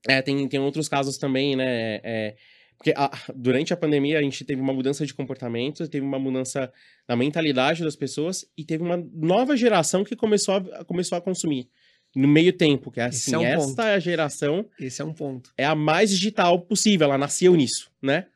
é, 0.08 0.22
tem, 0.22 0.46
tem 0.48 0.60
outros 0.60 0.88
casos 0.88 1.18
também, 1.18 1.56
né? 1.56 2.00
É, 2.02 2.36
porque 2.76 2.92
a, 2.96 3.10
durante 3.34 3.72
a 3.72 3.76
pandemia 3.76 4.18
a 4.18 4.22
gente 4.22 4.44
teve 4.44 4.60
uma 4.60 4.72
mudança 4.72 5.06
de 5.06 5.14
comportamento, 5.14 5.88
teve 5.88 6.04
uma 6.04 6.18
mudança 6.18 6.72
na 7.08 7.16
mentalidade 7.16 7.82
das 7.82 7.96
pessoas 7.96 8.44
e 8.56 8.64
teve 8.64 8.82
uma 8.82 8.96
nova 8.96 9.56
geração 9.56 10.04
que 10.04 10.16
começou 10.16 10.56
a, 10.56 10.84
começou 10.84 11.16
a 11.16 11.20
consumir 11.20 11.68
no 12.14 12.28
meio 12.28 12.52
tempo, 12.52 12.90
que 12.90 13.00
é 13.00 13.04
assim, 13.04 13.34
é 13.34 13.38
um 13.38 13.44
esta 13.44 13.82
ponto. 13.82 14.00
geração 14.00 14.68
Esse 14.78 15.02
é 15.02 15.04
um 15.04 15.12
ponto. 15.12 15.52
É 15.58 15.64
a 15.64 15.74
mais 15.74 16.10
digital 16.10 16.60
possível, 16.60 17.06
ela 17.06 17.18
nasceu 17.18 17.54
nisso, 17.54 17.90
né? 18.00 18.26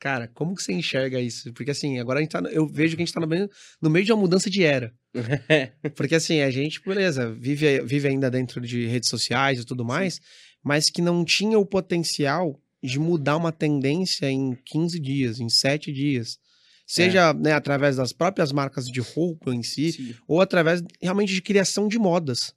Cara, 0.00 0.28
como 0.28 0.54
que 0.54 0.62
você 0.62 0.72
enxerga 0.72 1.20
isso? 1.20 1.52
Porque 1.52 1.72
assim, 1.72 1.98
agora 1.98 2.20
a 2.20 2.22
gente 2.22 2.30
tá, 2.30 2.40
eu 2.50 2.66
vejo 2.68 2.96
que 2.96 3.02
a 3.02 3.04
gente 3.04 3.14
tá 3.14 3.20
no 3.20 3.26
meio, 3.26 3.50
no 3.82 3.90
meio 3.90 4.04
de 4.04 4.12
uma 4.12 4.20
mudança 4.20 4.48
de 4.48 4.62
era. 4.62 4.92
Porque 5.96 6.14
assim, 6.14 6.40
a 6.40 6.50
gente, 6.50 6.80
beleza, 6.80 7.32
vive, 7.32 7.80
vive 7.82 8.08
ainda 8.08 8.30
dentro 8.30 8.60
de 8.60 8.86
redes 8.86 9.08
sociais 9.08 9.60
e 9.60 9.64
tudo 9.64 9.84
mais, 9.84 10.14
Sim. 10.14 10.20
mas 10.62 10.88
que 10.88 11.02
não 11.02 11.24
tinha 11.24 11.58
o 11.58 11.66
potencial 11.66 12.60
de 12.82 12.98
mudar 12.98 13.36
uma 13.36 13.50
tendência 13.50 14.30
em 14.30 14.56
15 14.64 15.00
dias, 15.00 15.40
em 15.40 15.48
7 15.48 15.92
dias. 15.92 16.38
Seja 16.86 17.30
é. 17.30 17.34
né, 17.34 17.52
através 17.52 17.96
das 17.96 18.12
próprias 18.12 18.52
marcas 18.52 18.86
de 18.86 19.00
roupa 19.00 19.52
em 19.52 19.62
si, 19.62 19.92
Sim. 19.92 20.14
ou 20.26 20.40
através 20.40 20.82
realmente 21.02 21.34
de 21.34 21.42
criação 21.42 21.88
de 21.88 21.98
modas. 21.98 22.54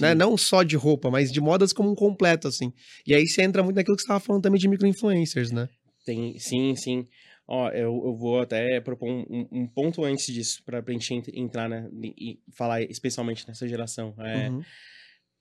Né? 0.00 0.14
Não 0.14 0.36
só 0.36 0.62
de 0.62 0.76
roupa, 0.76 1.10
mas 1.10 1.30
de 1.30 1.40
modas 1.40 1.72
como 1.72 1.90
um 1.90 1.94
completo, 1.94 2.48
assim. 2.48 2.72
E 3.06 3.14
aí 3.14 3.26
você 3.26 3.42
entra 3.42 3.62
muito 3.62 3.76
naquilo 3.76 3.96
que 3.96 4.02
você 4.02 4.06
estava 4.06 4.20
falando 4.20 4.42
também 4.42 4.58
de 4.58 4.68
micro-influencers, 4.68 5.50
né? 5.50 5.68
Tem, 6.04 6.38
sim, 6.38 6.74
sim. 6.74 7.06
Ó, 7.46 7.68
eu, 7.70 8.02
eu 8.06 8.16
vou 8.16 8.40
até 8.40 8.80
propor 8.80 9.08
um, 9.08 9.46
um 9.52 9.66
ponto 9.66 10.02
antes 10.04 10.32
disso, 10.32 10.62
para 10.64 10.78
a 10.78 10.92
gente 10.92 11.30
entrar 11.34 11.68
né, 11.68 11.88
e 12.02 12.40
falar 12.52 12.82
especialmente 12.82 13.46
nessa 13.46 13.68
geração. 13.68 14.14
É, 14.18 14.48
uhum. 14.48 14.62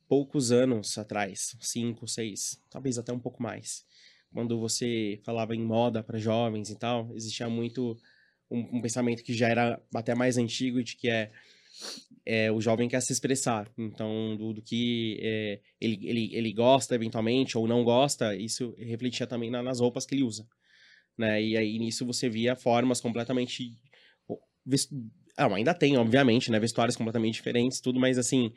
Poucos 0.07 0.51
anos 0.51 0.97
atrás, 0.97 1.55
cinco, 1.61 2.07
seis, 2.07 2.59
talvez 2.69 2.97
até 2.97 3.13
um 3.13 3.19
pouco 3.19 3.41
mais, 3.41 3.85
quando 4.33 4.59
você 4.59 5.19
falava 5.23 5.55
em 5.55 5.63
moda 5.63 6.03
para 6.03 6.19
jovens 6.19 6.69
e 6.69 6.75
tal, 6.75 7.09
existia 7.15 7.47
muito 7.47 7.97
um, 8.51 8.77
um, 8.77 8.81
pensamento 8.81 9.23
que 9.23 9.33
já 9.33 9.47
era 9.47 9.81
até 9.95 10.13
mais 10.13 10.37
antigo 10.37 10.83
de 10.83 10.97
que 10.97 11.09
é, 11.09 11.31
é 12.25 12.51
o 12.51 12.61
jovem 12.61 12.87
quer 12.87 13.01
se 13.01 13.11
expressar. 13.11 13.69
Então, 13.77 14.35
do, 14.37 14.53
do 14.53 14.61
que 14.61 15.19
é, 15.21 15.59
ele, 15.79 15.99
ele, 16.03 16.35
ele 16.35 16.53
gosta 16.53 16.95
eventualmente 16.95 17.57
ou 17.57 17.67
não 17.67 17.83
gosta, 17.83 18.35
isso 18.35 18.73
refletia 18.77 19.27
também 19.27 19.49
na, 19.49 19.61
nas 19.61 19.79
roupas 19.79 20.05
que 20.05 20.15
ele 20.15 20.23
usa. 20.23 20.47
Né? 21.17 21.43
E 21.43 21.57
aí 21.57 21.77
nisso 21.77 22.05
você 22.05 22.29
via 22.29 22.55
formas 22.55 23.01
completamente. 23.01 23.77
Ah, 25.37 25.53
ainda 25.53 25.73
tem, 25.73 25.97
obviamente, 25.97 26.51
né? 26.51 26.59
Vestuários 26.59 26.95
completamente 26.95 27.35
diferentes, 27.35 27.81
tudo, 27.81 27.99
mas 27.99 28.17
assim, 28.17 28.53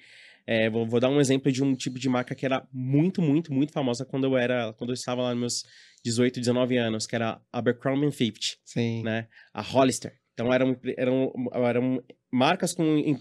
é, 0.47 0.71
vou, 0.71 0.87
vou, 0.87 1.01
dar 1.01 1.09
um 1.09 1.21
exemplo 1.21 1.51
de 1.51 1.65
um 1.65 1.75
tipo 1.75 1.99
de 1.99 2.09
marca 2.09 2.35
que 2.35 2.47
era 2.47 2.67
muito, 2.73 3.21
muito, 3.21 3.53
muito 3.53 3.73
famosa 3.73 4.05
quando 4.05 4.25
eu 4.25 4.37
era, 4.37 4.73
quando 4.75 4.91
eu 4.91 4.95
estava 4.95 5.23
lá 5.23 5.31
nos 5.31 5.41
meus 5.41 5.65
18, 6.05 6.39
19 6.39 6.77
anos, 6.77 7.07
que 7.07 7.17
era 7.17 7.41
a 7.53 7.59
Abercrombie 7.59 8.13
Fifty, 8.13 8.59
Sim. 8.65 9.03
né? 9.03 9.27
A 9.53 9.61
Hollister. 9.61 10.15
Então 10.37 10.53
eram, 10.53 10.77
eram, 10.99 11.33
eram 11.55 12.05
marcas 12.31 12.75
com 12.75 13.19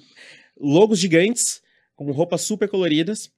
logos 0.59 0.99
gigantes, 0.99 1.61
com 1.95 2.11
roupas 2.11 2.41
super 2.41 2.67
coloridas. 2.67 3.31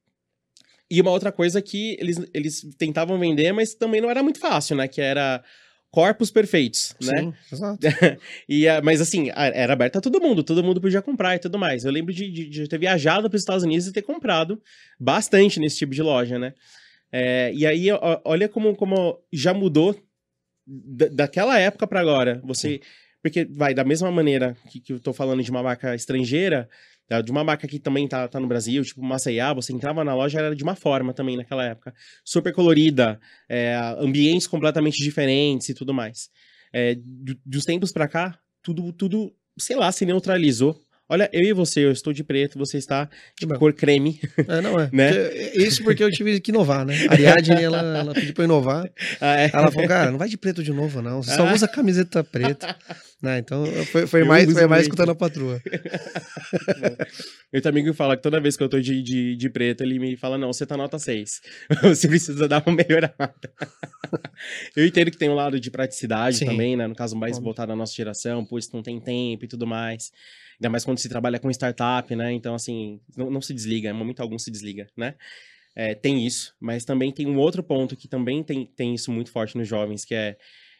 E 0.89 0.99
uma 0.99 1.11
outra 1.11 1.31
coisa 1.31 1.61
que 1.61 1.95
eles, 1.99 2.17
eles 2.33 2.67
tentavam 2.75 3.19
vender, 3.19 3.51
mas 3.51 3.75
também 3.75 4.01
não 4.01 4.09
era 4.09 4.23
muito 4.23 4.39
fácil, 4.39 4.75
né? 4.75 4.87
Que 4.87 4.99
era 4.99 5.43
corpos 5.91 6.31
perfeitos, 6.31 6.95
né? 6.99 7.19
Sim, 7.19 7.33
exato. 7.51 7.79
e, 8.49 8.65
mas 8.83 8.99
assim, 8.99 9.29
era 9.35 9.73
aberta 9.73 9.99
a 9.99 10.01
todo 10.01 10.19
mundo, 10.19 10.43
todo 10.43 10.63
mundo 10.63 10.81
podia 10.81 11.01
comprar 11.01 11.35
e 11.35 11.39
tudo 11.39 11.59
mais. 11.59 11.85
Eu 11.85 11.91
lembro 11.91 12.11
de, 12.11 12.31
de, 12.31 12.49
de 12.49 12.67
ter 12.67 12.79
viajado 12.79 13.29
para 13.29 13.35
os 13.35 13.43
Estados 13.43 13.63
Unidos 13.63 13.85
e 13.85 13.93
ter 13.93 14.01
comprado 14.01 14.59
bastante 14.99 15.59
nesse 15.59 15.77
tipo 15.77 15.93
de 15.93 16.01
loja, 16.01 16.39
né? 16.39 16.53
É, 17.11 17.53
e 17.53 17.65
aí, 17.65 17.89
olha 18.25 18.49
como, 18.49 18.75
como 18.75 19.19
já 19.31 19.53
mudou 19.53 19.95
daquela 20.65 21.59
época 21.59 21.85
para 21.85 21.99
agora. 21.99 22.41
Você. 22.43 22.81
Porque 23.27 23.45
vai, 23.45 23.73
da 23.73 23.83
mesma 23.83 24.09
maneira 24.09 24.55
que, 24.69 24.79
que 24.79 24.93
eu 24.93 24.99
tô 24.99 25.11
falando 25.11 25.43
de 25.43 25.51
uma 25.51 25.61
marca 25.61 25.93
estrangeira, 25.93 26.69
de 27.23 27.31
uma 27.31 27.43
marca 27.43 27.67
que 27.67 27.79
também 27.79 28.07
tá, 28.07 28.27
tá 28.27 28.39
no 28.39 28.47
Brasil, 28.47 28.83
tipo 28.83 29.01
Maceiá, 29.03 29.53
você 29.53 29.73
entrava 29.73 30.03
na 30.03 30.13
loja, 30.13 30.39
era 30.39 30.55
de 30.55 30.63
uma 30.63 30.75
forma 30.75 31.13
também 31.13 31.37
naquela 31.37 31.63
época. 31.63 31.93
Super 32.23 32.53
colorida, 32.53 33.19
é, 33.49 33.75
ambientes 33.97 34.47
completamente 34.47 35.01
diferentes 35.03 35.69
e 35.69 35.73
tudo 35.73 35.93
mais. 35.93 36.29
É, 36.73 36.97
dos 37.45 37.63
tempos 37.65 37.91
para 37.91 38.07
cá, 38.07 38.37
tudo, 38.61 38.91
tudo, 38.93 39.33
sei 39.57 39.75
lá, 39.75 39.91
se 39.91 40.05
neutralizou. 40.05 40.81
Olha, 41.09 41.29
eu 41.31 41.41
e 41.41 41.53
você, 41.53 41.85
eu 41.85 41.91
estou 41.91 42.11
de 42.11 42.21
preto, 42.21 42.59
você 42.59 42.77
está 42.77 43.09
de 43.39 43.47
cor 43.57 43.73
creme. 43.73 44.19
É, 44.45 44.59
não 44.59 44.77
é. 44.77 44.89
né? 44.91 45.13
Porque, 45.13 45.53
isso 45.55 45.83
porque 45.83 46.03
eu 46.03 46.11
tive 46.11 46.41
que 46.41 46.51
inovar, 46.51 46.85
né? 46.85 46.93
A 47.07 47.13
Ariadne, 47.13 47.63
ela, 47.63 47.99
ela 47.99 48.13
pediu 48.13 48.33
pra 48.33 48.43
eu 48.43 48.47
inovar. 48.47 48.91
Ah, 49.21 49.39
é? 49.39 49.49
Ela 49.53 49.71
falou, 49.71 49.87
cara, 49.87 50.11
não 50.11 50.17
vai 50.17 50.27
de 50.27 50.37
preto 50.37 50.61
de 50.61 50.73
novo, 50.73 51.01
não. 51.01 51.23
Você 51.23 51.33
só 51.33 51.47
ah. 51.47 51.53
usa 51.53 51.65
camiseta 51.65 52.21
preta. 52.25 52.75
né? 53.21 53.39
Então, 53.39 53.65
foi, 53.91 54.05
foi 54.05 54.23
mais, 54.23 54.51
foi 54.51 54.67
mais 54.67 54.83
escutando 54.83 55.09
a 55.09 55.15
patroa. 55.15 55.61
Meu 57.51 57.61
amigo 57.65 57.93
fala 57.93 58.15
que 58.15 58.21
toda 58.21 58.39
vez 58.39 58.55
que 58.55 58.63
eu 58.63 58.69
tô 58.69 58.79
de, 58.79 59.01
de, 59.01 59.35
de 59.35 59.49
preto, 59.49 59.81
ele 59.81 59.97
me 59.97 60.15
fala, 60.15 60.37
não, 60.37 60.53
você 60.53 60.65
tá 60.65 60.77
nota 60.77 60.99
6. 60.99 61.41
você 61.81 62.07
precisa 62.07 62.47
dar 62.47 62.63
uma 62.65 62.75
melhorada. 62.75 63.15
eu 64.75 64.85
entendo 64.85 65.09
que 65.09 65.17
tem 65.17 65.29
um 65.29 65.35
lado 65.35 65.59
de 65.59 65.71
praticidade 65.71 66.37
Sim. 66.37 66.45
também, 66.45 66.77
né? 66.77 66.85
No 66.85 66.95
caso, 66.95 67.15
mais 67.15 67.39
voltado 67.39 67.71
à 67.71 67.75
nossa 67.75 67.93
geração, 67.93 68.45
pois 68.45 68.71
não 68.71 68.83
tem 68.83 68.99
tempo 68.99 69.45
e 69.45 69.47
tudo 69.47 69.65
mais. 69.65 70.11
Ainda 70.59 70.69
mais 70.69 70.85
quando 70.85 70.99
se 70.99 71.09
trabalha 71.09 71.39
com 71.39 71.49
startup, 71.49 72.15
né? 72.15 72.31
Então, 72.33 72.53
assim, 72.53 72.99
não, 73.15 73.31
não 73.31 73.41
se 73.41 73.53
desliga, 73.53 73.89
em 73.89 73.93
momento 73.93 74.21
algum 74.21 74.37
se 74.37 74.51
desliga, 74.51 74.87
né? 74.95 75.15
É, 75.75 75.93
tem 75.93 76.25
isso, 76.25 76.55
mas 76.59 76.83
também 76.83 77.11
tem 77.11 77.27
um 77.27 77.37
outro 77.37 77.61
ponto 77.61 77.95
que 77.95 78.07
também 78.07 78.43
tem, 78.43 78.65
tem 78.65 78.95
isso 78.95 79.11
muito 79.11 79.31
forte 79.31 79.55
nos 79.55 79.67
jovens, 79.67 80.03
que 80.03 80.15
é, 80.15 80.35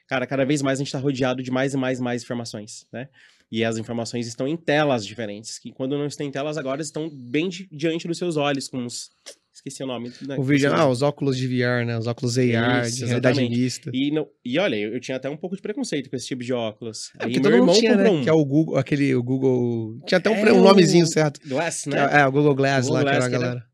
cara, 0.08 0.26
cada 0.26 0.46
vez 0.46 0.62
mais 0.62 0.80
a 0.80 0.82
gente 0.82 0.88
está 0.88 1.00
rodeado 1.00 1.44
de 1.44 1.52
mais 1.52 1.74
e 1.74 1.78
mais 1.78 2.00
e 2.00 2.02
mais 2.02 2.24
informações, 2.24 2.86
né? 2.92 3.10
E 3.50 3.64
as 3.64 3.78
informações 3.78 4.28
estão 4.28 4.48
em 4.48 4.58
telas 4.58 5.06
diferentes, 5.06 5.58
que 5.58 5.72
quando 5.72 5.98
não 5.98 6.06
estão 6.06 6.26
em 6.26 6.32
telas 6.32 6.58
agora 6.58 6.82
estão 6.82 7.10
bem 7.10 7.48
di 7.48 7.68
diante 7.72 8.08
dos 8.08 8.18
seus 8.18 8.36
olhos, 8.36 8.68
com 8.68 8.86
os 8.86 9.10
Esqueci 9.58 9.84
o 9.84 9.88
nome. 9.88 10.12
Né? 10.22 10.36
O 10.38 10.44
vídeo, 10.44 10.72
ah, 10.72 10.88
os 10.88 11.02
óculos 11.02 11.36
de 11.36 11.48
VR, 11.48 11.84
né? 11.84 11.98
Os 11.98 12.06
óculos 12.06 12.38
AR, 12.38 12.86
Isso, 12.86 12.98
de 12.98 13.06
realidade 13.06 13.50
mista. 13.50 13.90
E, 13.92 14.12
não, 14.12 14.28
e 14.46 14.60
olha, 14.60 14.76
eu, 14.76 14.94
eu, 14.94 15.00
tinha 15.00 15.18
até 15.18 15.28
um 15.28 15.36
pouco 15.36 15.56
de 15.56 15.62
preconceito 15.64 16.12
com 16.12 16.16
esse 16.16 16.28
tipo 16.28 16.44
de 16.44 16.54
óculos. 16.54 17.12
É, 17.20 17.26
Aí 17.26 17.40
meu 17.40 17.52
irmão 17.52 17.74
tinha, 17.74 17.96
né? 17.96 18.08
Um. 18.08 18.22
Que 18.22 18.30
é 18.30 18.34
o 18.34 18.46
Google, 18.46 18.78
aquele 18.78 19.16
o 19.16 19.24
Google. 19.24 20.00
Tinha 20.06 20.20
até 20.20 20.30
um, 20.30 20.36
é 20.36 20.54
um 20.54 20.62
nomezinho 20.62 21.08
certo. 21.08 21.40
Glass, 21.48 21.88
né? 21.88 21.98
É, 21.98 22.20
é, 22.20 22.28
o 22.28 22.32
Google 22.32 22.54
Glass 22.54 22.86
Google 22.86 22.98
lá, 22.98 23.02
Glass, 23.02 23.18
que 23.18 23.24
era 23.24 23.26
a 23.26 23.40
galera. 23.40 23.66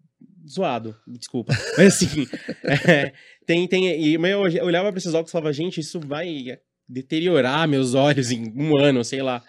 Zoado, 0.48 0.96
desculpa. 1.08 1.54
Mas 1.78 1.96
assim, 1.96 2.28
é, 2.64 3.14
tem, 3.46 3.68
tem. 3.68 4.02
E 4.02 4.16
eu, 4.16 4.42
olhava 4.42 4.92
pra 4.92 4.98
esses 4.98 5.14
óculos 5.14 5.30
e 5.30 5.32
falava, 5.32 5.54
gente, 5.54 5.80
isso 5.80 6.00
vai 6.00 6.60
deteriorar 6.88 7.68
meus 7.68 7.94
olhos 7.94 8.32
em 8.32 8.52
um 8.56 8.78
ano, 8.78 9.04
sei 9.04 9.22
lá. 9.22 9.44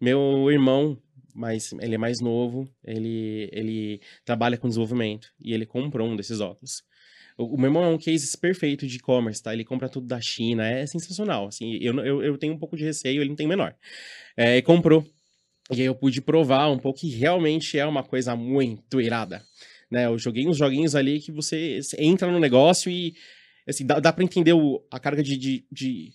Meu 0.00 0.50
irmão 0.50 1.00
mas 1.36 1.70
ele 1.80 1.94
é 1.94 1.98
mais 1.98 2.18
novo, 2.20 2.66
ele, 2.82 3.48
ele 3.52 4.00
trabalha 4.24 4.56
com 4.56 4.68
desenvolvimento 4.68 5.28
e 5.38 5.52
ele 5.52 5.66
comprou 5.66 6.08
um 6.08 6.16
desses 6.16 6.40
óculos. 6.40 6.82
O, 7.36 7.54
o 7.54 7.58
meu 7.58 7.66
irmão 7.66 7.84
é 7.84 7.88
um 7.88 7.98
case 7.98 8.36
perfeito 8.38 8.86
de 8.86 8.96
e-commerce, 8.96 9.42
tá? 9.42 9.52
Ele 9.52 9.64
compra 9.64 9.88
tudo 9.88 10.06
da 10.06 10.18
China, 10.18 10.66
é 10.66 10.86
sensacional. 10.86 11.48
Assim, 11.48 11.76
eu, 11.80 11.94
eu, 12.00 12.22
eu 12.22 12.38
tenho 12.38 12.54
um 12.54 12.58
pouco 12.58 12.76
de 12.76 12.84
receio, 12.84 13.20
ele 13.20 13.28
não 13.28 13.36
tem 13.36 13.46
menor. 13.46 13.74
É, 14.34 14.60
comprou. 14.62 15.06
E 15.70 15.80
aí 15.80 15.86
eu 15.86 15.94
pude 15.94 16.22
provar 16.22 16.68
um 16.70 16.78
pouco 16.78 17.00
que 17.00 17.10
realmente 17.10 17.78
é 17.78 17.84
uma 17.84 18.02
coisa 18.02 18.34
muito 18.34 19.00
irada. 19.00 19.42
Né? 19.90 20.06
Eu 20.06 20.18
joguei 20.18 20.46
uns 20.46 20.56
joguinhos 20.56 20.94
ali 20.94 21.20
que 21.20 21.30
você 21.30 21.80
entra 21.98 22.30
no 22.30 22.40
negócio 22.40 22.90
e 22.90 23.14
assim, 23.66 23.84
dá, 23.84 24.00
dá 24.00 24.12
para 24.12 24.24
entender 24.24 24.52
o, 24.52 24.84
a 24.90 24.98
carga 24.98 25.22
de, 25.22 25.36
de, 25.36 25.64
de, 25.70 26.12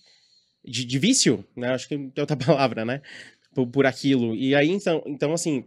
de, 0.64 0.84
de 0.84 0.98
vício, 0.98 1.44
né? 1.56 1.68
Acho 1.68 1.88
que 1.88 1.94
é 1.94 2.20
outra 2.20 2.36
palavra, 2.36 2.84
né? 2.84 3.02
por, 3.54 3.66
por 3.66 3.86
aquilo. 3.86 4.34
E 4.34 4.54
aí, 4.54 4.70
então, 4.70 5.02
então, 5.06 5.32
assim, 5.32 5.64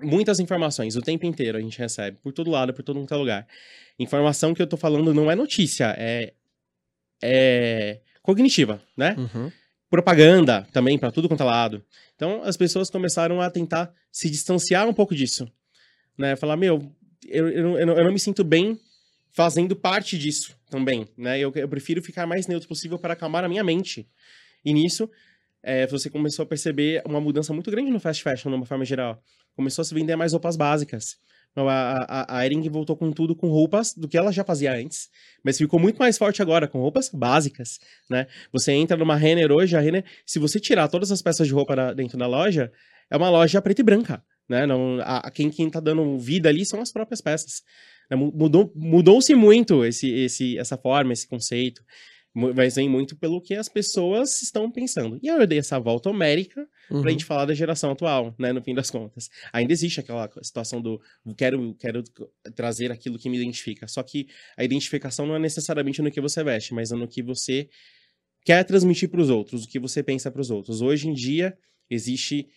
muitas 0.00 0.40
informações 0.40 0.96
o 0.96 1.02
tempo 1.02 1.26
inteiro 1.26 1.58
a 1.58 1.60
gente 1.60 1.78
recebe, 1.78 2.18
por 2.22 2.32
todo 2.32 2.50
lado, 2.50 2.74
por 2.74 2.82
todo 2.82 3.06
é 3.08 3.16
lugar. 3.16 3.46
Informação 3.98 4.54
que 4.54 4.60
eu 4.60 4.66
tô 4.66 4.76
falando 4.76 5.14
não 5.14 5.30
é 5.30 5.34
notícia, 5.34 5.94
é, 5.98 6.32
é 7.22 8.00
cognitiva, 8.22 8.82
né? 8.96 9.14
Uhum. 9.16 9.50
Propaganda 9.88 10.66
também 10.72 10.98
para 10.98 11.12
tudo 11.12 11.28
quanto 11.28 11.42
é 11.42 11.46
lado. 11.46 11.84
Então 12.14 12.42
as 12.42 12.56
pessoas 12.56 12.90
começaram 12.90 13.40
a 13.40 13.50
tentar 13.50 13.92
se 14.10 14.28
distanciar 14.28 14.88
um 14.88 14.92
pouco 14.92 15.14
disso, 15.14 15.50
né? 16.18 16.36
Falar, 16.36 16.56
meu, 16.56 16.92
eu, 17.28 17.48
eu, 17.48 17.78
eu, 17.78 17.86
não, 17.86 17.94
eu 17.96 18.04
não 18.04 18.12
me 18.12 18.18
sinto 18.18 18.42
bem 18.44 18.78
fazendo 19.32 19.76
parte 19.76 20.18
disso 20.18 20.56
também, 20.70 21.06
né? 21.16 21.38
Eu, 21.38 21.52
eu 21.54 21.68
prefiro 21.68 22.02
ficar 22.02 22.26
mais 22.26 22.46
neutro 22.46 22.68
possível 22.68 22.98
para 22.98 23.12
acalmar 23.12 23.44
a 23.44 23.48
minha 23.48 23.62
mente. 23.62 24.08
E 24.64 24.72
nisso, 24.72 25.10
é, 25.62 25.86
você 25.86 26.08
começou 26.08 26.42
a 26.44 26.46
perceber 26.46 27.02
uma 27.04 27.20
mudança 27.20 27.52
muito 27.52 27.70
grande 27.70 27.90
no 27.90 28.00
fast 28.00 28.22
fashion, 28.22 28.50
de 28.50 28.56
uma 28.56 28.66
forma 28.66 28.84
geral. 28.84 29.22
Começou 29.54 29.82
a 29.82 29.84
se 29.84 29.94
vender 29.94 30.16
mais 30.16 30.32
roupas 30.32 30.56
básicas. 30.56 31.16
Então, 31.50 31.68
a, 31.68 32.04
a, 32.08 32.38
a 32.38 32.46
Ering 32.46 32.68
voltou 32.68 32.96
com 32.96 33.10
tudo 33.10 33.34
com 33.34 33.48
roupas 33.48 33.94
do 33.94 34.06
que 34.06 34.16
ela 34.18 34.30
já 34.30 34.44
fazia 34.44 34.74
antes, 34.74 35.08
mas 35.42 35.56
ficou 35.56 35.80
muito 35.80 35.96
mais 35.96 36.18
forte 36.18 36.42
agora, 36.42 36.68
com 36.68 36.78
roupas 36.78 37.08
básicas, 37.08 37.78
né? 38.10 38.26
Você 38.52 38.72
entra 38.72 38.96
numa 38.96 39.16
Renner 39.16 39.50
hoje, 39.50 39.74
a 39.74 39.80
Renner, 39.80 40.04
se 40.26 40.38
você 40.38 40.60
tirar 40.60 40.86
todas 40.88 41.10
as 41.10 41.22
peças 41.22 41.46
de 41.46 41.54
roupa 41.54 41.74
da, 41.74 41.92
dentro 41.94 42.18
da 42.18 42.26
loja, 42.26 42.70
é 43.10 43.16
uma 43.16 43.30
loja 43.30 43.62
preta 43.62 43.80
e 43.80 43.84
branca, 43.84 44.22
né? 44.48 44.66
Não, 44.66 44.98
a, 45.02 45.30
quem, 45.30 45.50
quem 45.50 45.68
tá 45.68 45.80
dando 45.80 46.18
vida 46.18 46.48
ali 46.48 46.64
são 46.64 46.80
as 46.80 46.92
próprias 46.92 47.20
peças. 47.20 47.62
Né? 48.10 48.16
Mudou, 48.16 48.72
mudou-se 48.74 49.34
muito 49.34 49.84
esse, 49.84 50.08
esse, 50.10 50.58
essa 50.58 50.76
forma, 50.76 51.12
esse 51.12 51.26
conceito. 51.26 51.82
Mas 52.54 52.74
vem 52.74 52.86
muito 52.86 53.16
pelo 53.16 53.40
que 53.40 53.54
as 53.54 53.66
pessoas 53.66 54.42
estão 54.42 54.70
pensando. 54.70 55.18
E 55.22 55.26
eu 55.26 55.46
dei 55.46 55.58
essa 55.58 55.78
volta 55.80 56.10
homérica 56.10 56.68
uhum. 56.90 57.00
pra 57.00 57.10
gente 57.10 57.24
falar 57.24 57.46
da 57.46 57.54
geração 57.54 57.92
atual, 57.92 58.34
né? 58.38 58.52
No 58.52 58.62
fim 58.62 58.74
das 58.74 58.90
contas. 58.90 59.30
Ainda 59.50 59.72
existe 59.72 60.00
aquela 60.00 60.30
situação 60.42 60.82
do 60.82 61.00
quero, 61.34 61.74
quero 61.80 62.04
trazer 62.54 62.92
aquilo 62.92 63.18
que 63.18 63.30
me 63.30 63.38
identifica. 63.38 63.88
Só 63.88 64.02
que 64.02 64.28
a 64.54 64.62
identificação 64.62 65.26
não 65.26 65.34
é 65.34 65.38
necessariamente 65.38 66.02
no 66.02 66.10
que 66.10 66.20
você 66.20 66.44
veste, 66.44 66.74
mas 66.74 66.92
é 66.92 66.94
no 66.94 67.08
que 67.08 67.22
você 67.22 67.70
quer 68.44 68.62
transmitir 68.64 69.08
para 69.08 69.22
os 69.22 69.30
outros, 69.30 69.64
o 69.64 69.68
que 69.68 69.78
você 69.78 70.02
pensa 70.02 70.30
para 70.30 70.42
os 70.42 70.50
outros. 70.50 70.82
Hoje 70.82 71.08
em 71.08 71.14
dia, 71.14 71.56
existe 71.88 72.48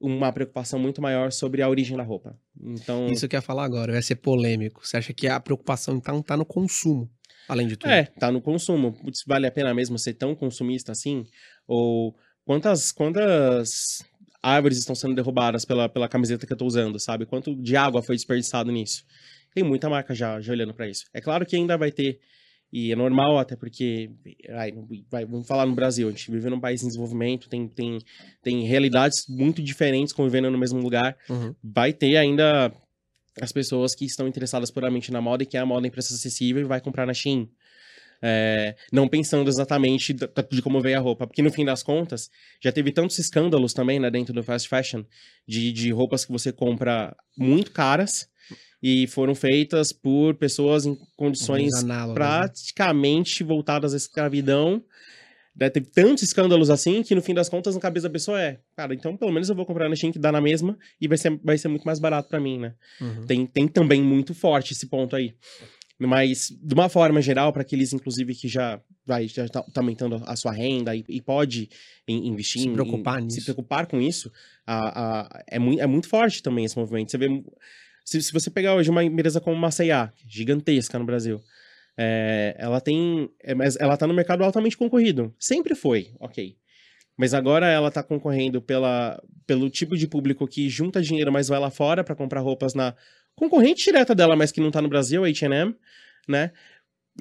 uma 0.00 0.32
preocupação 0.32 0.78
muito 0.78 1.02
maior 1.02 1.32
sobre 1.32 1.60
a 1.62 1.68
origem 1.68 1.96
da 1.96 2.02
roupa. 2.02 2.38
Então, 2.60 3.06
isso 3.08 3.26
que 3.28 3.34
eu 3.34 3.38
ia 3.38 3.42
falar 3.42 3.64
agora, 3.64 3.92
vai 3.92 4.02
ser 4.02 4.16
polêmico. 4.16 4.86
Você 4.86 4.96
acha 4.96 5.12
que 5.12 5.26
a 5.26 5.40
preocupação 5.40 5.96
então 5.96 6.22
tá 6.22 6.36
no 6.36 6.44
consumo, 6.44 7.10
além 7.48 7.66
de 7.66 7.76
tudo? 7.76 7.90
É, 7.90 8.04
tá 8.04 8.30
no 8.30 8.40
consumo. 8.40 8.92
Putz, 8.92 9.24
vale 9.26 9.46
a 9.46 9.50
pena 9.50 9.74
mesmo 9.74 9.98
ser 9.98 10.14
tão 10.14 10.34
consumista 10.34 10.92
assim? 10.92 11.24
Ou 11.66 12.16
quantas 12.44 12.92
quantas 12.92 14.04
árvores 14.42 14.78
estão 14.78 14.94
sendo 14.94 15.14
derrubadas 15.14 15.64
pela, 15.64 15.88
pela 15.88 16.08
camiseta 16.08 16.46
que 16.46 16.52
eu 16.52 16.56
tô 16.56 16.66
usando, 16.66 16.98
sabe? 17.00 17.26
Quanto 17.26 17.54
de 17.56 17.76
água 17.76 18.02
foi 18.02 18.14
desperdiçado 18.14 18.70
nisso? 18.70 19.04
Tem 19.52 19.64
muita 19.64 19.90
marca 19.90 20.14
já, 20.14 20.40
já 20.40 20.52
olhando 20.52 20.74
para 20.74 20.88
isso. 20.88 21.06
É 21.12 21.20
claro 21.20 21.44
que 21.44 21.56
ainda 21.56 21.76
vai 21.76 21.90
ter 21.90 22.20
e 22.70 22.92
é 22.92 22.96
normal, 22.96 23.38
até 23.38 23.56
porque, 23.56 24.10
ai, 24.50 24.74
vai, 25.10 25.24
vamos 25.24 25.46
falar 25.46 25.64
no 25.64 25.74
Brasil, 25.74 26.06
a 26.06 26.10
gente 26.10 26.30
vive 26.30 26.50
num 26.50 26.60
país 26.60 26.82
em 26.82 26.86
desenvolvimento, 26.86 27.48
tem, 27.48 27.66
tem, 27.66 27.98
tem 28.42 28.62
realidades 28.64 29.24
muito 29.28 29.62
diferentes 29.62 30.12
convivendo 30.12 30.50
no 30.50 30.58
mesmo 30.58 30.78
lugar. 30.78 31.16
Uhum. 31.30 31.54
Vai 31.64 31.94
ter 31.94 32.18
ainda 32.18 32.70
as 33.40 33.52
pessoas 33.52 33.94
que 33.94 34.04
estão 34.04 34.28
interessadas 34.28 34.70
puramente 34.70 35.10
na 35.10 35.20
moda 35.20 35.42
e 35.42 35.46
que 35.46 35.56
a 35.56 35.64
moda 35.64 35.86
em 35.86 35.90
preço 35.90 36.12
acessível 36.12 36.62
e 36.62 36.66
vai 36.66 36.80
comprar 36.80 37.06
na 37.06 37.14
Shein. 37.14 37.50
É, 38.20 38.74
não 38.92 39.06
pensando 39.06 39.48
exatamente 39.48 40.12
de 40.12 40.60
como 40.60 40.80
veio 40.80 40.98
a 40.98 41.00
roupa, 41.00 41.24
porque 41.24 41.40
no 41.40 41.52
fim 41.52 41.64
das 41.64 41.84
contas 41.84 42.28
já 42.60 42.72
teve 42.72 42.90
tantos 42.90 43.16
escândalos 43.16 43.72
também 43.72 44.00
né, 44.00 44.10
dentro 44.10 44.34
do 44.34 44.42
fast 44.42 44.68
fashion 44.68 45.04
de, 45.46 45.72
de 45.72 45.92
roupas 45.92 46.24
que 46.24 46.32
você 46.32 46.52
compra 46.52 47.16
muito 47.36 47.70
caras 47.70 48.28
e 48.82 49.06
foram 49.06 49.34
feitas 49.34 49.92
por 49.92 50.34
pessoas 50.34 50.86
em 50.86 50.96
condições 51.16 51.82
né? 51.82 51.94
praticamente 52.14 53.42
né? 53.42 53.48
voltadas 53.48 53.94
à 53.94 53.96
escravidão. 53.96 54.82
Né? 55.54 55.68
Teve 55.68 55.86
tantos 55.86 56.22
escândalos 56.22 56.70
assim 56.70 57.02
que 57.02 57.14
no 57.14 57.22
fim 57.22 57.34
das 57.34 57.48
contas, 57.48 57.74
na 57.74 57.80
cabeça 57.80 58.08
da 58.08 58.12
pessoa 58.12 58.40
é, 58.40 58.60
cara, 58.76 58.94
então 58.94 59.16
pelo 59.16 59.32
menos 59.32 59.48
eu 59.48 59.56
vou 59.56 59.66
comprar 59.66 59.88
na 59.88 59.96
Shein 59.96 60.12
que 60.12 60.18
dá 60.18 60.30
na 60.30 60.40
mesma 60.40 60.78
e 61.00 61.08
vai 61.08 61.18
ser, 61.18 61.38
vai 61.42 61.58
ser 61.58 61.68
muito 61.68 61.84
mais 61.84 61.98
barato 61.98 62.28
para 62.28 62.40
mim, 62.40 62.58
né? 62.58 62.74
Uhum. 63.00 63.26
Tem, 63.26 63.46
tem 63.46 63.66
também 63.66 64.02
muito 64.02 64.34
forte 64.34 64.72
esse 64.72 64.86
ponto 64.86 65.16
aí. 65.16 65.34
Mas, 65.98 66.56
de 66.62 66.74
uma 66.74 66.88
forma 66.88 67.20
geral, 67.20 67.52
para 67.52 67.62
aqueles, 67.62 67.92
inclusive, 67.92 68.32
que 68.32 68.46
já 68.46 68.80
vai 69.04 69.26
já 69.26 69.48
tá, 69.48 69.62
tá 69.62 69.80
aumentando 69.80 70.22
a 70.26 70.36
sua 70.36 70.52
renda 70.52 70.94
e, 70.94 71.04
e 71.08 71.20
pode 71.20 71.68
in, 72.06 72.28
investir 72.28 72.62
se 72.62 72.70
preocupar 72.70 73.20
em, 73.20 73.24
nisso. 73.24 73.40
se 73.40 73.44
preocupar 73.44 73.86
com 73.86 74.00
isso, 74.00 74.30
a, 74.64 75.22
a, 75.22 75.44
é, 75.48 75.58
muito, 75.58 75.82
é 75.82 75.86
muito 75.88 76.08
forte 76.08 76.40
também 76.40 76.64
esse 76.64 76.78
movimento. 76.78 77.10
Você 77.10 77.18
vê 77.18 77.28
se, 78.08 78.22
se 78.22 78.32
você 78.32 78.50
pegar 78.50 78.74
hoje 78.74 78.88
uma 78.88 79.04
empresa 79.04 79.38
como 79.38 79.70
C&A, 79.70 80.10
gigantesca 80.26 80.98
no 80.98 81.04
Brasil, 81.04 81.40
é, 81.94 82.56
ela 82.58 82.80
tem. 82.80 83.28
É, 83.42 83.54
mas 83.54 83.76
ela 83.76 83.94
está 83.94 84.06
no 84.06 84.14
mercado 84.14 84.42
altamente 84.42 84.78
concorrido. 84.78 85.34
Sempre 85.38 85.74
foi, 85.74 86.14
ok. 86.18 86.56
Mas 87.18 87.34
agora 87.34 87.66
ela 87.66 87.88
está 87.88 88.02
concorrendo 88.02 88.62
pela, 88.62 89.22
pelo 89.46 89.68
tipo 89.68 89.96
de 89.96 90.06
público 90.06 90.46
que 90.46 90.70
junta 90.70 91.02
dinheiro, 91.02 91.30
mas 91.30 91.48
vai 91.48 91.58
lá 91.58 91.70
fora 91.70 92.02
para 92.02 92.14
comprar 92.14 92.40
roupas 92.40 92.72
na 92.74 92.94
concorrente 93.34 93.84
direta 93.84 94.14
dela, 94.14 94.36
mas 94.36 94.52
que 94.52 94.60
não 94.60 94.68
está 94.68 94.80
no 94.80 94.88
Brasil, 94.88 95.24
H&M, 95.24 95.74
né? 96.26 96.52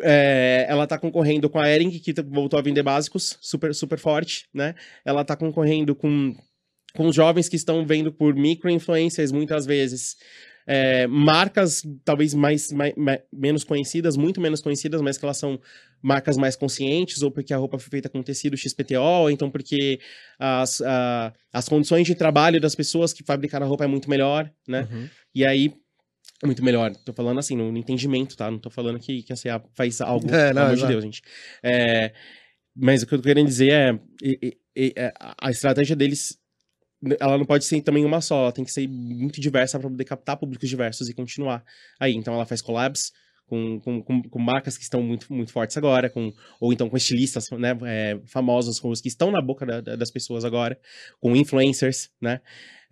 É, 0.01 0.67
ela 0.69 0.83
está 0.83 0.97
concorrendo 0.97 1.49
com 1.49 1.59
a 1.59 1.67
Ering, 1.67 1.89
que 1.89 2.13
voltou 2.21 2.59
a 2.59 2.61
vender 2.61 2.83
básicos, 2.83 3.37
super, 3.41 3.73
super 3.73 3.97
forte, 3.97 4.47
né? 4.53 4.75
Ela 5.03 5.21
está 5.21 5.35
concorrendo 5.35 5.95
com, 5.95 6.35
com 6.95 7.11
jovens 7.11 7.49
que 7.49 7.55
estão 7.55 7.83
vendo 7.83 8.13
por 8.13 8.35
micro-influencers, 8.35 9.31
muitas 9.31 9.65
vezes, 9.65 10.15
é, 10.67 11.07
marcas 11.07 11.81
talvez 12.03 12.33
mais, 12.33 12.71
mais, 12.73 12.93
mais, 12.97 13.21
menos 13.31 13.63
conhecidas, 13.63 14.17
muito 14.17 14.41
menos 14.41 14.59
conhecidas, 14.59 15.01
mas 15.01 15.17
que 15.17 15.23
elas 15.23 15.37
são 15.37 15.57
marcas 16.01 16.35
mais 16.35 16.57
conscientes, 16.57 17.21
ou 17.21 17.31
porque 17.31 17.53
a 17.53 17.57
roupa 17.57 17.79
foi 17.79 17.89
feita 17.89 18.09
com 18.09 18.21
tecido 18.21 18.57
XPTO, 18.57 18.99
ou 18.99 19.31
então 19.31 19.49
porque 19.49 19.99
as, 20.37 20.81
a, 20.81 21.33
as 21.53 21.69
condições 21.69 22.05
de 22.05 22.13
trabalho 22.13 22.59
das 22.59 22.75
pessoas 22.75 23.13
que 23.13 23.23
fabricaram 23.23 23.65
a 23.65 23.69
roupa 23.69 23.85
é 23.85 23.87
muito 23.87 24.09
melhor, 24.09 24.51
né? 24.67 24.87
Uhum. 24.91 25.09
E 25.33 25.47
aí, 25.47 25.73
muito 26.43 26.63
melhor. 26.63 26.93
Tô 26.97 27.13
falando 27.13 27.39
assim, 27.39 27.55
no, 27.55 27.75
entendimento, 27.77 28.35
tá? 28.35 28.51
Não 28.51 28.59
tô 28.59 28.69
falando 28.69 28.99
que, 28.99 29.23
que 29.23 29.31
a 29.31 29.37
CA 29.37 29.63
faz 29.73 30.01
algo, 30.01 30.29
é, 30.29 30.47
não, 30.47 30.53
pelo 30.53 30.59
amor 30.59 30.75
de 30.75 30.87
Deus, 30.87 31.03
gente. 31.03 31.21
É, 31.63 32.11
mas 32.75 33.01
o 33.01 33.07
que 33.07 33.13
eu 33.13 33.19
tô 33.19 33.23
querendo 33.23 33.47
dizer 33.47 33.71
é, 33.71 33.99
é 34.75 35.13
a 35.17 35.49
estratégia 35.49 35.95
deles 35.95 36.37
ela 37.19 37.37
não 37.37 37.45
pode 37.45 37.65
ser 37.65 37.81
também 37.81 38.05
uma 38.05 38.21
só, 38.21 38.43
ela 38.43 38.51
tem 38.51 38.65
que 38.65 38.71
ser 38.71 38.87
muito 38.87 39.39
diversa 39.39 39.79
para 39.79 39.89
poder 39.89 40.03
captar 40.03 40.37
públicos 40.37 40.67
diversos 40.67 41.09
e 41.09 41.13
continuar 41.13 41.63
aí. 41.99 42.13
Então 42.13 42.33
ela 42.33 42.45
faz 42.45 42.61
collabs 42.61 43.11
com, 43.45 43.79
com, 43.79 44.01
com, 44.01 44.21
com, 44.23 44.39
marcas 44.39 44.77
que 44.77 44.83
estão 44.83 45.01
muito, 45.01 45.31
muito 45.31 45.51
fortes 45.51 45.77
agora, 45.77 46.09
com, 46.09 46.33
ou 46.59 46.73
então 46.73 46.89
com 46.89 46.97
estilistas 46.97 47.49
né, 47.51 47.77
é, 47.85 48.19
famosos, 48.25 48.79
com 48.79 48.89
os 48.89 48.99
que 48.99 49.07
estão 49.07 49.31
na 49.31 49.41
boca 49.41 49.65
da, 49.65 49.95
das 49.95 50.11
pessoas 50.11 50.43
agora, 50.43 50.77
com 51.19 51.35
influencers, 51.35 52.09
né? 52.21 52.41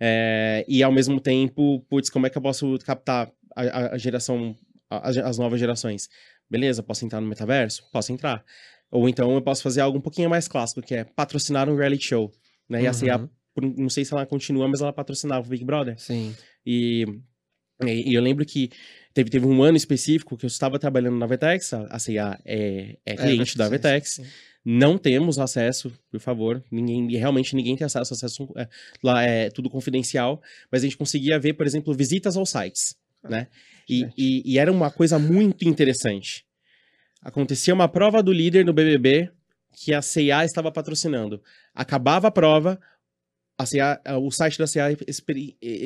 É, 0.00 0.64
e 0.68 0.82
ao 0.82 0.92
mesmo 0.92 1.20
tempo, 1.20 1.80
putz, 1.88 2.08
como 2.10 2.26
é 2.26 2.30
que 2.30 2.38
eu 2.38 2.42
posso 2.42 2.78
captar 2.78 3.30
a, 3.54 3.94
a 3.94 3.98
geração, 3.98 4.56
a, 4.90 5.08
as 5.08 5.38
novas 5.38 5.60
gerações? 5.60 6.08
Beleza, 6.48 6.82
posso 6.82 7.04
entrar 7.04 7.20
no 7.20 7.26
metaverso? 7.26 7.82
Posso 7.92 8.12
entrar. 8.12 8.44
Ou 8.90 9.08
então 9.08 9.34
eu 9.34 9.42
posso 9.42 9.62
fazer 9.62 9.80
algo 9.80 9.98
um 9.98 10.02
pouquinho 10.02 10.30
mais 10.30 10.46
clássico, 10.46 10.80
que 10.80 10.94
é 10.94 11.04
patrocinar 11.04 11.68
um 11.68 11.76
reality 11.76 12.04
show. 12.04 12.30
Né? 12.68 12.82
E 12.82 12.86
assim, 12.86 13.08
a 13.08 13.28
não 13.62 13.88
sei 13.88 14.04
se 14.04 14.12
ela 14.12 14.26
continua, 14.26 14.68
mas 14.68 14.80
ela 14.80 14.92
patrocinava 14.92 15.46
o 15.46 15.50
Big 15.50 15.64
Brother. 15.64 15.98
Sim. 15.98 16.34
E, 16.64 17.04
e, 17.84 18.14
eu 18.14 18.22
lembro 18.22 18.44
que 18.44 18.70
teve, 19.14 19.30
teve 19.30 19.46
um 19.46 19.62
ano 19.62 19.76
específico 19.76 20.36
que 20.36 20.44
eu 20.44 20.48
estava 20.48 20.78
trabalhando 20.78 21.16
na 21.16 21.26
Vetex, 21.26 21.72
a 21.72 21.98
CIA 21.98 22.38
é, 22.44 22.96
é, 23.04 23.12
é 23.12 23.16
cliente 23.16 23.54
é, 23.54 23.58
da 23.58 23.68
Vetex. 23.68 24.20
Não 24.68 24.98
temos 24.98 25.38
acesso, 25.38 25.92
por 26.10 26.18
favor. 26.18 26.62
Ninguém, 26.72 27.08
realmente 27.16 27.54
ninguém 27.54 27.76
tem 27.76 27.84
acesso, 27.84 28.12
acesso 28.12 28.52
é, 28.56 28.68
lá 29.00 29.22
é 29.22 29.48
tudo 29.48 29.70
confidencial. 29.70 30.42
Mas 30.72 30.82
a 30.82 30.86
gente 30.86 30.96
conseguia 30.96 31.38
ver, 31.38 31.52
por 31.52 31.66
exemplo, 31.66 31.94
visitas 31.94 32.36
aos 32.36 32.50
sites, 32.50 32.96
ah, 33.22 33.28
né? 33.28 33.46
E, 33.88 34.08
e, 34.18 34.42
e 34.44 34.58
era 34.58 34.72
uma 34.72 34.90
coisa 34.90 35.20
muito 35.20 35.68
interessante. 35.68 36.44
Acontecia 37.22 37.72
uma 37.72 37.88
prova 37.88 38.20
do 38.22 38.32
líder 38.32 38.64
no 38.64 38.72
BBB 38.72 39.30
que 39.72 39.92
a 39.92 40.02
CIA 40.02 40.44
estava 40.44 40.72
patrocinando. 40.72 41.40
Acabava 41.74 42.28
a 42.28 42.30
prova, 42.30 42.80
a 43.58 43.64
CA, 43.64 44.18
o 44.18 44.30
site 44.30 44.58
da 44.58 44.66
CA 44.66 44.96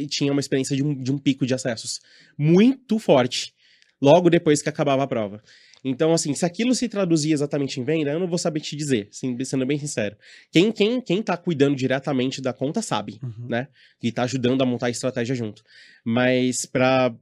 tinha 0.09 0.33
uma 0.33 0.41
experiência 0.41 0.77
de 0.77 0.83
um, 0.83 0.95
de 0.95 1.13
um 1.13 1.19
pico 1.19 1.47
de 1.47 1.55
acessos 1.55 2.01
muito 2.37 2.99
forte, 2.99 3.55
logo 4.01 4.29
depois 4.29 4.63
que 4.63 4.69
acabava 4.69 5.03
a 5.03 5.07
prova. 5.07 5.43
Então, 5.83 6.13
assim, 6.13 6.35
se 6.35 6.45
aquilo 6.45 6.75
se 6.75 6.89
traduzia 6.89 7.33
exatamente 7.33 7.81
em 7.81 7.85
venda, 7.85 8.11
eu 8.11 8.21
não 8.21 8.27
vou 8.27 8.39
saber 8.39 8.61
te 8.61 8.77
dizer, 8.77 9.09
sendo 9.11 9.67
bem 9.67 9.79
sincero. 9.79 10.17
Quem, 10.53 10.71
quem, 10.71 11.01
quem 11.01 11.23
tá 11.23 11.37
cuidando 11.37 11.75
diretamente 11.75 12.41
da 12.41 12.53
conta 12.53 12.83
sabe, 12.83 13.19
uhum. 13.23 13.49
né? 13.49 13.69
E 14.03 14.13
tá 14.13 14.25
ajudando 14.25 14.61
a 14.63 14.67
montar 14.67 14.87
a 14.87 14.91
estratégia 14.91 15.35
junto. 15.35 15.63
Mas 16.05 16.67
para 16.67 17.15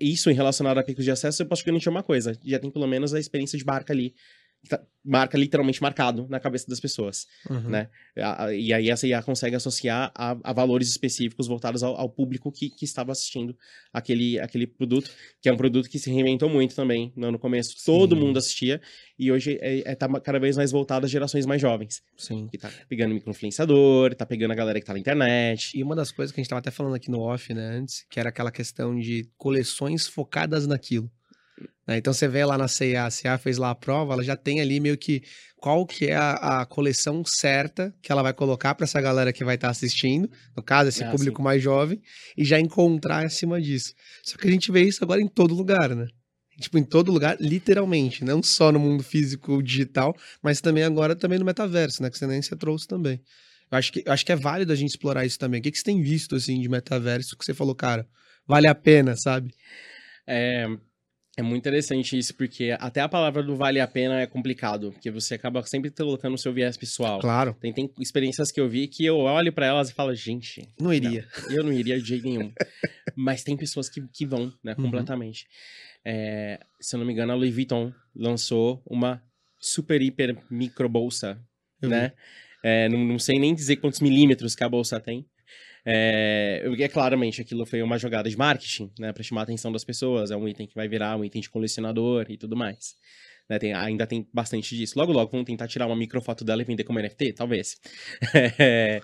isso 0.00 0.30
em 0.30 0.34
relacionado 0.34 0.78
a 0.78 0.82
picos 0.82 1.04
de 1.04 1.10
acesso, 1.10 1.42
eu 1.42 1.46
posso 1.46 1.64
garantir 1.64 1.88
uma 1.88 2.02
coisa. 2.02 2.38
Já 2.44 2.58
tem 2.58 2.70
pelo 2.70 2.86
menos 2.86 3.12
a 3.12 3.18
experiência 3.18 3.58
de 3.58 3.64
barca 3.64 3.92
ali 3.92 4.14
marca 5.06 5.38
literalmente 5.38 5.80
marcado 5.80 6.26
na 6.28 6.40
cabeça 6.40 6.68
das 6.68 6.80
pessoas, 6.80 7.26
uhum. 7.48 7.70
né? 7.70 7.88
E 8.56 8.72
aí 8.72 8.90
a 8.90 8.96
CIA 8.96 9.22
consegue 9.22 9.54
associar 9.54 10.10
a, 10.14 10.36
a 10.42 10.52
valores 10.52 10.88
específicos 10.88 11.46
voltados 11.46 11.82
ao, 11.82 11.96
ao 11.96 12.08
público 12.08 12.50
que, 12.50 12.68
que, 12.68 12.84
estava 12.84 13.12
assistindo 13.12 13.56
aquele, 13.92 14.40
aquele 14.40 14.66
produto, 14.66 15.10
que 15.40 15.48
é 15.48 15.52
um 15.52 15.56
produto 15.56 15.88
que 15.88 15.98
se 15.98 16.10
reinventou 16.10 16.50
muito 16.50 16.74
também 16.74 17.12
no, 17.14 17.30
no 17.30 17.38
começo. 17.38 17.78
Sim. 17.78 17.84
Todo 17.84 18.16
mundo 18.16 18.38
assistia 18.38 18.80
e 19.16 19.30
hoje 19.30 19.58
é, 19.60 19.92
é, 19.92 19.94
tá 19.94 20.08
cada 20.20 20.40
vez 20.40 20.56
mais 20.56 20.72
voltado 20.72 21.06
às 21.06 21.12
gerações 21.12 21.46
mais 21.46 21.60
jovens. 21.60 22.02
Sim. 22.16 22.48
Que 22.48 22.58
tá 22.58 22.70
pegando 22.88 23.14
microinfluenciador, 23.14 24.14
tá 24.14 24.26
pegando 24.26 24.50
a 24.50 24.56
galera 24.56 24.80
que 24.80 24.86
tá 24.86 24.92
na 24.92 24.98
internet. 24.98 25.78
E 25.78 25.82
uma 25.84 25.94
das 25.94 26.10
coisas 26.10 26.34
que 26.34 26.40
a 26.40 26.42
gente 26.42 26.50
tava 26.50 26.58
até 26.58 26.72
falando 26.72 26.96
aqui 26.96 27.10
no 27.10 27.20
off, 27.20 27.54
né, 27.54 27.76
antes, 27.78 28.04
que 28.10 28.18
era 28.18 28.30
aquela 28.30 28.50
questão 28.50 28.98
de 28.98 29.30
coleções 29.38 30.08
focadas 30.08 30.66
naquilo. 30.66 31.10
Né? 31.86 31.98
Então 31.98 32.12
você 32.12 32.28
vê 32.28 32.44
lá 32.44 32.58
na 32.58 32.68
CIA, 32.68 33.06
a 33.06 33.10
CIA 33.10 33.38
fez 33.38 33.58
lá 33.58 33.70
a 33.70 33.74
prova, 33.74 34.14
ela 34.14 34.24
já 34.24 34.36
tem 34.36 34.60
ali 34.60 34.80
meio 34.80 34.98
que 34.98 35.22
qual 35.56 35.86
que 35.86 36.06
é 36.06 36.16
a, 36.16 36.60
a 36.60 36.66
coleção 36.66 37.24
certa 37.24 37.94
que 38.02 38.12
ela 38.12 38.22
vai 38.22 38.32
colocar 38.32 38.74
para 38.74 38.84
essa 38.84 39.00
galera 39.00 39.32
que 39.32 39.44
vai 39.44 39.54
estar 39.54 39.68
tá 39.68 39.72
assistindo, 39.72 40.30
no 40.56 40.62
caso, 40.62 40.88
esse 40.88 41.02
ah, 41.02 41.10
público 41.10 41.38
sim. 41.38 41.44
mais 41.44 41.62
jovem, 41.62 42.00
e 42.36 42.44
já 42.44 42.60
encontrar 42.60 43.24
acima 43.24 43.60
disso. 43.60 43.94
Só 44.22 44.36
que 44.36 44.46
a 44.46 44.50
gente 44.50 44.70
vê 44.70 44.82
isso 44.82 45.02
agora 45.02 45.20
em 45.20 45.28
todo 45.28 45.54
lugar, 45.54 45.94
né? 45.94 46.06
Tipo, 46.60 46.78
em 46.78 46.84
todo 46.84 47.12
lugar, 47.12 47.36
literalmente, 47.38 48.24
não 48.24 48.42
só 48.42 48.72
no 48.72 48.78
mundo 48.78 49.02
físico 49.02 49.62
digital, 49.62 50.16
mas 50.42 50.60
também 50.60 50.84
agora 50.84 51.14
também 51.14 51.38
no 51.38 51.44
metaverso, 51.44 52.02
né? 52.02 52.10
Que 52.10 52.18
você 52.18 52.26
nem 52.26 52.40
se 52.40 52.54
trouxe 52.56 52.86
também. 52.86 53.20
Eu 53.70 53.78
acho 53.78 53.92
que, 53.92 54.02
eu 54.06 54.12
acho 54.12 54.24
que 54.24 54.32
é 54.32 54.36
válido 54.36 54.72
a 54.72 54.76
gente 54.76 54.90
explorar 54.90 55.26
isso 55.26 55.38
também. 55.38 55.60
O 55.60 55.62
que, 55.62 55.70
que 55.70 55.78
você 55.78 55.84
tem 55.84 56.00
visto, 56.00 56.36
assim, 56.36 56.60
de 56.60 56.68
metaverso 56.68 57.36
que 57.36 57.44
você 57.44 57.52
falou, 57.52 57.74
cara, 57.74 58.06
vale 58.46 58.68
a 58.68 58.74
pena, 58.74 59.16
sabe? 59.16 59.52
É, 60.26 60.66
é 61.36 61.42
muito 61.42 61.60
interessante 61.60 62.16
isso, 62.16 62.34
porque 62.34 62.74
até 62.80 63.00
a 63.02 63.08
palavra 63.08 63.42
do 63.42 63.54
vale 63.54 63.78
a 63.78 63.86
pena 63.86 64.20
é 64.20 64.26
complicado, 64.26 64.90
porque 64.92 65.10
você 65.10 65.34
acaba 65.34 65.62
sempre 65.66 65.90
colocando 65.90 66.32
o 66.32 66.38
seu 66.38 66.50
viés 66.50 66.78
pessoal. 66.78 67.20
Claro. 67.20 67.54
Tem, 67.60 67.72
tem 67.74 67.90
experiências 68.00 68.50
que 68.50 68.58
eu 68.58 68.66
vi 68.66 68.88
que 68.88 69.04
eu 69.04 69.18
olho 69.18 69.52
para 69.52 69.66
elas 69.66 69.90
e 69.90 69.92
falo, 69.92 70.14
gente. 70.14 70.66
Não 70.80 70.94
iria. 70.94 71.28
Não, 71.42 71.50
eu 71.50 71.62
não 71.62 71.72
iria 71.72 72.00
de 72.00 72.08
jeito 72.08 72.24
nenhum. 72.24 72.50
Mas 73.14 73.44
tem 73.44 73.54
pessoas 73.54 73.90
que, 73.90 74.00
que 74.08 74.24
vão, 74.24 74.50
né, 74.64 74.74
uhum. 74.78 74.84
completamente. 74.84 75.46
É, 76.02 76.58
se 76.80 76.96
eu 76.96 76.98
não 76.98 77.06
me 77.06 77.12
engano, 77.12 77.32
a 77.32 77.34
Louis 77.34 77.52
Vuitton 77.52 77.92
lançou 78.14 78.82
uma 78.86 79.22
super, 79.58 80.00
hiper 80.00 80.38
micro 80.50 80.88
bolsa, 80.88 81.38
eu 81.82 81.90
né? 81.90 82.12
É, 82.62 82.88
não, 82.88 83.04
não 83.04 83.18
sei 83.18 83.38
nem 83.38 83.54
dizer 83.54 83.76
quantos 83.76 84.00
milímetros 84.00 84.54
que 84.54 84.64
a 84.64 84.68
bolsa 84.68 84.98
tem. 84.98 85.26
É, 85.88 86.64
é 86.80 86.88
claramente 86.88 87.40
aquilo 87.40 87.64
foi 87.64 87.80
uma 87.80 87.96
jogada 87.96 88.28
de 88.28 88.36
marketing, 88.36 88.90
né, 88.98 89.12
para 89.12 89.22
chamar 89.22 89.42
a 89.42 89.44
atenção 89.44 89.70
das 89.70 89.84
pessoas. 89.84 90.32
É 90.32 90.36
um 90.36 90.48
item 90.48 90.66
que 90.66 90.74
vai 90.74 90.88
virar 90.88 91.16
um 91.16 91.24
item 91.24 91.40
de 91.40 91.48
colecionador 91.48 92.26
e 92.28 92.36
tudo 92.36 92.56
mais. 92.56 92.96
Né, 93.48 93.58
tem, 93.60 93.72
ainda 93.72 94.04
tem 94.04 94.28
bastante 94.34 94.76
disso. 94.76 94.98
Logo, 94.98 95.12
logo 95.12 95.30
vão 95.30 95.44
tentar 95.44 95.68
tirar 95.68 95.86
uma 95.86 95.94
microfoto 95.94 96.44
dela 96.44 96.60
e 96.60 96.64
vender 96.64 96.82
como 96.82 97.00
NFT, 97.00 97.34
talvez. 97.34 97.76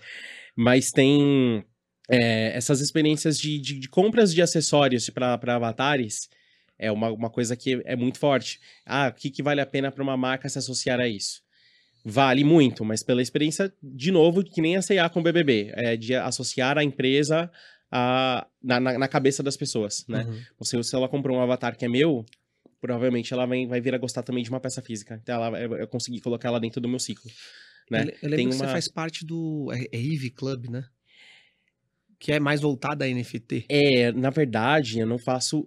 mas 0.56 0.90
tem 0.90 1.64
é, 2.10 2.56
essas 2.56 2.80
experiências 2.80 3.38
de, 3.38 3.60
de, 3.60 3.78
de, 3.78 3.88
compras 3.88 4.34
de 4.34 4.42
acessórios 4.42 5.08
para 5.08 5.38
avatares. 5.54 6.28
É 6.76 6.90
uma, 6.90 7.12
uma 7.12 7.30
coisa 7.30 7.56
que 7.56 7.80
é 7.84 7.94
muito 7.94 8.18
forte. 8.18 8.58
Ah, 8.84 9.08
o 9.08 9.12
que, 9.12 9.30
que 9.30 9.42
vale 9.42 9.60
a 9.60 9.66
pena 9.66 9.92
para 9.92 10.02
uma 10.02 10.16
marca 10.16 10.48
se 10.48 10.58
associar 10.58 10.98
a 10.98 11.06
isso? 11.06 11.41
Vale 12.04 12.44
muito, 12.44 12.84
mas 12.84 13.02
pela 13.02 13.22
experiência, 13.22 13.72
de 13.82 14.10
novo, 14.10 14.42
que 14.42 14.60
nem 14.60 14.76
a 14.76 14.82
C&A 14.82 15.08
com 15.08 15.20
o 15.20 15.22
BBB, 15.22 15.72
é 15.74 15.96
de 15.96 16.14
associar 16.14 16.78
a 16.78 16.84
empresa 16.84 17.50
a, 17.90 18.46
na, 18.62 18.80
na, 18.80 18.98
na 18.98 19.08
cabeça 19.08 19.42
das 19.42 19.56
pessoas, 19.56 20.04
né? 20.08 20.24
Uhum. 20.24 20.40
Você, 20.58 20.82
se 20.82 20.94
ela 20.94 21.08
comprou 21.08 21.36
um 21.36 21.40
avatar 21.40 21.76
que 21.76 21.84
é 21.84 21.88
meu, 21.88 22.24
provavelmente 22.80 23.32
ela 23.32 23.46
vai, 23.46 23.66
vai 23.66 23.80
vir 23.80 23.94
a 23.94 23.98
gostar 23.98 24.22
também 24.22 24.42
de 24.42 24.50
uma 24.50 24.60
peça 24.60 24.82
física. 24.82 25.18
Então, 25.22 25.44
ela, 25.44 25.60
eu, 25.60 25.76
eu 25.76 25.86
consegui 25.86 26.20
colocar 26.20 26.48
ela 26.48 26.58
dentro 26.58 26.80
do 26.80 26.88
meu 26.88 26.98
ciclo. 26.98 27.30
Né? 27.90 28.02
Eu, 28.02 28.04
eu 28.04 28.30
lembro 28.30 28.36
Tem 28.36 28.48
que 28.48 28.54
uma... 28.54 28.66
você 28.66 28.72
faz 28.72 28.88
parte 28.88 29.24
do... 29.24 29.70
É, 29.72 29.84
é 29.92 30.00
Eve 30.00 30.30
Club, 30.30 30.68
né? 30.68 30.84
Que 32.18 32.32
é 32.32 32.40
mais 32.40 32.60
voltada 32.60 33.04
a 33.04 33.08
NFT. 33.08 33.66
É, 33.68 34.10
na 34.12 34.30
verdade, 34.30 34.98
eu 34.98 35.06
não 35.06 35.18
faço 35.18 35.64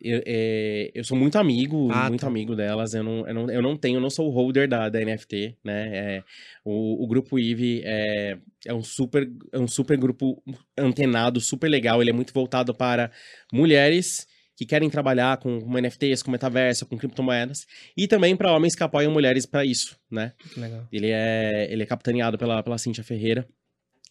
eu, 0.00 0.22
é, 0.26 0.90
eu 0.94 1.04
sou 1.04 1.16
muito 1.16 1.36
amigo, 1.36 1.90
ah, 1.92 2.08
muito 2.08 2.22
tá. 2.22 2.26
amigo 2.26 2.56
delas. 2.56 2.94
Eu 2.94 3.02
não, 3.02 3.26
eu, 3.26 3.34
não, 3.34 3.50
eu 3.50 3.62
não 3.62 3.76
tenho, 3.76 3.96
eu 3.96 4.00
não 4.00 4.10
sou 4.10 4.28
o 4.28 4.30
holder 4.30 4.68
da, 4.68 4.88
da 4.88 5.00
NFT, 5.00 5.58
né? 5.62 5.88
É, 5.96 6.24
o, 6.64 7.04
o 7.04 7.06
grupo 7.06 7.38
Eve 7.38 7.82
é, 7.84 8.38
é, 8.66 8.74
um 8.74 8.82
super, 8.82 9.30
é 9.52 9.58
um 9.58 9.68
super 9.68 9.98
grupo 9.98 10.42
antenado, 10.76 11.40
super 11.40 11.68
legal. 11.68 12.00
Ele 12.00 12.10
é 12.10 12.14
muito 12.14 12.32
voltado 12.32 12.74
para 12.74 13.10
mulheres 13.52 14.26
que 14.56 14.66
querem 14.66 14.90
trabalhar 14.90 15.38
com, 15.38 15.58
com 15.60 15.78
NFTs, 15.78 16.22
com 16.22 16.30
metaverso, 16.30 16.86
com 16.86 16.98
criptomoedas, 16.98 17.66
e 17.96 18.06
também 18.06 18.36
para 18.36 18.52
homens 18.52 18.74
que 18.74 18.82
apoiam 18.82 19.10
mulheres 19.10 19.46
para 19.46 19.64
isso, 19.64 19.98
né? 20.10 20.32
Legal. 20.56 20.86
Ele 20.92 21.10
é, 21.10 21.72
ele 21.72 21.82
é 21.82 21.86
capitaneado 21.86 22.36
pela, 22.36 22.62
pela 22.62 22.76
Cíntia 22.76 23.02
Ferreira 23.02 23.48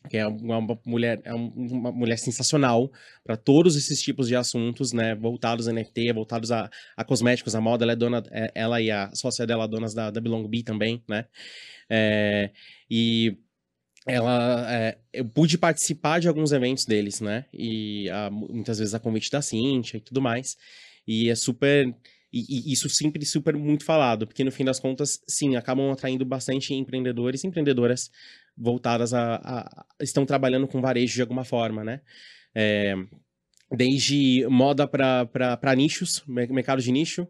que 0.07 0.17
é 0.17 0.25
uma 0.25 0.79
mulher, 0.85 1.19
é 1.25 1.33
uma 1.33 1.91
mulher 1.91 2.17
sensacional 2.17 2.91
para 3.23 3.35
todos 3.35 3.75
esses 3.75 4.01
tipos 4.01 4.27
de 4.27 4.35
assuntos, 4.35 4.93
né, 4.93 5.13
voltados 5.15 5.67
a 5.67 5.73
NFT, 5.73 6.13
voltados 6.13 6.51
a, 6.51 6.69
a 6.95 7.03
cosméticos, 7.03 7.53
a 7.53 7.61
moda, 7.61 7.83
ela 7.83 7.91
é 7.91 7.95
dona, 7.95 8.23
é, 8.31 8.51
ela 8.55 8.81
e 8.81 8.89
a 8.89 9.13
sócia 9.13 9.45
dela, 9.45 9.67
donas 9.67 9.93
da, 9.93 10.09
da 10.09 10.21
Belong 10.21 10.47
Bee 10.47 10.63
também, 10.63 11.03
né, 11.07 11.25
é, 11.89 12.51
e 12.89 13.37
ela, 14.07 14.65
é, 14.73 14.97
eu 15.11 15.25
pude 15.25 15.57
participar 15.57 16.19
de 16.19 16.27
alguns 16.27 16.51
eventos 16.53 16.85
deles, 16.85 17.19
né, 17.19 17.45
e 17.53 18.09
a, 18.09 18.29
muitas 18.29 18.79
vezes 18.79 18.93
a 18.93 18.99
convite 18.99 19.29
da 19.29 19.41
Cintia 19.41 19.97
e 19.97 20.01
tudo 20.01 20.21
mais, 20.21 20.55
e 21.05 21.29
é 21.29 21.35
super 21.35 21.93
e, 22.31 22.69
e, 22.69 22.71
isso 22.71 22.87
sempre 22.89 23.25
super 23.25 23.55
muito 23.55 23.83
falado, 23.83 24.27
porque 24.27 24.43
no 24.43 24.51
fim 24.51 24.63
das 24.63 24.79
contas, 24.79 25.19
sim, 25.27 25.55
acabam 25.55 25.91
atraindo 25.91 26.23
bastante 26.23 26.73
empreendedores 26.73 27.43
e 27.43 27.47
empreendedoras 27.47 28.11
voltadas 28.60 29.14
a, 29.14 29.36
a, 29.36 29.86
estão 30.01 30.26
trabalhando 30.26 30.68
com 30.68 30.82
varejo 30.82 31.16
de 31.16 31.22
alguma 31.22 31.45
forma, 31.45 31.84
né? 31.84 32.01
É, 32.53 32.93
desde 33.72 34.45
moda 34.49 34.88
para 34.88 35.76
nichos, 35.76 36.24
mercado 36.28 36.82
de 36.82 36.91
nicho, 36.91 37.28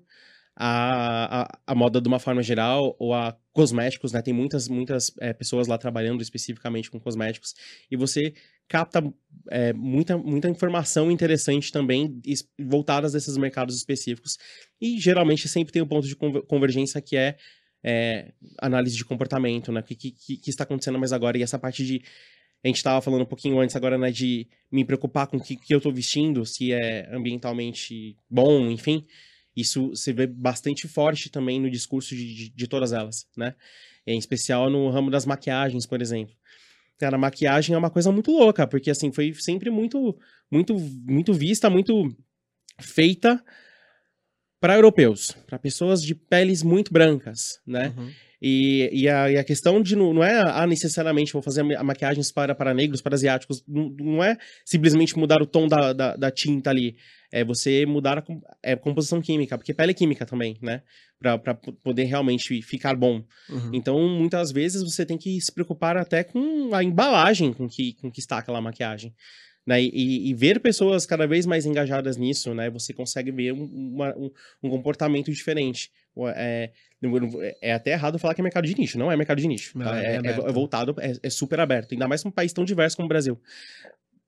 a, 0.56 1.42
a, 1.42 1.60
a, 1.68 1.76
moda 1.76 2.02
de 2.02 2.08
uma 2.08 2.20
forma 2.20 2.42
geral, 2.42 2.96
ou 3.00 3.14
a 3.14 3.38
cosméticos, 3.54 4.12
né? 4.12 4.22
Tem 4.22 4.34
muitas, 4.34 4.68
muitas 4.68 5.12
é, 5.20 5.32
pessoas 5.34 5.68
lá 5.68 5.78
trabalhando 5.78 6.22
especificamente 6.22 6.90
com 6.90 7.00
cosméticos, 7.00 7.54
e 7.90 7.96
você 7.96 8.34
capta 8.68 9.04
é, 9.50 9.74
muita, 9.74 10.18
muita 10.18 10.48
informação 10.50 11.12
interessante 11.12 11.72
também 11.72 12.22
voltadas 12.60 13.14
desses 13.14 13.36
mercados 13.36 13.76
específicos. 13.76 14.38
E 14.80 15.00
geralmente 15.00 15.48
sempre 15.48 15.74
tem 15.74 15.82
um 15.82 15.88
ponto 15.88 16.08
de 16.08 16.16
convergência 16.16 17.02
que 17.02 17.18
é, 17.18 17.36
é 17.84 18.32
análise 18.60 18.96
de 18.96 19.06
comportamento, 19.06 19.72
né? 19.72 19.80
O 19.80 19.84
que, 19.84 19.96
que, 19.96 20.38
que, 20.38 20.50
está 20.50 20.64
acontecendo 20.64 21.00
mais 21.00 21.14
agora? 21.14 21.38
E 21.38 21.44
essa 21.44 21.58
parte 21.58 21.86
de. 21.86 22.02
A 22.64 22.68
gente 22.68 22.78
estava 22.78 23.02
falando 23.02 23.22
um 23.22 23.26
pouquinho 23.26 23.60
antes 23.60 23.76
agora, 23.76 23.98
né? 23.98 24.12
De 24.12 24.48
me 24.72 24.84
preocupar 24.84 25.28
com 25.28 25.38
o 25.38 25.42
que, 25.42 25.56
que 25.56 25.74
eu 25.74 25.78
estou 25.78 25.94
vestindo, 25.94 26.46
se 26.46 26.74
é 26.74 27.10
ambientalmente 27.14 28.18
bom, 28.30 28.70
enfim. 28.70 29.06
Isso 29.56 29.96
se 29.96 30.12
vê 30.14 30.28
bastante 30.28 30.88
forte 30.88 31.30
também 31.30 31.60
no 31.60 31.70
discurso 31.70 32.16
de, 32.16 32.34
de, 32.34 32.50
de 32.50 32.68
todas 32.68 32.92
elas, 32.92 33.28
né? 33.36 33.56
Em 34.06 34.18
especial 34.18 34.70
no 34.70 34.90
ramo 34.90 35.10
das 35.10 35.26
maquiagens, 35.26 35.86
por 35.86 36.02
exemplo. 36.02 36.36
Cara, 36.98 37.18
maquiagem 37.18 37.74
é 37.74 37.78
uma 37.78 37.90
coisa 37.90 38.12
muito 38.12 38.32
louca, 38.32 38.68
porque 38.68 38.92
assim, 38.92 39.12
foi 39.12 39.34
sempre 39.34 39.70
muito, 39.70 40.18
muito, 40.52 40.78
muito 40.78 41.34
vista, 41.34 41.70
muito 41.70 42.14
feita 42.78 43.42
para 44.60 44.76
europeus, 44.76 45.36
para 45.47 45.57
pessoas 45.57 46.01
de 46.01 46.14
peles 46.14 46.62
muito 46.64 46.91
brancas, 46.91 47.60
né? 47.66 47.93
Uhum. 47.97 48.12
E, 48.41 48.89
e, 48.93 49.10
a, 49.10 49.30
e 49.30 49.38
a 49.38 49.43
questão 49.43 49.82
de 49.82 49.95
não, 49.97 50.14
não 50.14 50.24
é, 50.24 50.41
ah, 50.41 50.66
necessariamente 50.66 51.34
vou 51.34 51.41
fazer 51.41 51.62
maquiagens 51.64 52.32
para, 52.32 52.55
para 52.55 52.74
negros, 52.74 53.01
para 53.01 53.14
asiáticos, 53.14 53.62
não, 53.68 53.89
não 53.99 54.24
é 54.24 54.38
simplesmente 54.64 55.18
mudar 55.18 55.41
o 55.41 55.45
tom 55.45 55.68
da, 55.68 55.91
da, 55.91 56.16
da 56.16 56.32
tinta 56.32 56.70
ali, 56.70 56.95
é 57.32 57.43
você 57.43 57.86
mudar 57.86 58.20
a, 58.20 58.24
é, 58.64 58.76
composição 58.78 59.22
química, 59.22 59.57
porque 59.57 59.74
pele 59.74 59.91
é 59.91 59.93
química 59.93 60.26
também, 60.26 60.57
né? 60.62 60.82
Para 61.20 61.53
poder 61.84 62.05
realmente 62.05 62.62
ficar 62.62 62.95
bom. 62.95 63.22
Uhum. 63.49 63.72
Então, 63.74 63.99
muitas 64.07 64.53
vezes 64.53 64.82
você 64.82 65.05
tem 65.05 65.18
que 65.18 65.39
se 65.41 65.51
preocupar 65.51 65.97
até 65.97 66.24
com 66.24 66.74
a 66.74 66.82
embalagem 66.82 67.51
com 67.51 67.68
que, 67.68 67.93
com 67.95 68.10
que 68.10 68.22
está 68.22 68.38
aquela 68.38 68.62
maquiagem. 68.62 69.14
Né? 69.70 69.84
E, 69.84 70.32
e, 70.32 70.34
ver 70.34 70.59
pessoas 70.59 71.05
cada 71.05 71.28
vez 71.28 71.45
mais 71.45 71.63
engajadas 71.63 72.17
nisso, 72.17 72.55
né? 72.55 72.72
Você 72.72 72.91
consegue 72.91 73.32
ver 73.32 73.53
um, 73.53 73.65
uma, 73.65 74.17
um, 74.17 74.32
um 74.63 74.70
comportamento 74.72 75.32
diferente. 75.32 75.91
É, 76.36 76.72
é, 77.61 77.74
até 77.74 77.91
errado 77.91 78.17
falar 78.17 78.34
que 78.34 78.41
é 78.41 78.43
mercado 78.43 78.65
de 78.65 78.74
nicho, 78.74 78.97
não 78.97 79.11
é 79.11 79.15
mercado 79.15 79.39
de 79.39 79.47
nicho. 79.47 79.78
Não, 79.78 79.86
tá? 79.86 80.01
é, 80.03 80.15
é, 80.15 80.22
é, 80.26 80.30
é 80.32 80.51
voltado, 80.51 80.95
é, 80.99 81.13
é, 81.22 81.30
super 81.30 81.59
aberto, 81.59 81.91
ainda 81.91 82.07
mais 82.07 82.24
para 82.24 82.30
um 82.30 82.32
país 82.32 82.51
tão 82.51 82.65
diverso 82.65 82.95
como 82.95 83.05
o 83.05 83.09
Brasil. 83.09 83.39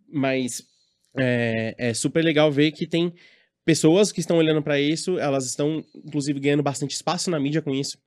Mas 0.07 0.61
é, 1.17 1.73
é 1.75 1.93
super 1.95 2.23
legal 2.23 2.51
ver 2.51 2.71
que 2.71 2.85
tem 2.85 3.11
pessoas 3.65 4.11
que 4.11 4.19
estão 4.19 4.37
olhando 4.37 4.61
para 4.61 4.79
isso, 4.79 5.17
elas 5.17 5.47
estão, 5.47 5.83
inclusive, 6.05 6.39
ganhando 6.39 6.61
bastante 6.61 6.93
espaço 6.93 7.31
na 7.31 7.39
mídia 7.39 7.63
com 7.63 7.73
isso. 7.73 7.97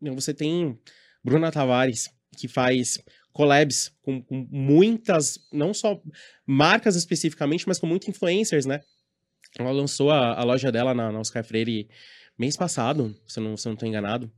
Então, 0.00 0.14
você 0.14 0.32
tem 0.32 0.78
Bruna 1.22 1.52
Tavares, 1.52 2.08
que 2.34 2.48
faz 2.48 2.98
collabs 3.38 3.92
com, 4.02 4.20
com, 4.20 4.48
muitas, 4.50 5.38
não 5.52 5.72
só 5.72 6.02
marcas 6.44 6.96
especificamente, 6.96 7.68
mas 7.68 7.78
com 7.78 7.86
muitos 7.86 8.08
influencers, 8.08 8.66
né? 8.66 8.80
Ela 9.56 9.70
lançou 9.70 10.10
a, 10.10 10.34
a 10.34 10.42
loja 10.42 10.72
dela 10.72 10.92
na, 10.92 11.12
na 11.12 11.20
Oscar 11.20 11.44
Freire 11.44 11.88
mês 12.36 12.56
passado, 12.56 13.14
se 13.28 13.38
eu 13.38 13.44
não, 13.44 13.54
eu 13.54 13.76
não 13.80 13.88
enganado. 13.88 14.28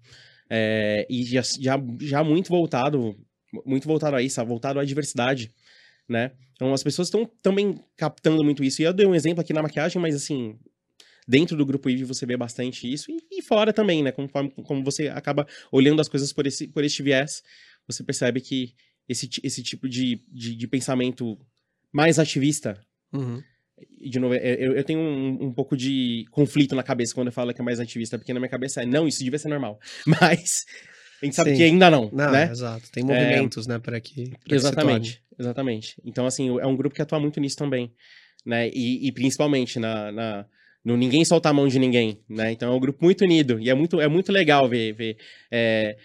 é, 0.50 1.06
e 1.08 1.24
já, 1.24 1.40
já, 1.40 1.82
já 1.98 2.22
muito 2.22 2.50
voltado, 2.50 3.18
muito 3.64 3.88
voltado 3.88 4.16
a 4.16 4.22
isso, 4.22 4.44
voltado 4.44 4.78
à 4.78 4.84
diversidade, 4.84 5.50
né? 6.06 6.32
Então 6.52 6.74
as 6.74 6.82
pessoas 6.82 7.08
estão 7.08 7.24
também 7.40 7.82
captando 7.96 8.44
muito 8.44 8.62
isso. 8.62 8.82
E 8.82 8.84
eu 8.84 8.92
dei 8.92 9.06
um 9.06 9.14
exemplo 9.14 9.40
aqui 9.40 9.54
na 9.54 9.62
maquiagem, 9.62 10.00
mas 10.00 10.14
assim, 10.14 10.58
dentro 11.26 11.56
do 11.56 11.64
grupo 11.64 11.88
IV 11.88 12.04
você 12.04 12.26
vê 12.26 12.36
bastante 12.36 12.86
isso, 12.92 13.10
e, 13.10 13.38
e 13.38 13.40
fora 13.40 13.72
também, 13.72 14.02
né? 14.02 14.12
Conforme 14.12 14.50
como 14.50 14.84
você 14.84 15.08
acaba 15.08 15.46
olhando 15.72 16.00
as 16.00 16.08
coisas 16.08 16.34
por 16.34 16.46
esse, 16.46 16.68
por 16.68 16.84
este 16.84 17.02
viés, 17.02 17.42
você 17.86 18.04
percebe 18.04 18.40
que 18.40 18.74
esse, 19.10 19.28
esse 19.42 19.60
tipo 19.60 19.88
de, 19.88 20.22
de, 20.28 20.54
de 20.54 20.66
pensamento 20.68 21.36
mais 21.92 22.18
ativista. 22.18 22.80
Uhum. 23.12 23.42
De 24.00 24.20
novo, 24.20 24.34
é, 24.34 24.54
eu, 24.54 24.76
eu 24.76 24.84
tenho 24.84 25.00
um, 25.00 25.46
um, 25.46 25.52
pouco 25.52 25.76
de 25.76 26.26
conflito 26.30 26.76
na 26.76 26.82
cabeça 26.82 27.12
quando 27.12 27.26
eu 27.26 27.32
falo 27.32 27.52
que 27.52 27.60
é 27.60 27.64
mais 27.64 27.80
ativista, 27.80 28.16
porque 28.16 28.32
na 28.32 28.38
minha 28.38 28.48
cabeça 28.48 28.82
é, 28.82 28.86
não, 28.86 29.08
isso 29.08 29.24
devia 29.24 29.38
ser 29.38 29.48
normal. 29.48 29.80
Mas 30.06 30.64
a 31.20 31.24
gente 31.24 31.34
sabe 31.34 31.50
Sim. 31.50 31.56
que 31.56 31.62
ainda 31.64 31.90
não, 31.90 32.08
não 32.12 32.30
né? 32.30 32.48
Exato, 32.50 32.88
tem 32.92 33.02
movimentos, 33.02 33.66
é, 33.66 33.70
né, 33.70 33.78
para 33.80 34.00
que 34.00 34.30
pra 34.46 34.54
Exatamente, 34.54 35.14
que 35.14 35.42
exatamente. 35.42 35.96
Então, 36.04 36.24
assim, 36.24 36.58
é 36.60 36.66
um 36.66 36.76
grupo 36.76 36.94
que 36.94 37.02
atua 37.02 37.18
muito 37.18 37.40
nisso 37.40 37.56
também, 37.56 37.92
né? 38.46 38.68
E, 38.68 39.08
e 39.08 39.12
principalmente 39.12 39.80
na, 39.80 40.12
na 40.12 40.46
no 40.84 40.96
ninguém 40.96 41.24
solta 41.24 41.48
a 41.48 41.52
mão 41.52 41.66
de 41.66 41.78
ninguém, 41.78 42.20
né? 42.28 42.52
Então 42.52 42.72
é 42.72 42.76
um 42.76 42.80
grupo 42.80 43.04
muito 43.04 43.22
unido 43.22 43.58
e 43.58 43.68
é 43.68 43.74
muito, 43.74 44.00
é 44.00 44.08
muito 44.08 44.30
legal 44.30 44.68
ver, 44.68 44.92
ver 44.92 45.16
é, 45.50 45.96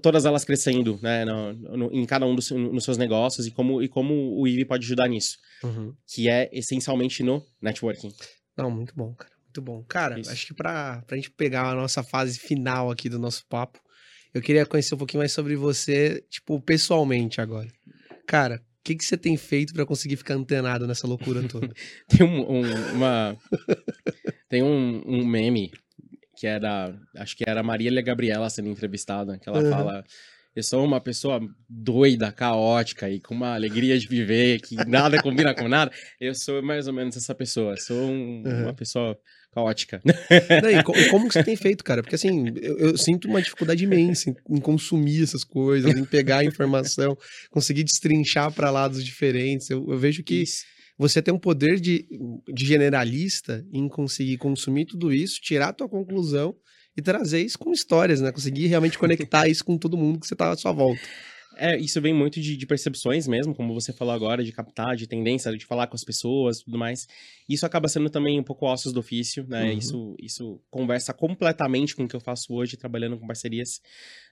todas 0.00 0.24
elas 0.24 0.44
crescendo, 0.44 0.98
né, 1.02 1.24
no, 1.24 1.52
no, 1.52 1.92
em 1.92 2.06
cada 2.06 2.24
um 2.24 2.34
dos 2.36 2.50
nos 2.50 2.84
seus 2.84 2.96
negócios 2.96 3.46
e 3.46 3.50
como, 3.50 3.82
e 3.82 3.88
como 3.88 4.38
o 4.38 4.46
IVE 4.46 4.64
pode 4.64 4.84
ajudar 4.84 5.08
nisso, 5.08 5.38
uhum. 5.64 5.92
que 6.06 6.28
é 6.28 6.48
essencialmente 6.52 7.22
no 7.22 7.44
networking. 7.60 8.12
Não, 8.56 8.70
muito 8.70 8.94
bom, 8.94 9.12
cara, 9.14 9.32
muito 9.42 9.60
bom. 9.62 9.84
Cara, 9.88 10.20
Isso. 10.20 10.30
acho 10.30 10.46
que 10.46 10.54
para 10.54 11.02
a 11.10 11.16
gente 11.16 11.30
pegar 11.32 11.70
a 11.70 11.74
nossa 11.74 12.04
fase 12.04 12.38
final 12.38 12.90
aqui 12.92 13.08
do 13.08 13.18
nosso 13.18 13.44
papo, 13.48 13.80
eu 14.32 14.40
queria 14.40 14.64
conhecer 14.64 14.94
um 14.94 14.98
pouquinho 14.98 15.20
mais 15.20 15.32
sobre 15.32 15.56
você, 15.56 16.24
tipo, 16.30 16.60
pessoalmente 16.60 17.40
agora. 17.40 17.68
Cara, 18.26 18.56
o 18.56 18.84
que, 18.84 18.94
que 18.94 19.04
você 19.04 19.16
tem 19.16 19.36
feito 19.36 19.74
para 19.74 19.84
conseguir 19.84 20.16
ficar 20.16 20.34
antenado 20.34 20.86
nessa 20.86 21.08
loucura 21.08 21.42
toda? 21.48 21.68
tem 22.06 22.24
um, 22.24 22.48
um 22.48 22.92
uma... 22.92 23.36
tem 24.48 24.62
um, 24.62 25.02
um 25.04 25.26
meme 25.26 25.72
que 26.36 26.46
era, 26.46 26.94
acho 27.16 27.36
que 27.36 27.44
era 27.46 27.60
a 27.60 27.64
Marília 27.64 28.02
Gabriela 28.02 28.50
sendo 28.50 28.68
entrevistada, 28.68 29.38
que 29.38 29.48
ela 29.48 29.62
uhum. 29.62 29.70
fala, 29.70 30.04
eu 30.54 30.62
sou 30.62 30.84
uma 30.84 31.00
pessoa 31.00 31.40
doida, 31.68 32.30
caótica 32.30 33.10
e 33.10 33.20
com 33.20 33.34
uma 33.34 33.54
alegria 33.54 33.98
de 33.98 34.06
viver, 34.06 34.60
que 34.60 34.76
nada 34.86 35.22
combina 35.22 35.54
com 35.54 35.68
nada. 35.68 35.90
Eu 36.20 36.34
sou 36.34 36.62
mais 36.62 36.86
ou 36.86 36.94
menos 36.94 37.16
essa 37.16 37.34
pessoa, 37.34 37.76
sou 37.76 37.96
um, 37.96 38.42
uhum. 38.46 38.62
uma 38.62 38.74
pessoa 38.74 39.18
caótica. 39.52 40.02
Não, 40.04 40.70
e, 40.70 40.76
e, 40.76 41.08
como 41.10 41.28
que 41.28 41.32
você 41.32 41.42
tem 41.42 41.56
feito, 41.56 41.82
cara? 41.82 42.02
Porque 42.02 42.14
assim, 42.14 42.52
eu, 42.60 42.78
eu 42.78 42.96
sinto 42.98 43.26
uma 43.26 43.40
dificuldade 43.40 43.84
imensa 43.84 44.30
em, 44.30 44.36
em, 44.56 44.60
consumir 44.60 45.22
essas 45.22 45.44
coisas, 45.44 45.94
em 45.96 46.04
pegar 46.04 46.38
a 46.38 46.44
informação, 46.44 47.16
conseguir 47.50 47.84
destrinchar 47.84 48.52
para 48.52 48.70
lados 48.70 49.02
diferentes. 49.02 49.70
Eu, 49.70 49.86
eu 49.88 49.98
vejo 49.98 50.22
que 50.22 50.42
Isso 50.42 50.64
você 50.98 51.20
tem 51.20 51.32
um 51.32 51.38
poder 51.38 51.78
de, 51.78 52.06
de 52.52 52.64
generalista 52.64 53.66
em 53.72 53.88
conseguir 53.88 54.38
consumir 54.38 54.86
tudo 54.86 55.12
isso, 55.12 55.40
tirar 55.40 55.68
a 55.68 55.72
tua 55.72 55.88
conclusão 55.88 56.54
e 56.96 57.02
trazer 57.02 57.42
isso 57.42 57.58
com 57.58 57.72
histórias, 57.72 58.20
né? 58.20 58.32
Conseguir 58.32 58.66
realmente 58.66 58.98
conectar 58.98 59.46
isso 59.46 59.64
com 59.64 59.76
todo 59.76 59.96
mundo 59.96 60.18
que 60.18 60.26
você 60.26 60.34
tá 60.34 60.50
à 60.50 60.56
sua 60.56 60.72
volta. 60.72 61.00
É, 61.58 61.76
isso 61.78 62.00
vem 62.02 62.12
muito 62.12 62.38
de, 62.38 62.54
de, 62.54 62.66
percepções 62.66 63.26
mesmo, 63.26 63.54
como 63.54 63.72
você 63.72 63.90
falou 63.90 64.12
agora, 64.12 64.44
de 64.44 64.52
captar, 64.52 64.94
de 64.94 65.06
tendência, 65.06 65.56
de 65.56 65.64
falar 65.64 65.86
com 65.86 65.96
as 65.96 66.04
pessoas 66.04 66.60
tudo 66.60 66.76
mais. 66.76 67.08
Isso 67.48 67.64
acaba 67.64 67.88
sendo 67.88 68.10
também 68.10 68.38
um 68.38 68.42
pouco 68.42 68.66
ossos 68.66 68.92
do 68.92 69.00
ofício, 69.00 69.46
né? 69.48 69.64
Uhum. 69.64 69.78
Isso, 69.78 70.16
isso 70.20 70.60
conversa 70.70 71.14
completamente 71.14 71.96
com 71.96 72.04
o 72.04 72.08
que 72.08 72.14
eu 72.14 72.20
faço 72.20 72.52
hoje, 72.52 72.76
trabalhando 72.76 73.18
com 73.18 73.26
parcerias. 73.26 73.80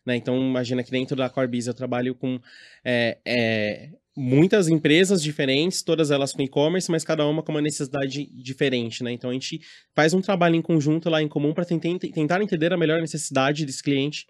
Né? 0.05 0.17
Então, 0.17 0.37
imagina 0.37 0.85
que 0.85 0.91
dentro 0.91 1.17
da 1.17 1.31
Corebiz 1.31 1.67
eu 1.67 1.73
trabalho 1.73 2.15
com 2.15 2.39
é, 2.85 3.19
é, 3.25 3.91
muitas 4.17 4.69
empresas 4.69 5.23
diferentes, 5.23 5.83
todas 5.83 6.11
elas 6.11 6.33
com 6.33 6.43
e-commerce, 6.43 6.91
mas 6.91 7.05
cada 7.05 7.27
uma 7.27 7.43
com 7.43 7.53
uma 7.53 7.61
necessidade 7.61 8.27
diferente, 8.33 9.03
né? 9.03 9.13
Então 9.13 9.31
a 9.31 9.33
gente 9.33 9.61
faz 9.95 10.15
um 10.15 10.21
trabalho 10.21 10.55
em 10.55 10.63
conjunto 10.63 11.11
lá 11.11 11.21
em 11.21 11.29
comum 11.29 11.53
para 11.53 11.65
tentar 11.65 12.41
entender 12.43 12.73
a 12.73 12.77
melhor 12.77 13.01
necessidade 13.01 13.67
desse 13.67 13.83
cliente 13.83 14.27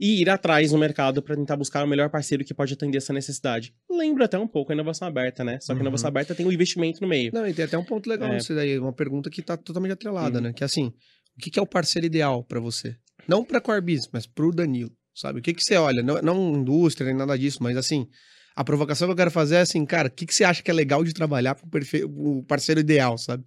e 0.00 0.20
ir 0.20 0.28
atrás 0.28 0.72
no 0.72 0.78
mercado 0.78 1.22
para 1.22 1.36
tentar 1.36 1.56
buscar 1.56 1.84
o 1.84 1.86
melhor 1.86 2.10
parceiro 2.10 2.44
que 2.44 2.52
pode 2.52 2.74
atender 2.74 2.98
essa 2.98 3.12
necessidade. 3.12 3.72
Lembra 3.88 4.24
até 4.24 4.36
um 4.36 4.48
pouco 4.48 4.72
a 4.72 4.74
inovação 4.74 5.06
aberta, 5.06 5.44
né? 5.44 5.60
Só 5.60 5.72
que 5.72 5.74
uhum. 5.74 5.78
a 5.78 5.82
inovação 5.82 6.08
aberta 6.08 6.34
tem 6.34 6.44
um 6.44 6.50
investimento 6.50 7.00
no 7.00 7.06
meio. 7.06 7.30
Não, 7.32 7.46
e 7.46 7.54
tem 7.54 7.64
até 7.64 7.78
um 7.78 7.84
ponto 7.84 8.08
legal 8.08 8.28
é... 8.30 8.34
nisso 8.34 8.52
daí, 8.52 8.76
uma 8.78 8.92
pergunta 8.92 9.30
que 9.30 9.40
está 9.40 9.56
totalmente 9.56 9.92
atrelada, 9.92 10.38
uhum. 10.38 10.44
né? 10.46 10.52
Que 10.52 10.64
é 10.64 10.66
assim, 10.66 10.92
o 11.36 11.40
que 11.40 11.56
é 11.56 11.62
o 11.62 11.66
parceiro 11.66 12.04
ideal 12.04 12.42
para 12.42 12.58
você? 12.58 12.96
Não 13.28 13.44
para 13.44 13.58
a 13.58 13.60
Corbis, 13.60 14.08
mas 14.12 14.26
para 14.26 14.44
o 14.44 14.50
Danilo, 14.50 14.90
sabe? 15.14 15.38
O 15.38 15.42
que 15.42 15.54
que 15.54 15.62
você 15.62 15.76
olha? 15.76 16.02
Não, 16.02 16.20
não 16.20 16.56
indústria 16.56 17.06
nem 17.06 17.16
nada 17.16 17.38
disso, 17.38 17.62
mas 17.62 17.76
assim, 17.76 18.08
a 18.54 18.64
provocação 18.64 19.08
que 19.08 19.12
eu 19.12 19.16
quero 19.16 19.30
fazer 19.30 19.56
é 19.56 19.60
assim, 19.60 19.84
cara, 19.84 20.08
o 20.08 20.10
que, 20.10 20.26
que 20.26 20.34
você 20.34 20.44
acha 20.44 20.62
que 20.62 20.70
é 20.70 20.74
legal 20.74 21.02
de 21.02 21.12
trabalhar 21.12 21.54
com 21.54 21.68
perfe... 21.68 22.04
o 22.04 22.44
parceiro 22.46 22.80
ideal, 22.80 23.16
sabe? 23.16 23.44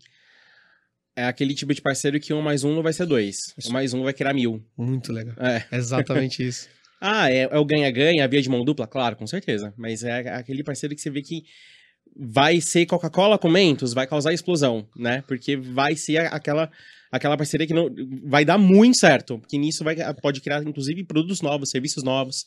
É 1.16 1.26
aquele 1.26 1.54
tipo 1.54 1.74
de 1.74 1.82
parceiro 1.82 2.20
que 2.20 2.34
um 2.34 2.42
mais 2.42 2.64
um 2.64 2.76
não 2.76 2.84
vai 2.84 2.92
ser 2.92 3.06
dois. 3.06 3.38
Isso. 3.58 3.70
Um 3.70 3.74
mais 3.74 3.94
um 3.94 4.04
vai 4.04 4.14
criar 4.14 4.34
mil. 4.34 4.62
Muito 4.78 5.14
legal. 5.14 5.36
É. 5.40 5.66
exatamente 5.72 6.46
isso. 6.46 6.68
ah, 7.00 7.32
é, 7.32 7.48
é 7.50 7.58
o 7.58 7.64
ganha-ganha, 7.64 8.24
a 8.24 8.28
via 8.28 8.42
de 8.42 8.50
mão 8.50 8.66
dupla? 8.66 8.86
Claro, 8.86 9.16
com 9.16 9.26
certeza. 9.26 9.74
Mas 9.78 10.04
é 10.04 10.30
aquele 10.30 10.64
parceiro 10.64 10.94
que 10.94 11.02
você 11.02 11.10
vê 11.10 11.22
que 11.22 11.44
vai 12.16 12.60
ser 12.60 12.86
Coca-Cola 12.86 13.38
com 13.38 13.50
Mentos, 13.50 13.94
vai 13.94 14.08
causar 14.08 14.34
explosão, 14.34 14.88
né? 14.96 15.24
Porque 15.28 15.56
vai 15.56 15.96
ser 15.96 16.18
aquela 16.34 16.70
aquela 17.12 17.38
parceria 17.38 17.66
que 17.66 17.74
não 17.74 17.90
vai 18.26 18.44
dar 18.44 18.58
muito 18.58 18.98
certo, 18.98 19.40
porque 19.40 19.58
nisso 19.58 19.84
vai 19.84 19.96
pode 20.16 20.42
criar 20.42 20.62
inclusive 20.64 21.04
produtos 21.04 21.42
novos, 21.42 21.70
serviços 21.70 22.04
novos. 22.04 22.46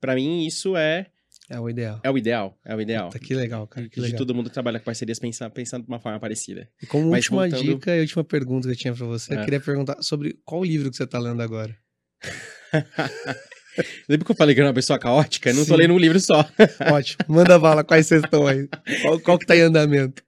Para 0.00 0.14
mim 0.14 0.46
isso 0.46 0.76
é 0.76 1.06
é 1.50 1.58
o 1.58 1.68
ideal. 1.68 2.00
É 2.04 2.10
o 2.10 2.16
ideal, 2.16 2.56
é 2.64 2.76
o 2.76 2.80
ideal. 2.80 3.08
Puta, 3.08 3.18
que 3.18 3.34
legal, 3.34 3.66
cara. 3.66 3.88
Que 3.88 3.96
de 3.96 4.00
legal. 4.02 4.18
todo 4.18 4.32
mundo 4.32 4.48
que 4.48 4.54
trabalha 4.54 4.78
com 4.78 4.84
parcerias 4.84 5.18
pensando, 5.18 5.82
de 5.82 5.88
uma 5.88 5.98
forma 5.98 6.20
parecida. 6.20 6.68
E 6.80 6.86
como 6.86 7.10
Mas 7.10 7.24
última 7.24 7.48
voltando... 7.48 7.74
dica 7.74 7.96
e 7.96 8.00
última 8.00 8.22
pergunta 8.22 8.68
que 8.68 8.74
eu 8.74 8.78
tinha 8.78 8.94
pra 8.94 9.04
você, 9.04 9.34
é. 9.34 9.36
eu 9.40 9.44
queria 9.44 9.60
perguntar 9.60 10.00
sobre 10.00 10.38
qual 10.44 10.62
livro 10.62 10.88
que 10.90 10.96
você 10.96 11.04
tá 11.04 11.18
lendo 11.18 11.42
agora. 11.42 11.76
Lembra 14.08 14.24
que 14.24 14.30
eu 14.30 14.36
falei 14.36 14.54
que 14.54 14.60
era 14.60 14.68
uma 14.68 14.74
pessoa 14.74 14.98
caótica? 14.98 15.52
Não 15.52 15.64
Sim. 15.64 15.70
tô 15.70 15.76
lendo 15.76 15.94
um 15.94 15.98
livro 15.98 16.20
só. 16.20 16.48
Ótimo. 16.92 17.24
Manda 17.28 17.58
bala, 17.58 17.82
quais 17.82 18.06
vocês 18.06 18.22
estão 18.22 18.46
aí? 18.46 18.68
Qual, 19.02 19.18
qual 19.20 19.38
que 19.38 19.46
tá 19.46 19.56
em 19.56 19.62
andamento? 19.62 20.22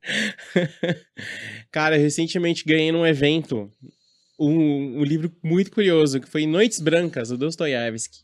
Cara, 1.71 1.97
recentemente 1.97 2.65
ganhei 2.65 2.91
num 2.91 3.07
evento 3.07 3.71
um, 4.39 5.01
um 5.01 5.05
livro 5.05 5.31
muito 5.43 5.71
curioso, 5.71 6.21
que 6.21 6.29
foi 6.29 6.47
Noites 6.47 6.81
Brancas, 6.81 7.29
do 7.29 7.39
Dostoiévski. 7.39 8.19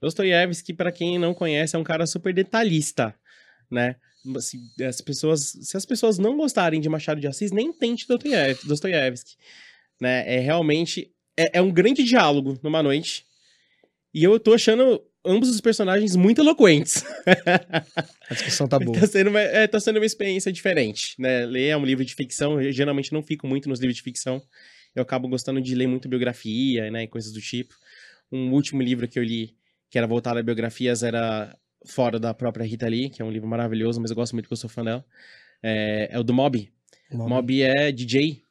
Dostoiévski, 0.00 0.72
para 0.72 0.92
quem 0.92 1.18
não 1.18 1.34
conhece, 1.34 1.74
é 1.74 1.78
um 1.78 1.84
cara 1.84 2.06
super 2.06 2.32
detalhista, 2.32 3.14
né? 3.70 3.96
Se 4.40 4.58
as 4.84 5.00
pessoas, 5.00 5.56
se 5.62 5.76
as 5.76 5.86
pessoas 5.86 6.18
não 6.18 6.36
gostarem 6.36 6.80
de 6.80 6.88
Machado 6.88 7.20
de 7.20 7.26
Assis, 7.26 7.50
nem 7.50 7.72
tente 7.72 8.06
Dostoiévski, 8.06 9.36
né? 10.00 10.36
É 10.36 10.38
realmente 10.38 11.12
é, 11.36 11.58
é 11.58 11.62
um 11.62 11.70
grande 11.70 12.02
diálogo 12.02 12.58
numa 12.62 12.82
noite. 12.82 13.24
E 14.12 14.24
eu 14.24 14.38
tô 14.40 14.54
achando 14.54 15.02
ambos 15.24 15.48
os 15.50 15.60
personagens 15.60 16.16
muito 16.16 16.40
eloquentes. 16.40 17.04
A 18.28 18.34
discussão 18.34 18.66
tá 18.66 18.78
boa. 18.80 18.98
tá, 18.98 19.06
sendo 19.06 19.30
uma, 19.30 19.40
é, 19.40 19.66
tá 19.66 19.78
sendo 19.78 19.96
uma 19.98 20.06
experiência 20.06 20.50
diferente, 20.52 21.14
né? 21.18 21.44
Ler 21.46 21.68
é 21.68 21.76
um 21.76 21.84
livro 21.84 22.04
de 22.04 22.14
ficção, 22.14 22.60
eu 22.60 22.72
geralmente 22.72 23.12
não 23.12 23.22
fico 23.22 23.46
muito 23.46 23.68
nos 23.68 23.78
livros 23.78 23.96
de 23.96 24.02
ficção. 24.02 24.42
Eu 24.94 25.02
acabo 25.02 25.28
gostando 25.28 25.60
de 25.60 25.74
ler 25.74 25.86
muito 25.86 26.08
biografia, 26.08 26.90
né, 26.90 27.04
e 27.04 27.08
coisas 27.08 27.32
do 27.32 27.40
tipo. 27.40 27.74
Um 28.32 28.52
último 28.52 28.82
livro 28.82 29.06
que 29.06 29.18
eu 29.18 29.22
li 29.22 29.54
que 29.90 29.98
era 29.98 30.06
voltada 30.06 30.40
a 30.40 30.42
biografias, 30.42 31.02
era 31.02 31.56
fora 31.86 32.18
da 32.18 32.34
própria 32.34 32.66
Rita 32.66 32.88
Lee, 32.88 33.08
que 33.08 33.22
é 33.22 33.24
um 33.24 33.30
livro 33.30 33.48
maravilhoso, 33.48 34.00
mas 34.00 34.10
eu 34.10 34.16
gosto 34.16 34.32
muito 34.34 34.44
porque 34.44 34.54
eu 34.54 34.58
sou 34.58 34.70
fã 34.70 34.84
dela. 34.84 35.04
É, 35.62 36.08
é 36.12 36.18
o 36.18 36.22
do 36.22 36.34
Mob. 36.34 36.70
Mob. 37.10 37.28
Mob 37.28 37.62
é 37.62 37.92
DJ. 37.92 38.42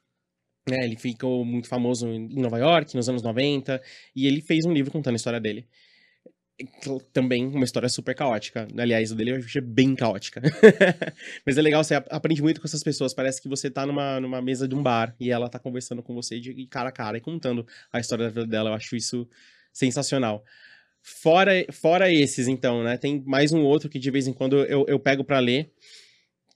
Né? 0.70 0.84
Ele 0.84 0.98
ficou 0.98 1.46
muito 1.46 1.68
famoso 1.68 2.08
em 2.08 2.28
Nova 2.42 2.58
York, 2.58 2.96
nos 2.96 3.08
anos 3.08 3.22
90, 3.22 3.82
e 4.16 4.28
ele 4.28 4.42
fez 4.42 4.66
um 4.66 4.74
livro 4.74 4.92
contando 4.92 5.14
a 5.14 5.18
história 5.18 5.40
dele. 5.40 5.68
Também 7.14 7.46
uma 7.46 7.64
história 7.64 7.88
super 7.88 8.16
caótica. 8.16 8.68
Aliás, 8.78 9.12
o 9.12 9.16
dele 9.16 9.32
eu 9.32 9.36
achei 9.38 9.62
bem 9.62 9.96
caótica. 9.96 10.42
Mas 11.46 11.58
é 11.58 11.62
legal, 11.62 11.84
você 11.84 11.96
aprende 11.96 12.42
muito 12.42 12.60
com 12.60 12.68
essas 12.68 12.84
pessoas. 12.84 13.14
Parece 13.14 13.42
que 13.42 13.48
você 13.48 13.70
tá 13.70 13.86
numa, 13.86 14.20
numa 14.20 14.42
mesa 14.42 14.68
de 14.68 14.74
um 14.74 14.82
bar 14.82 15.16
e 15.20 15.30
ela 15.30 15.48
tá 15.50 15.60
conversando 15.60 16.02
com 16.02 16.16
você 16.16 16.40
de 16.40 16.66
cara 16.66 16.90
a 16.90 16.92
cara 16.92 17.18
e 17.18 17.22
contando 17.22 17.66
a 17.94 18.00
história 18.00 18.32
dela. 18.32 18.72
Eu 18.72 18.74
acho 18.74 18.96
isso 18.96 19.30
sensacional. 19.72 20.44
Fora, 21.10 21.66
fora 21.72 22.12
esses, 22.12 22.50
então, 22.50 22.84
né? 22.84 22.98
Tem 22.98 23.24
mais 23.26 23.54
um 23.54 23.64
outro 23.64 23.88
que 23.88 23.98
de 23.98 24.12
vez 24.12 24.28
em 24.28 24.34
quando 24.34 24.58
eu, 24.66 24.84
eu 24.90 25.00
pego 25.00 25.24
para 25.24 25.40
ler. 25.40 25.72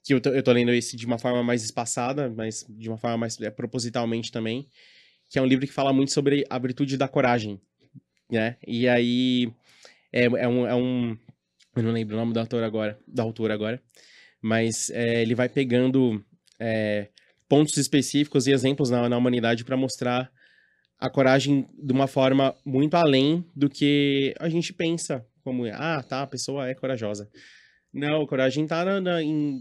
Que 0.04 0.12
eu 0.12 0.20
tô, 0.20 0.28
eu 0.28 0.42
tô 0.42 0.52
lendo 0.52 0.70
esse 0.72 0.94
de 0.94 1.06
uma 1.06 1.16
forma 1.16 1.42
mais 1.42 1.64
espaçada, 1.64 2.28
mas 2.28 2.66
de 2.68 2.86
uma 2.90 2.98
forma 2.98 3.16
mais 3.16 3.40
é, 3.40 3.50
propositalmente 3.50 4.30
também. 4.30 4.68
Que 5.30 5.38
é 5.38 5.42
um 5.42 5.46
livro 5.46 5.66
que 5.66 5.72
fala 5.72 5.90
muito 5.90 6.12
sobre 6.12 6.44
a 6.50 6.58
virtude 6.58 6.98
da 6.98 7.08
coragem, 7.08 7.58
né? 8.30 8.58
E 8.66 8.86
aí 8.86 9.50
é, 10.12 10.24
é, 10.24 10.46
um, 10.46 10.66
é 10.66 10.74
um. 10.74 11.16
Eu 11.74 11.82
não 11.82 11.92
lembro 11.92 12.14
o 12.14 12.18
nome 12.18 12.34
do 12.34 12.40
autor 12.40 12.62
agora, 12.62 12.98
da 13.08 13.22
autora 13.22 13.54
agora. 13.54 13.82
Mas 14.38 14.90
é, 14.90 15.22
ele 15.22 15.34
vai 15.34 15.48
pegando 15.48 16.22
é, 16.60 17.08
pontos 17.48 17.78
específicos 17.78 18.46
e 18.46 18.52
exemplos 18.52 18.90
na, 18.90 19.08
na 19.08 19.16
humanidade 19.16 19.64
para 19.64 19.78
mostrar 19.78 20.30
a 21.02 21.10
coragem 21.10 21.66
de 21.76 21.92
uma 21.92 22.06
forma 22.06 22.54
muito 22.64 22.94
além 22.94 23.44
do 23.56 23.68
que 23.68 24.32
a 24.38 24.48
gente 24.48 24.72
pensa, 24.72 25.26
como, 25.42 25.64
ah, 25.66 26.00
tá, 26.00 26.22
a 26.22 26.26
pessoa 26.28 26.68
é 26.68 26.74
corajosa. 26.76 27.28
Não, 27.92 28.24
coragem 28.24 28.64
tá 28.68 28.84
na, 28.84 29.00
na, 29.00 29.20
em. 29.20 29.60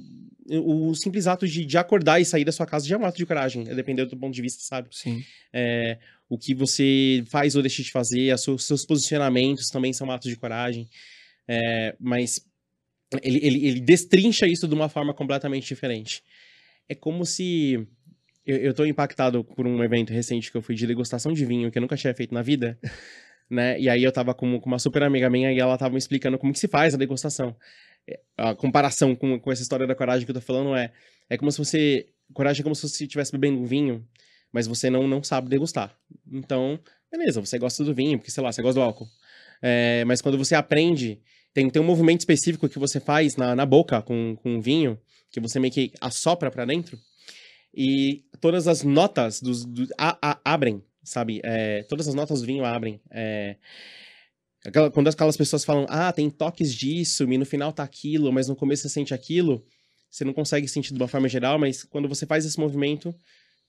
O 0.51 0.93
simples 0.93 1.25
ato 1.25 1.47
de, 1.47 1.65
de 1.65 1.77
acordar 1.79 2.21
e 2.21 2.25
sair 2.25 2.45
da 2.45 2.51
sua 2.51 2.67
casa 2.67 2.87
já 2.87 2.95
é 2.95 2.99
um 2.99 3.05
ato 3.05 3.17
de 3.17 3.25
coragem, 3.25 3.67
é 3.67 3.73
dependendo 3.73 4.11
do 4.11 4.17
ponto 4.17 4.33
de 4.33 4.41
vista, 4.41 4.61
sabe? 4.63 4.89
Sim. 4.91 5.23
É, 5.51 5.97
o 6.29 6.37
que 6.37 6.53
você 6.53 7.23
faz 7.25 7.55
ou 7.55 7.63
deixa 7.63 7.81
de 7.81 7.91
fazer, 7.91 8.31
os 8.33 8.63
seus 8.63 8.85
posicionamentos 8.85 9.69
também 9.69 9.93
são 9.93 10.11
atos 10.11 10.29
de 10.29 10.35
coragem. 10.35 10.87
É, 11.47 11.95
mas 11.99 12.39
ele, 13.23 13.39
ele, 13.43 13.65
ele 13.65 13.79
destrincha 13.79 14.45
isso 14.45 14.67
de 14.67 14.75
uma 14.75 14.89
forma 14.89 15.11
completamente 15.11 15.67
diferente. 15.67 16.23
É 16.87 16.93
como 16.93 17.25
se. 17.25 17.87
Eu, 18.45 18.57
eu 18.57 18.73
tô 18.73 18.85
impactado 18.85 19.43
por 19.43 19.67
um 19.67 19.83
evento 19.83 20.11
recente 20.11 20.51
que 20.51 20.57
eu 20.57 20.61
fui 20.61 20.75
de 20.75 20.87
degustação 20.87 21.33
de 21.33 21.45
vinho, 21.45 21.71
que 21.71 21.77
eu 21.77 21.81
nunca 21.81 21.95
tinha 21.95 22.13
feito 22.13 22.33
na 22.33 22.41
vida. 22.41 22.77
Né? 23.51 23.77
E 23.81 23.89
aí 23.89 24.01
eu 24.01 24.13
tava 24.13 24.33
com, 24.33 24.61
com 24.61 24.69
uma 24.69 24.79
super 24.79 25.03
amiga 25.03 25.29
minha 25.29 25.51
e 25.51 25.59
ela 25.59 25.77
tava 25.77 25.91
me 25.91 25.97
explicando 25.97 26.37
como 26.37 26.53
que 26.53 26.59
se 26.59 26.69
faz 26.69 26.93
a 26.93 26.97
degustação. 26.97 27.53
É, 28.07 28.17
a 28.37 28.55
comparação 28.55 29.13
com, 29.13 29.37
com 29.37 29.51
essa 29.51 29.61
história 29.61 29.85
da 29.85 29.93
coragem 29.93 30.25
que 30.25 30.31
eu 30.31 30.35
tô 30.35 30.39
falando 30.39 30.73
é, 30.73 30.89
é 31.29 31.37
como 31.37 31.51
se 31.51 31.57
você, 31.57 32.07
coragem 32.33 32.61
é 32.61 32.63
como 32.63 32.73
se 32.73 32.87
você 32.87 33.03
estivesse 33.03 33.29
bebendo 33.33 33.59
um 33.59 33.65
vinho, 33.65 34.07
mas 34.53 34.67
você 34.67 34.89
não, 34.89 35.05
não 35.05 35.21
sabe 35.21 35.49
degustar. 35.49 35.93
Então, 36.31 36.79
beleza, 37.11 37.41
você 37.41 37.59
gosta 37.59 37.83
do 37.83 37.93
vinho, 37.93 38.17
porque, 38.17 38.31
sei 38.31 38.41
lá, 38.41 38.53
você 38.53 38.61
gosta 38.61 38.79
do 38.79 38.83
álcool. 38.83 39.09
É, 39.61 40.05
mas 40.05 40.21
quando 40.21 40.37
você 40.37 40.55
aprende, 40.55 41.21
tem, 41.53 41.69
tem 41.69 41.81
um 41.81 41.85
movimento 41.85 42.21
específico 42.21 42.69
que 42.69 42.79
você 42.79 43.01
faz 43.01 43.35
na, 43.35 43.53
na 43.53 43.65
boca 43.65 44.01
com, 44.01 44.37
com 44.41 44.57
o 44.57 44.61
vinho, 44.61 44.97
que 45.29 45.41
você 45.41 45.59
meio 45.59 45.73
que 45.73 45.91
assopra 45.99 46.49
para 46.49 46.63
dentro, 46.63 46.97
e 47.73 48.23
todas 48.41 48.67
as 48.67 48.83
notas 48.83 49.39
dos, 49.39 49.63
do, 49.63 49.87
a, 49.97 50.17
a, 50.21 50.39
abrem, 50.43 50.83
sabe? 51.03 51.39
É, 51.43 51.83
todas 51.83 52.07
as 52.07 52.13
notas 52.13 52.41
do 52.41 52.47
vinho 52.47 52.65
abrem. 52.65 52.99
É, 53.09 53.55
Aquela, 54.63 54.91
quando 54.91 55.07
aquelas 55.07 55.35
pessoas 55.35 55.65
falam, 55.65 55.85
ah, 55.89 56.11
tem 56.13 56.29
toques 56.29 56.73
disso, 56.73 57.23
e 57.31 57.37
no 57.37 57.45
final 57.45 57.73
tá 57.73 57.83
aquilo, 57.83 58.31
mas 58.31 58.47
no 58.47 58.55
começo 58.55 58.83
você 58.83 58.89
sente 58.89 59.13
aquilo, 59.13 59.65
você 60.09 60.23
não 60.23 60.33
consegue 60.33 60.67
sentir 60.67 60.93
de 60.93 61.01
uma 61.01 61.07
forma 61.07 61.27
geral, 61.27 61.57
mas 61.57 61.83
quando 61.83 62.07
você 62.07 62.27
faz 62.27 62.45
esse 62.45 62.59
movimento, 62.59 63.13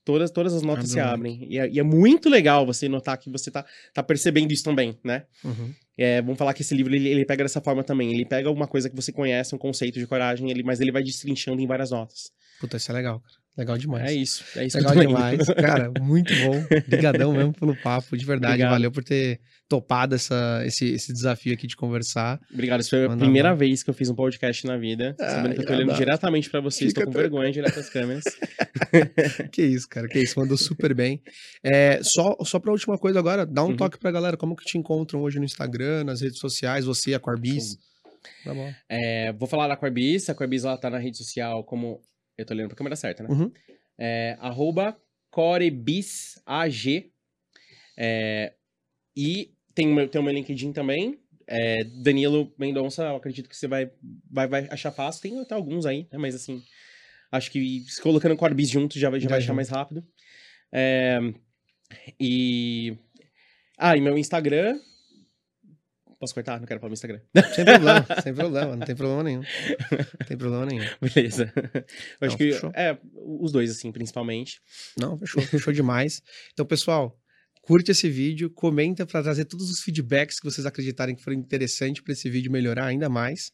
todas, 0.04 0.30
todas 0.30 0.52
as 0.52 0.60
notas 0.60 0.90
se 0.90 1.00
abrem. 1.00 1.46
E 1.48 1.58
é, 1.58 1.68
e 1.70 1.78
é, 1.78 1.82
muito 1.82 2.28
legal 2.28 2.66
você 2.66 2.88
notar 2.88 3.16
que 3.16 3.30
você 3.30 3.50
tá, 3.50 3.64
tá 3.94 4.02
percebendo 4.02 4.52
isso 4.52 4.64
também, 4.64 4.98
né? 5.02 5.24
Uhum. 5.42 5.72
É, 5.96 6.20
vamos 6.20 6.36
falar 6.36 6.52
que 6.52 6.62
esse 6.62 6.74
livro, 6.74 6.94
ele, 6.94 7.08
ele 7.08 7.24
pega 7.24 7.44
dessa 7.44 7.60
forma 7.60 7.82
também. 7.82 8.12
Ele 8.12 8.26
pega 8.26 8.50
uma 8.50 8.66
coisa 8.66 8.90
que 8.90 8.96
você 8.96 9.12
conhece, 9.12 9.54
um 9.54 9.58
conceito 9.58 9.98
de 9.98 10.06
coragem, 10.06 10.50
ele, 10.50 10.62
mas 10.62 10.80
ele 10.80 10.92
vai 10.92 11.02
destrinchando 11.02 11.62
em 11.62 11.66
várias 11.66 11.90
notas. 11.90 12.30
Puta, 12.60 12.76
isso 12.76 12.90
é 12.90 12.94
legal, 12.94 13.20
cara. 13.20 13.41
Legal 13.57 13.76
demais. 13.76 14.11
É 14.11 14.14
isso. 14.14 14.44
É 14.57 14.66
isso 14.66 14.78
Legal 14.78 14.96
demais. 14.96 15.46
Cara, 15.46 15.92
muito 16.00 16.32
bom. 16.34 16.64
Obrigadão 16.86 17.32
mesmo 17.32 17.53
pelo 17.53 17.76
papo, 17.76 18.16
de 18.16 18.24
verdade. 18.24 18.55
Obrigado. 18.55 18.70
Valeu 18.70 18.90
por 18.90 19.05
ter 19.05 19.40
topado 19.68 20.14
essa, 20.14 20.62
esse, 20.64 20.86
esse 20.86 21.12
desafio 21.12 21.53
aqui 21.53 21.66
de 21.66 21.76
conversar. 21.76 22.40
Obrigado. 22.50 22.80
Isso 22.80 22.90
foi 22.90 23.05
a 23.05 23.16
primeira 23.16 23.55
vez 23.55 23.82
que 23.82 23.90
eu 23.90 23.94
fiz 23.94 24.09
um 24.09 24.14
podcast 24.14 24.66
na 24.66 24.78
vida. 24.78 25.14
Ah, 25.20 25.30
sabendo 25.30 25.55
que 25.55 25.61
eu 25.61 25.66
tô 25.66 25.72
olhando 25.74 25.94
diretamente 25.94 26.48
para 26.48 26.61
vocês. 26.61 26.92
Fica 26.92 27.05
tô 27.05 27.12
com 27.12 27.18
vergonha 27.18 27.53
direto 27.53 27.74
das 27.74 27.90
câmeras. 27.90 28.24
que 29.53 29.62
isso, 29.62 29.86
cara. 29.86 30.09
Que 30.09 30.20
isso. 30.20 30.38
Mandou 30.40 30.57
super 30.57 30.94
bem. 30.94 31.22
É, 31.62 32.00
só, 32.03 32.36
só 32.44 32.59
pra 32.59 32.72
última 32.72 32.96
coisa 32.96 33.18
agora, 33.18 33.44
dá 33.44 33.62
um 33.62 33.68
uhum. 33.68 33.76
toque 33.76 33.98
pra 33.98 34.11
galera. 34.11 34.36
Como 34.36 34.57
que 34.57 34.64
te 34.64 34.78
encontram 34.78 35.20
hoje 35.20 35.38
no 35.38 35.44
Instagram, 35.44 36.05
nas 36.05 36.22
redes 36.22 36.38
sociais, 36.38 36.86
você 36.86 37.11
e 37.11 37.14
a 37.14 37.20
Corbis? 37.20 37.76
Tá 38.44 38.55
bom. 38.55 38.72
É, 38.88 39.32
vou 39.34 39.46
falar 39.46 39.68
da 39.68 39.76
Corbis. 39.76 40.30
A 40.30 40.34
Corbis, 40.34 40.64
ela 40.64 40.78
tá 40.78 40.88
na 40.88 40.98
rede 40.98 41.18
social 41.18 41.64
como 41.64 42.00
eu 42.43 42.47
tô 42.47 42.55
olhando 42.55 42.68
pra 42.68 42.76
câmera 42.76 42.97
certa, 42.97 43.22
né? 43.22 43.28
Uhum. 43.30 43.53
É, 43.99 44.36
arroba 44.40 44.97
corebisag. 45.30 47.12
É, 47.97 48.55
e 49.16 49.55
tem, 49.74 50.09
tem 50.09 50.20
o 50.20 50.24
meu 50.24 50.32
LinkedIn 50.34 50.72
também. 50.72 51.18
É, 51.47 51.84
Danilo 51.84 52.55
Mendonça, 52.59 53.05
eu 53.05 53.16
acredito 53.16 53.49
que 53.49 53.57
você 53.57 53.66
vai, 53.66 53.90
vai, 54.30 54.47
vai 54.47 54.68
achar 54.70 54.90
fácil. 54.90 55.22
Tem 55.22 55.40
até 55.40 55.55
alguns 55.55 55.86
aí, 55.86 56.07
né? 56.11 56.18
Mas 56.18 56.34
assim, 56.34 56.62
acho 57.30 57.51
que 57.51 57.80
se 57.88 58.01
colocando 58.01 58.36
Corebis 58.36 58.70
junto 58.70 58.99
já, 58.99 59.11
já 59.18 59.28
vai 59.28 59.38
achar 59.38 59.55
mais 59.55 59.68
rápido. 59.68 60.07
É, 60.72 61.18
e. 62.18 62.97
Ah, 63.76 63.97
e 63.97 64.01
meu 64.01 64.16
Instagram 64.16 64.78
Posso 66.22 66.34
cortar? 66.34 66.60
Não 66.60 66.68
quero 66.68 66.78
falar 66.78 66.90
no 66.90 66.94
Instagram. 66.94 67.20
Sem 67.52 67.64
problema, 67.64 68.06
sem 68.22 68.32
problema, 68.32 68.76
não 68.76 68.86
tem 68.86 68.94
problema 68.94 69.22
nenhum. 69.24 69.40
Não 69.40 70.26
tem 70.28 70.36
problema 70.36 70.66
nenhum. 70.66 70.84
Beleza. 71.02 71.52
Eu 71.56 71.82
não, 72.20 72.28
acho 72.28 72.36
que. 72.36 72.52
Fechou. 72.52 72.70
É, 72.76 72.96
os 73.16 73.50
dois, 73.50 73.72
assim, 73.72 73.90
principalmente. 73.90 74.60
Não, 74.96 75.18
fechou, 75.18 75.42
fechou 75.42 75.72
demais. 75.72 76.22
Então, 76.52 76.64
pessoal, 76.64 77.18
curte 77.60 77.90
esse 77.90 78.08
vídeo, 78.08 78.48
comenta 78.50 79.04
para 79.04 79.20
trazer 79.20 79.46
todos 79.46 79.68
os 79.68 79.80
feedbacks 79.80 80.38
que 80.38 80.48
vocês 80.48 80.64
acreditarem 80.64 81.16
que 81.16 81.24
foram 81.24 81.36
interessantes 81.36 82.00
para 82.00 82.12
esse 82.12 82.30
vídeo 82.30 82.52
melhorar 82.52 82.86
ainda 82.86 83.08
mais. 83.08 83.50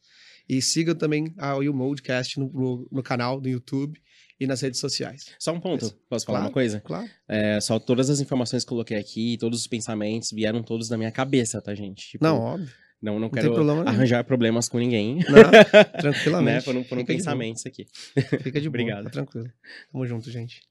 E 0.47 0.61
sigam 0.61 0.95
também 0.95 1.33
a 1.39 1.57
Will 1.57 1.73
Modecast 1.73 2.39
no, 2.39 2.53
no, 2.53 2.89
no 2.93 3.03
canal 3.03 3.41
do 3.41 3.49
YouTube 3.49 3.99
e 4.41 4.47
nas 4.47 4.61
redes 4.61 4.81
sociais. 4.81 5.27
Só 5.39 5.53
um 5.53 5.61
ponto, 5.61 5.93
posso 6.09 6.25
falar 6.25 6.39
claro, 6.39 6.51
uma 6.51 6.53
coisa? 6.53 6.81
Claro. 6.81 7.09
É, 7.27 7.61
só 7.61 7.79
todas 7.79 8.09
as 8.11 8.21
informações 8.21 8.65
que 8.65 8.69
coloquei 8.69 8.97
aqui, 8.97 9.37
todos 9.39 9.61
os 9.61 9.67
pensamentos 9.67 10.31
vieram 10.31 10.63
todos 10.63 10.89
da 10.89 10.97
minha 10.97 11.11
cabeça, 11.11 11.61
tá, 11.61 11.75
gente? 11.75 12.09
Tipo, 12.11 12.25
não, 12.25 12.39
óbvio. 12.39 12.69
Não, 13.01 13.15
não, 13.15 13.21
não 13.21 13.31
quero 13.31 13.55
problema 13.55 13.85
arranjar 13.85 14.25
problemas 14.25 14.69
com 14.69 14.79
ninguém. 14.79 15.19
Não, 15.19 15.51
tranquilamente. 16.01 16.55
né? 16.55 16.61
Foram, 16.61 16.85
foram 16.85 17.05
pensamentos 17.05 17.65
aqui. 17.65 17.87
Fica 18.43 18.61
de 18.61 18.69
boa, 18.69 18.83
Obrigado. 18.83 19.05
Tá 19.05 19.11
tranquilo. 19.11 19.51
Tamo 19.93 20.07
junto, 20.07 20.31
gente. 20.31 20.63